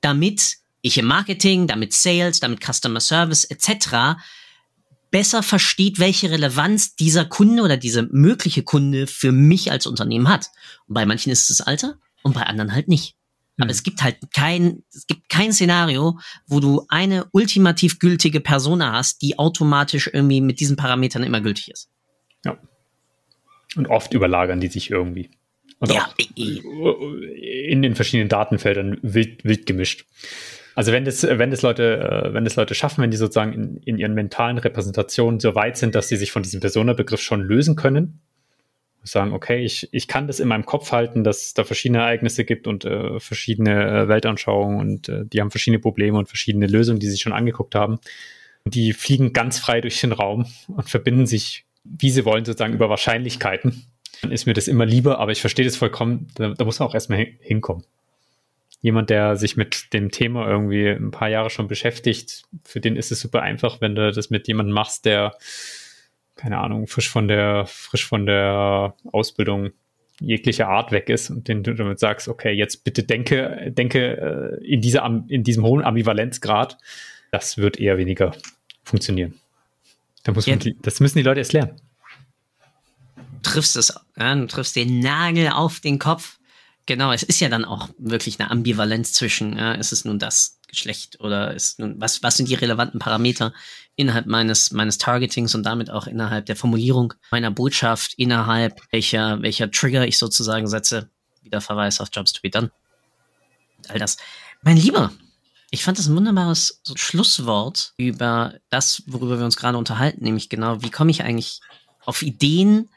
damit 0.00 0.56
ich 0.82 0.98
im 0.98 1.06
Marketing, 1.06 1.66
damit 1.66 1.92
Sales, 1.92 2.40
damit 2.40 2.64
Customer 2.64 3.00
Service 3.00 3.44
etc 3.44 4.16
besser 5.10 5.42
versteht, 5.42 5.98
welche 5.98 6.30
Relevanz 6.30 6.94
dieser 6.96 7.24
Kunde 7.24 7.62
oder 7.62 7.76
diese 7.76 8.02
mögliche 8.02 8.62
Kunde 8.62 9.06
für 9.06 9.32
mich 9.32 9.70
als 9.70 9.86
Unternehmen 9.86 10.28
hat. 10.28 10.50
Und 10.88 10.94
bei 10.94 11.06
manchen 11.06 11.30
ist 11.30 11.48
es 11.48 11.60
Alter 11.62 11.98
und 12.22 12.34
bei 12.34 12.42
anderen 12.42 12.74
halt 12.74 12.88
nicht. 12.88 13.15
Aber 13.58 13.66
mhm. 13.66 13.70
es 13.70 13.82
gibt 13.82 14.02
halt 14.02 14.18
kein, 14.34 14.82
es 14.94 15.06
gibt 15.06 15.28
kein 15.28 15.52
Szenario, 15.52 16.18
wo 16.46 16.60
du 16.60 16.84
eine 16.88 17.26
ultimativ 17.32 17.98
gültige 17.98 18.40
Persona 18.40 18.92
hast, 18.92 19.22
die 19.22 19.38
automatisch 19.38 20.10
irgendwie 20.12 20.40
mit 20.40 20.60
diesen 20.60 20.76
Parametern 20.76 21.22
immer 21.22 21.40
gültig 21.40 21.70
ist. 21.70 21.88
Ja. 22.44 22.58
Und 23.76 23.88
oft 23.88 24.14
überlagern 24.14 24.60
die 24.60 24.68
sich 24.68 24.90
irgendwie. 24.90 25.30
Und 25.78 25.92
ja, 25.92 26.06
auch 26.06 26.14
in 26.36 27.82
den 27.82 27.94
verschiedenen 27.94 28.28
Datenfeldern 28.28 28.98
wild, 29.02 29.44
wild 29.44 29.66
gemischt. 29.66 30.06
Also 30.74 30.92
wenn 30.92 31.04
das, 31.04 31.22
wenn 31.22 31.50
das 31.50 31.62
Leute, 31.62 32.26
äh, 32.28 32.34
wenn 32.34 32.44
das 32.44 32.56
Leute 32.56 32.74
schaffen, 32.74 33.02
wenn 33.02 33.10
die 33.10 33.16
sozusagen 33.16 33.52
in, 33.52 33.76
in 33.78 33.98
ihren 33.98 34.14
mentalen 34.14 34.58
Repräsentationen 34.58 35.40
so 35.40 35.54
weit 35.54 35.76
sind, 35.76 35.94
dass 35.94 36.08
sie 36.08 36.16
sich 36.16 36.32
von 36.32 36.42
diesem 36.42 36.60
Persona-Begriff 36.60 37.20
schon 37.20 37.42
lösen 37.42 37.76
können, 37.76 38.20
sagen, 39.06 39.32
okay, 39.32 39.64
ich, 39.64 39.88
ich 39.92 40.08
kann 40.08 40.26
das 40.26 40.40
in 40.40 40.48
meinem 40.48 40.66
Kopf 40.66 40.92
halten, 40.92 41.24
dass 41.24 41.42
es 41.42 41.54
da 41.54 41.64
verschiedene 41.64 42.00
Ereignisse 42.00 42.44
gibt 42.44 42.66
und 42.66 42.84
äh, 42.84 43.20
verschiedene 43.20 44.02
äh, 44.02 44.08
Weltanschauungen 44.08 44.80
und 44.80 45.08
äh, 45.08 45.24
die 45.24 45.40
haben 45.40 45.50
verschiedene 45.50 45.80
Probleme 45.80 46.18
und 46.18 46.28
verschiedene 46.28 46.66
Lösungen, 46.66 47.00
die 47.00 47.08
sie 47.08 47.18
schon 47.18 47.32
angeguckt 47.32 47.74
haben. 47.74 47.98
Die 48.64 48.92
fliegen 48.92 49.32
ganz 49.32 49.58
frei 49.58 49.80
durch 49.80 50.00
den 50.00 50.12
Raum 50.12 50.46
und 50.68 50.88
verbinden 50.90 51.26
sich, 51.26 51.64
wie 51.84 52.10
sie 52.10 52.24
wollen, 52.24 52.44
sozusagen 52.44 52.74
über 52.74 52.90
Wahrscheinlichkeiten. 52.90 53.86
Dann 54.22 54.32
ist 54.32 54.46
mir 54.46 54.54
das 54.54 54.66
immer 54.66 54.86
lieber, 54.86 55.18
aber 55.18 55.32
ich 55.32 55.40
verstehe 55.40 55.64
das 55.64 55.76
vollkommen, 55.76 56.28
da, 56.34 56.50
da 56.50 56.64
muss 56.64 56.78
man 56.78 56.88
auch 56.88 56.94
erstmal 56.94 57.26
hinkommen 57.40 57.84
jemand, 58.82 59.10
der 59.10 59.36
sich 59.36 59.56
mit 59.56 59.92
dem 59.94 60.10
Thema 60.10 60.46
irgendwie 60.46 60.86
ein 60.86 61.10
paar 61.10 61.28
Jahre 61.28 61.50
schon 61.50 61.66
beschäftigt, 61.66 62.44
für 62.62 62.78
den 62.78 62.94
ist 62.94 63.10
es 63.10 63.18
super 63.18 63.42
einfach, 63.42 63.80
wenn 63.80 63.96
du 63.96 64.12
das 64.12 64.30
mit 64.30 64.46
jemandem 64.46 64.74
machst, 64.74 65.06
der, 65.06 65.34
keine 66.36 66.58
Ahnung, 66.58 66.86
frisch 66.86 67.08
von 67.08 67.28
der, 67.28 67.64
frisch 67.66 68.06
von 68.06 68.26
der 68.26 68.94
Ausbildung 69.10 69.72
jeglicher 70.20 70.68
Art 70.68 70.92
weg 70.92 71.08
ist 71.08 71.30
und 71.30 71.48
den 71.48 71.62
du 71.62 71.74
damit 71.74 71.98
sagst, 71.98 72.28
okay, 72.28 72.52
jetzt 72.52 72.84
bitte 72.84 73.02
denke, 73.02 73.72
denke 73.76 74.60
äh, 74.62 74.64
in 74.64 74.80
dieser, 74.80 75.04
in 75.28 75.44
diesem 75.44 75.64
hohen 75.64 75.84
Ambivalenzgrad, 75.84 76.78
das 77.32 77.58
wird 77.58 77.78
eher 77.78 77.98
weniger 77.98 78.32
funktionieren. 78.82 79.34
Da 80.24 80.32
muss 80.32 80.46
man 80.46 80.58
das 80.82 81.00
müssen 81.00 81.18
die 81.18 81.24
Leute 81.24 81.40
erst 81.40 81.52
lernen. 81.52 81.80
Du 83.42 83.50
triffst 83.50 83.76
es, 83.76 83.94
ja, 84.16 84.34
du 84.34 84.46
triffst 84.46 84.74
den 84.74 85.00
Nagel 85.00 85.50
auf 85.50 85.80
den 85.80 85.98
Kopf. 85.98 86.38
Genau, 86.86 87.12
es 87.12 87.22
ist 87.22 87.40
ja 87.40 87.48
dann 87.48 87.64
auch 87.64 87.88
wirklich 87.98 88.40
eine 88.40 88.50
Ambivalenz 88.50 89.12
zwischen, 89.12 89.56
ja, 89.56 89.72
ist 89.72 89.92
es 89.92 90.04
nun 90.04 90.18
das 90.18 90.55
Geschlecht 90.66 91.20
oder 91.20 91.54
ist 91.54 91.78
nun, 91.78 92.00
was, 92.00 92.22
was 92.22 92.36
sind 92.36 92.48
die 92.48 92.54
relevanten 92.54 92.98
Parameter 92.98 93.52
innerhalb 93.94 94.26
meines, 94.26 94.72
meines 94.72 94.98
Targetings 94.98 95.54
und 95.54 95.64
damit 95.64 95.90
auch 95.90 96.06
innerhalb 96.06 96.46
der 96.46 96.56
Formulierung 96.56 97.14
meiner 97.30 97.50
Botschaft, 97.50 98.14
innerhalb 98.16 98.80
welcher, 98.90 99.40
welcher 99.42 99.70
Trigger 99.70 100.06
ich 100.06 100.18
sozusagen 100.18 100.66
setze. 100.66 101.08
Wieder 101.42 101.60
Verweis 101.60 102.00
auf 102.00 102.08
Jobs 102.12 102.32
to 102.32 102.40
be 102.42 102.50
done. 102.50 102.70
All 103.88 103.98
das. 103.98 104.16
Mein 104.62 104.76
Lieber, 104.76 105.12
ich 105.70 105.84
fand 105.84 105.98
das 105.98 106.06
ein 106.06 106.16
wunderbares 106.16 106.82
Schlusswort 106.94 107.92
über 107.96 108.54
das, 108.70 109.02
worüber 109.06 109.38
wir 109.38 109.44
uns 109.44 109.56
gerade 109.56 109.78
unterhalten, 109.78 110.24
nämlich 110.24 110.48
genau, 110.48 110.82
wie 110.82 110.90
komme 110.90 111.10
ich 111.10 111.22
eigentlich 111.22 111.60
auf 112.04 112.22
Ideen, 112.22 112.88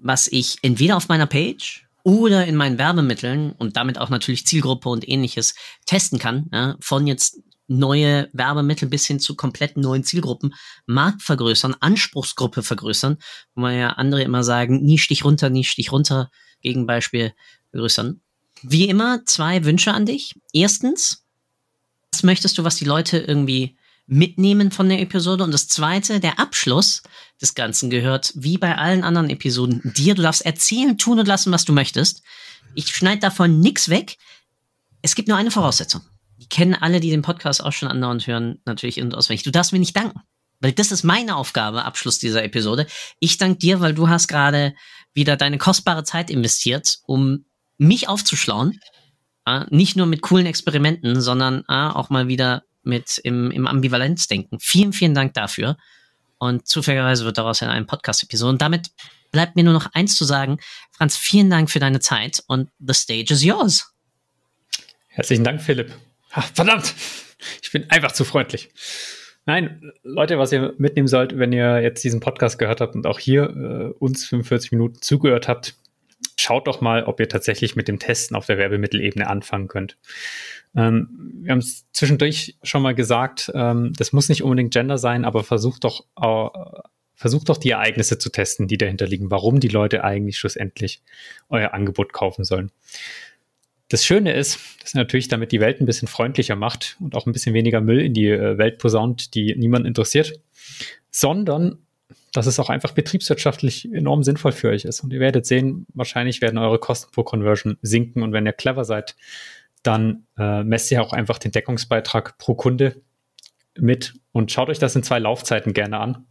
was 0.00 0.28
ich 0.28 0.58
entweder 0.62 0.96
auf 0.96 1.08
meiner 1.08 1.26
Page 1.26 1.87
oder 2.08 2.46
in 2.46 2.56
meinen 2.56 2.78
Werbemitteln 2.78 3.52
und 3.52 3.76
damit 3.76 3.98
auch 3.98 4.08
natürlich 4.08 4.46
Zielgruppe 4.46 4.88
und 4.88 5.06
ähnliches 5.06 5.54
testen 5.84 6.18
kann, 6.18 6.46
ja, 6.50 6.74
von 6.80 7.06
jetzt 7.06 7.42
neue 7.66 8.30
Werbemittel 8.32 8.88
bis 8.88 9.06
hin 9.06 9.20
zu 9.20 9.36
komplett 9.36 9.76
neuen 9.76 10.04
Zielgruppen, 10.04 10.54
Markt 10.86 11.20
vergrößern, 11.20 11.76
Anspruchsgruppe 11.80 12.62
vergrößern, 12.62 13.18
wo 13.54 13.60
man 13.60 13.76
ja 13.76 13.90
andere 13.90 14.22
immer 14.22 14.42
sagen, 14.42 14.82
nie 14.82 14.96
Stich 14.96 15.22
runter, 15.22 15.50
nie 15.50 15.64
Stich 15.64 15.92
runter, 15.92 16.30
Gegenbeispiel 16.62 17.34
vergrößern. 17.72 18.22
Wie 18.62 18.88
immer 18.88 19.26
zwei 19.26 19.66
Wünsche 19.66 19.92
an 19.92 20.06
dich. 20.06 20.34
Erstens, 20.54 21.26
was 22.10 22.22
möchtest 22.22 22.56
du, 22.56 22.64
was 22.64 22.76
die 22.76 22.86
Leute 22.86 23.18
irgendwie 23.18 23.76
mitnehmen 24.08 24.72
von 24.72 24.88
der 24.88 25.00
Episode. 25.00 25.44
Und 25.44 25.52
das 25.52 25.68
zweite, 25.68 26.18
der 26.18 26.40
Abschluss 26.40 27.02
des 27.40 27.54
Ganzen 27.54 27.90
gehört, 27.90 28.32
wie 28.34 28.58
bei 28.58 28.76
allen 28.76 29.04
anderen 29.04 29.30
Episoden, 29.30 29.80
dir. 29.96 30.14
Du 30.14 30.22
darfst 30.22 30.44
erzählen, 30.44 30.98
tun 30.98 31.20
und 31.20 31.28
lassen, 31.28 31.52
was 31.52 31.64
du 31.64 31.72
möchtest. 31.72 32.22
Ich 32.74 32.88
schneide 32.88 33.20
davon 33.20 33.60
nichts 33.60 33.88
weg. 33.88 34.16
Es 35.02 35.14
gibt 35.14 35.28
nur 35.28 35.36
eine 35.36 35.50
Voraussetzung. 35.50 36.00
Die 36.38 36.48
kennen 36.48 36.74
alle, 36.74 37.00
die 37.00 37.10
den 37.10 37.22
Podcast 37.22 37.62
auch 37.62 37.72
schon 37.72 37.88
andauernd 37.88 38.26
hören, 38.26 38.60
natürlich 38.64 38.98
in- 38.98 39.04
und 39.04 39.14
auswendig. 39.14 39.44
Du 39.44 39.50
darfst 39.50 39.72
mir 39.72 39.78
nicht 39.78 39.96
danken. 39.96 40.20
Weil 40.60 40.72
das 40.72 40.90
ist 40.90 41.04
meine 41.04 41.36
Aufgabe, 41.36 41.84
Abschluss 41.84 42.18
dieser 42.18 42.42
Episode. 42.42 42.86
Ich 43.20 43.38
danke 43.38 43.58
dir, 43.58 43.80
weil 43.80 43.94
du 43.94 44.08
hast 44.08 44.26
gerade 44.26 44.74
wieder 45.12 45.36
deine 45.36 45.58
kostbare 45.58 46.02
Zeit 46.02 46.30
investiert, 46.30 46.98
um 47.04 47.44
mich 47.76 48.08
aufzuschlauen. 48.08 48.80
Nicht 49.70 49.96
nur 49.96 50.06
mit 50.06 50.20
coolen 50.20 50.46
Experimenten, 50.46 51.20
sondern 51.20 51.64
äh, 51.68 51.74
auch 51.74 52.10
mal 52.10 52.28
wieder 52.28 52.64
mit 52.82 53.18
im, 53.18 53.50
im 53.50 53.66
Ambivalenzdenken. 53.66 54.58
Vielen, 54.60 54.92
vielen 54.92 55.14
Dank 55.14 55.34
dafür. 55.34 55.76
Und 56.38 56.66
zufälligerweise 56.68 57.24
wird 57.24 57.38
daraus 57.38 57.60
ja 57.60 57.68
eine 57.68 57.84
Podcast-Episode. 57.84 58.50
Und 58.50 58.62
damit 58.62 58.90
bleibt 59.32 59.56
mir 59.56 59.64
nur 59.64 59.72
noch 59.72 59.92
eins 59.92 60.16
zu 60.16 60.24
sagen. 60.24 60.58
Franz, 60.92 61.16
vielen 61.16 61.50
Dank 61.50 61.70
für 61.70 61.80
deine 61.80 62.00
Zeit 62.00 62.42
und 62.46 62.70
the 62.78 62.94
stage 62.94 63.32
is 63.32 63.42
yours. 63.42 63.92
Herzlichen 65.08 65.44
Dank, 65.44 65.60
Philipp. 65.60 65.92
Ach, 66.30 66.48
verdammt, 66.54 66.94
ich 67.62 67.72
bin 67.72 67.90
einfach 67.90 68.12
zu 68.12 68.24
freundlich. 68.24 68.70
Nein, 69.46 69.92
Leute, 70.02 70.38
was 70.38 70.52
ihr 70.52 70.74
mitnehmen 70.76 71.08
sollt, 71.08 71.38
wenn 71.38 71.52
ihr 71.52 71.80
jetzt 71.80 72.04
diesen 72.04 72.20
Podcast 72.20 72.58
gehört 72.58 72.80
habt 72.80 72.94
und 72.94 73.06
auch 73.06 73.18
hier 73.18 73.44
äh, 73.44 73.98
uns 73.98 74.26
45 74.26 74.72
Minuten 74.72 75.00
zugehört 75.00 75.48
habt, 75.48 75.74
schaut 76.40 76.66
doch 76.66 76.80
mal, 76.80 77.04
ob 77.04 77.20
ihr 77.20 77.28
tatsächlich 77.28 77.76
mit 77.76 77.88
dem 77.88 77.98
Testen 77.98 78.36
auf 78.36 78.46
der 78.46 78.58
Werbemittelebene 78.58 79.28
anfangen 79.28 79.68
könnt. 79.68 79.98
Ähm, 80.76 81.32
wir 81.42 81.52
haben 81.52 81.58
es 81.58 81.86
zwischendurch 81.92 82.56
schon 82.62 82.82
mal 82.82 82.94
gesagt, 82.94 83.50
ähm, 83.54 83.92
das 83.96 84.12
muss 84.12 84.28
nicht 84.28 84.42
unbedingt 84.42 84.72
Gender 84.72 84.98
sein, 84.98 85.24
aber 85.24 85.42
versucht 85.42 85.84
doch, 85.84 86.06
äh, 86.20 86.80
versucht 87.14 87.48
doch 87.48 87.56
die 87.56 87.70
Ereignisse 87.70 88.18
zu 88.18 88.30
testen, 88.30 88.68
die 88.68 88.78
dahinter 88.78 89.06
liegen, 89.06 89.30
warum 89.30 89.60
die 89.60 89.68
Leute 89.68 90.04
eigentlich 90.04 90.38
schlussendlich 90.38 91.02
euer 91.48 91.74
Angebot 91.74 92.12
kaufen 92.12 92.44
sollen. 92.44 92.70
Das 93.88 94.04
Schöne 94.04 94.34
ist, 94.34 94.58
dass 94.82 94.94
ihr 94.94 94.98
natürlich 94.98 95.28
damit 95.28 95.50
die 95.50 95.60
Welt 95.60 95.80
ein 95.80 95.86
bisschen 95.86 96.08
freundlicher 96.08 96.56
macht 96.56 96.96
und 97.00 97.16
auch 97.16 97.26
ein 97.26 97.32
bisschen 97.32 97.54
weniger 97.54 97.80
Müll 97.80 98.00
in 98.00 98.14
die 98.14 98.28
äh, 98.28 98.58
Welt 98.58 98.78
posaunt, 98.78 99.34
die 99.34 99.56
niemand 99.56 99.86
interessiert, 99.86 100.40
sondern 101.10 101.78
dass 102.32 102.46
es 102.46 102.58
auch 102.58 102.70
einfach 102.70 102.92
betriebswirtschaftlich 102.92 103.92
enorm 103.92 104.22
sinnvoll 104.22 104.52
für 104.52 104.68
euch 104.68 104.84
ist. 104.84 105.00
Und 105.00 105.12
ihr 105.12 105.20
werdet 105.20 105.46
sehen, 105.46 105.86
wahrscheinlich 105.94 106.40
werden 106.40 106.58
eure 106.58 106.78
Kosten 106.78 107.10
pro 107.12 107.22
Conversion 107.22 107.78
sinken. 107.82 108.22
Und 108.22 108.32
wenn 108.32 108.46
ihr 108.46 108.52
clever 108.52 108.84
seid, 108.84 109.16
dann 109.82 110.26
äh, 110.38 110.62
messt 110.64 110.90
ihr 110.90 111.02
auch 111.02 111.12
einfach 111.12 111.38
den 111.38 111.52
Deckungsbeitrag 111.52 112.38
pro 112.38 112.54
Kunde 112.54 113.00
mit 113.78 114.14
und 114.32 114.50
schaut 114.52 114.68
euch 114.68 114.78
das 114.78 114.96
in 114.96 115.02
zwei 115.02 115.18
Laufzeiten 115.18 115.72
gerne 115.72 115.98
an. 115.98 116.26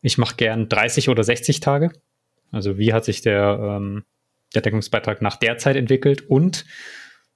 Ich 0.00 0.18
mache 0.18 0.36
gern 0.36 0.68
30 0.68 1.08
oder 1.08 1.22
60 1.22 1.60
Tage. 1.60 1.92
Also 2.50 2.76
wie 2.76 2.92
hat 2.92 3.04
sich 3.04 3.22
der, 3.22 3.58
ähm, 3.60 4.04
der 4.54 4.62
Deckungsbeitrag 4.62 5.22
nach 5.22 5.36
der 5.36 5.58
Zeit 5.58 5.76
entwickelt 5.76 6.28
und 6.28 6.66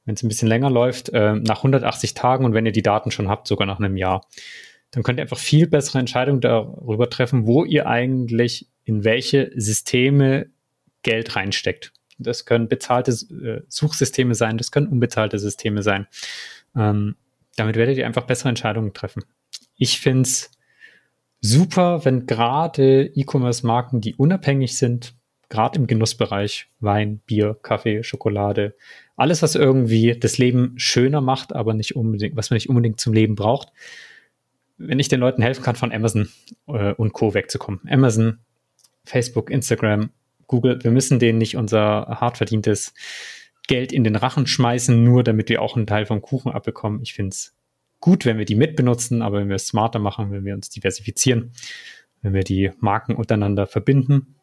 wenn 0.05 0.15
es 0.15 0.23
ein 0.23 0.29
bisschen 0.29 0.49
länger 0.49 0.71
läuft, 0.71 1.09
äh, 1.11 1.35
nach 1.35 1.59
180 1.59 2.15
Tagen 2.15 2.45
und 2.45 2.55
wenn 2.55 2.67
ihr 2.67 2.73
die 2.73 2.83
Daten 2.83 3.11
schon 3.11 3.29
habt, 3.29 3.49
sogar 3.49 3.67
nach 3.67 3.79
einem 3.79 3.97
Jahr. 3.97 4.27
Dann 4.97 5.03
könnt 5.03 5.19
ihr 5.19 5.25
einfach 5.25 5.39
viel 5.39 5.67
bessere 5.67 5.99
Entscheidungen 5.99 6.41
darüber 6.41 7.11
treffen, 7.11 7.47
wo 7.47 7.67
ihr 7.67 7.87
eigentlich 7.87 8.67
in 8.85 9.05
welche 9.05 9.53
Systeme 9.55 10.47
Geld 11.03 11.37
reinsteckt. 11.37 11.93
Das 12.17 12.47
können 12.47 12.67
bezahlte 12.67 13.11
äh, 13.11 13.61
Suchsysteme 13.69 14.35
sein, 14.35 14.57
das 14.57 14.71
können 14.71 14.87
unbezahlte 14.87 15.39
Systeme 15.39 15.83
sein. 15.83 16.07
Ähm, 16.75 17.17
damit 17.57 17.77
werdet 17.77 17.99
ihr 17.99 18.07
einfach 18.07 18.25
bessere 18.25 18.49
Entscheidungen 18.49 18.95
treffen. 18.95 19.23
Ich 19.77 20.01
finde 20.01 20.23
es 20.23 20.51
super, 21.43 22.07
wenn 22.07 22.25
gerade 22.25 23.05
E-Commerce-Marken, 23.05 24.01
die 24.01 24.15
unabhängig 24.15 24.79
sind, 24.79 25.15
gerade 25.51 25.79
im 25.79 25.87
Genussbereich, 25.87 26.69
Wein, 26.81 27.21
Bier, 27.27 27.55
Kaffee, 27.61 28.03
Schokolade, 28.03 28.75
alles, 29.15 29.43
was 29.43 29.57
irgendwie 29.57 30.19
das 30.19 30.39
Leben 30.39 30.73
schöner 30.79 31.21
macht, 31.21 31.55
aber 31.55 31.75
nicht 31.75 31.97
unbedingt, 31.97 32.35
was 32.35 32.49
man 32.49 32.57
nicht 32.57 32.71
unbedingt 32.71 32.99
zum 32.99 33.13
Leben 33.13 33.35
braucht, 33.35 33.73
wenn 34.79 34.99
ich 34.99 35.09
den 35.09 35.21
Leuten 35.21 35.43
helfen 35.43 35.63
kann, 35.63 35.77
von 35.77 35.93
Amazon 35.93 36.29
äh, 36.69 36.93
und 36.93 37.13
Co. 37.13 37.35
wegzukommen. 37.35 37.81
Amazon, 37.89 38.39
Facebook, 39.05 39.51
Instagram, 39.51 40.11
Google, 40.47 40.83
wir 40.83 40.91
müssen 40.91 41.19
denen 41.19 41.39
nicht 41.39 41.57
unser 41.57 42.07
hart 42.21 42.37
verdientes 42.37 42.95
Geld 43.67 43.93
in 43.93 44.05
den 44.05 44.17
Rachen 44.17 44.47
schmeißen, 44.47 45.03
nur 45.03 45.25
damit 45.25 45.49
wir 45.49 45.61
auch 45.61 45.77
einen 45.77 45.87
Teil 45.87 46.07
vom 46.07 46.23
Kuchen 46.23 46.53
abbekommen. 46.53 47.03
Ich 47.03 47.15
finde 47.15 47.31
es 47.31 47.57
gut, 48.01 48.25
wenn 48.25 48.39
wir 48.39 48.45
die 48.45 48.55
mitbenutzen, 48.55 49.23
aber 49.23 49.41
wenn 49.41 49.49
wir 49.49 49.57
es 49.57 49.67
smarter 49.67 49.99
machen, 49.99 50.31
wenn 50.31 50.45
wir 50.45 50.55
uns 50.55 50.71
diversifizieren, 50.71 51.53
wenn 52.23 52.35
wir 52.35 52.45
die 52.45 52.71
Marken 52.79 53.15
untereinander 53.15 53.67
verbinden 53.67 54.37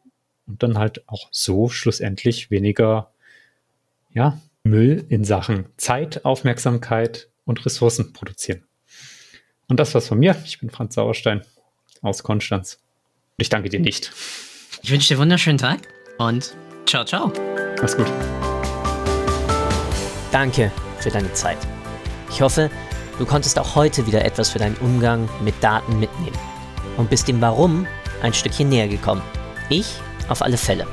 und 0.45 0.63
dann 0.63 0.77
halt 0.77 1.07
auch 1.07 1.29
so 1.31 1.69
schlussendlich 1.69 2.51
weniger 2.51 3.13
ja, 4.11 4.39
Müll 4.63 5.05
in 5.09 5.23
Sachen 5.23 5.65
Zeit, 5.77 6.25
Aufmerksamkeit 6.25 7.29
und 7.45 7.65
Ressourcen 7.65 8.13
produzieren. 8.13 8.63
Und 9.74 9.78
das 9.78 9.95
war's 9.95 10.07
von 10.07 10.19
mir. 10.19 10.36
Ich 10.45 10.59
bin 10.59 10.69
Franz 10.69 10.93
Sauerstein 10.93 11.41
aus 12.03 12.21
Konstanz. 12.21 12.76
Und 12.76 13.41
ich 13.41 13.49
danke 13.49 13.69
dir 13.69 13.80
nicht. 13.80 14.11
Ich 14.84 14.91
wünsche 14.91 15.07
dir 15.07 15.15
einen 15.15 15.21
wunderschönen 15.21 15.57
Tag 15.57 15.88
und 16.19 16.53
ciao, 16.86 17.03
ciao. 17.03 17.34
Mach's 17.82 17.97
gut. 17.97 18.05
Danke 20.32 20.71
für 20.99 21.09
deine 21.09 21.34
Zeit. 21.34 21.57
Ich 22.30 22.39
hoffe, 22.39 22.69
du 23.17 23.26
konntest 23.26 23.57
auch 23.57 23.74
heute 23.74 24.05
wieder 24.05 24.24
etwas 24.24 24.51
für 24.51 24.59
deinen 24.59 24.76
Umgang 24.76 25.28
mit 25.43 25.55
Daten 25.59 25.99
mitnehmen 25.99 26.38
und 26.97 27.09
bist 27.09 27.28
dem 27.28 27.41
Warum 27.41 27.88
ein 28.21 28.36
Stückchen 28.36 28.69
näher 28.69 28.88
gekommen. 28.88 29.24
Ich 29.71 29.88
auf 30.30 30.43
alle 30.43 30.57
Fälle. 30.57 30.86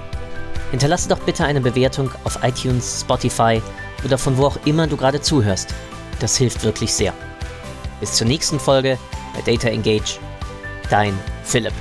Hinterlasse 0.70 1.11
doch 1.11 1.18
bitte 1.18 1.45
eine 1.45 1.61
Bewertung 1.61 2.11
auf 2.24 2.43
iTunes, 2.43 3.03
Spotify 3.03 3.61
oder 4.07 4.16
von 4.16 4.39
wo 4.39 4.47
auch 4.47 4.57
immer 4.64 4.87
du 4.87 4.97
gerade 4.97 5.20
zuhörst. 5.20 5.74
Das 6.18 6.39
hilft 6.39 6.64
wirklich 6.64 6.95
sehr. 6.95 7.12
Bis 8.01 8.14
zur 8.14 8.26
nächsten 8.26 8.59
Folge 8.59 8.98
bei 9.34 9.42
Data 9.42 9.68
Engage. 9.68 10.18
Dein 10.88 11.16
Philipp. 11.44 11.74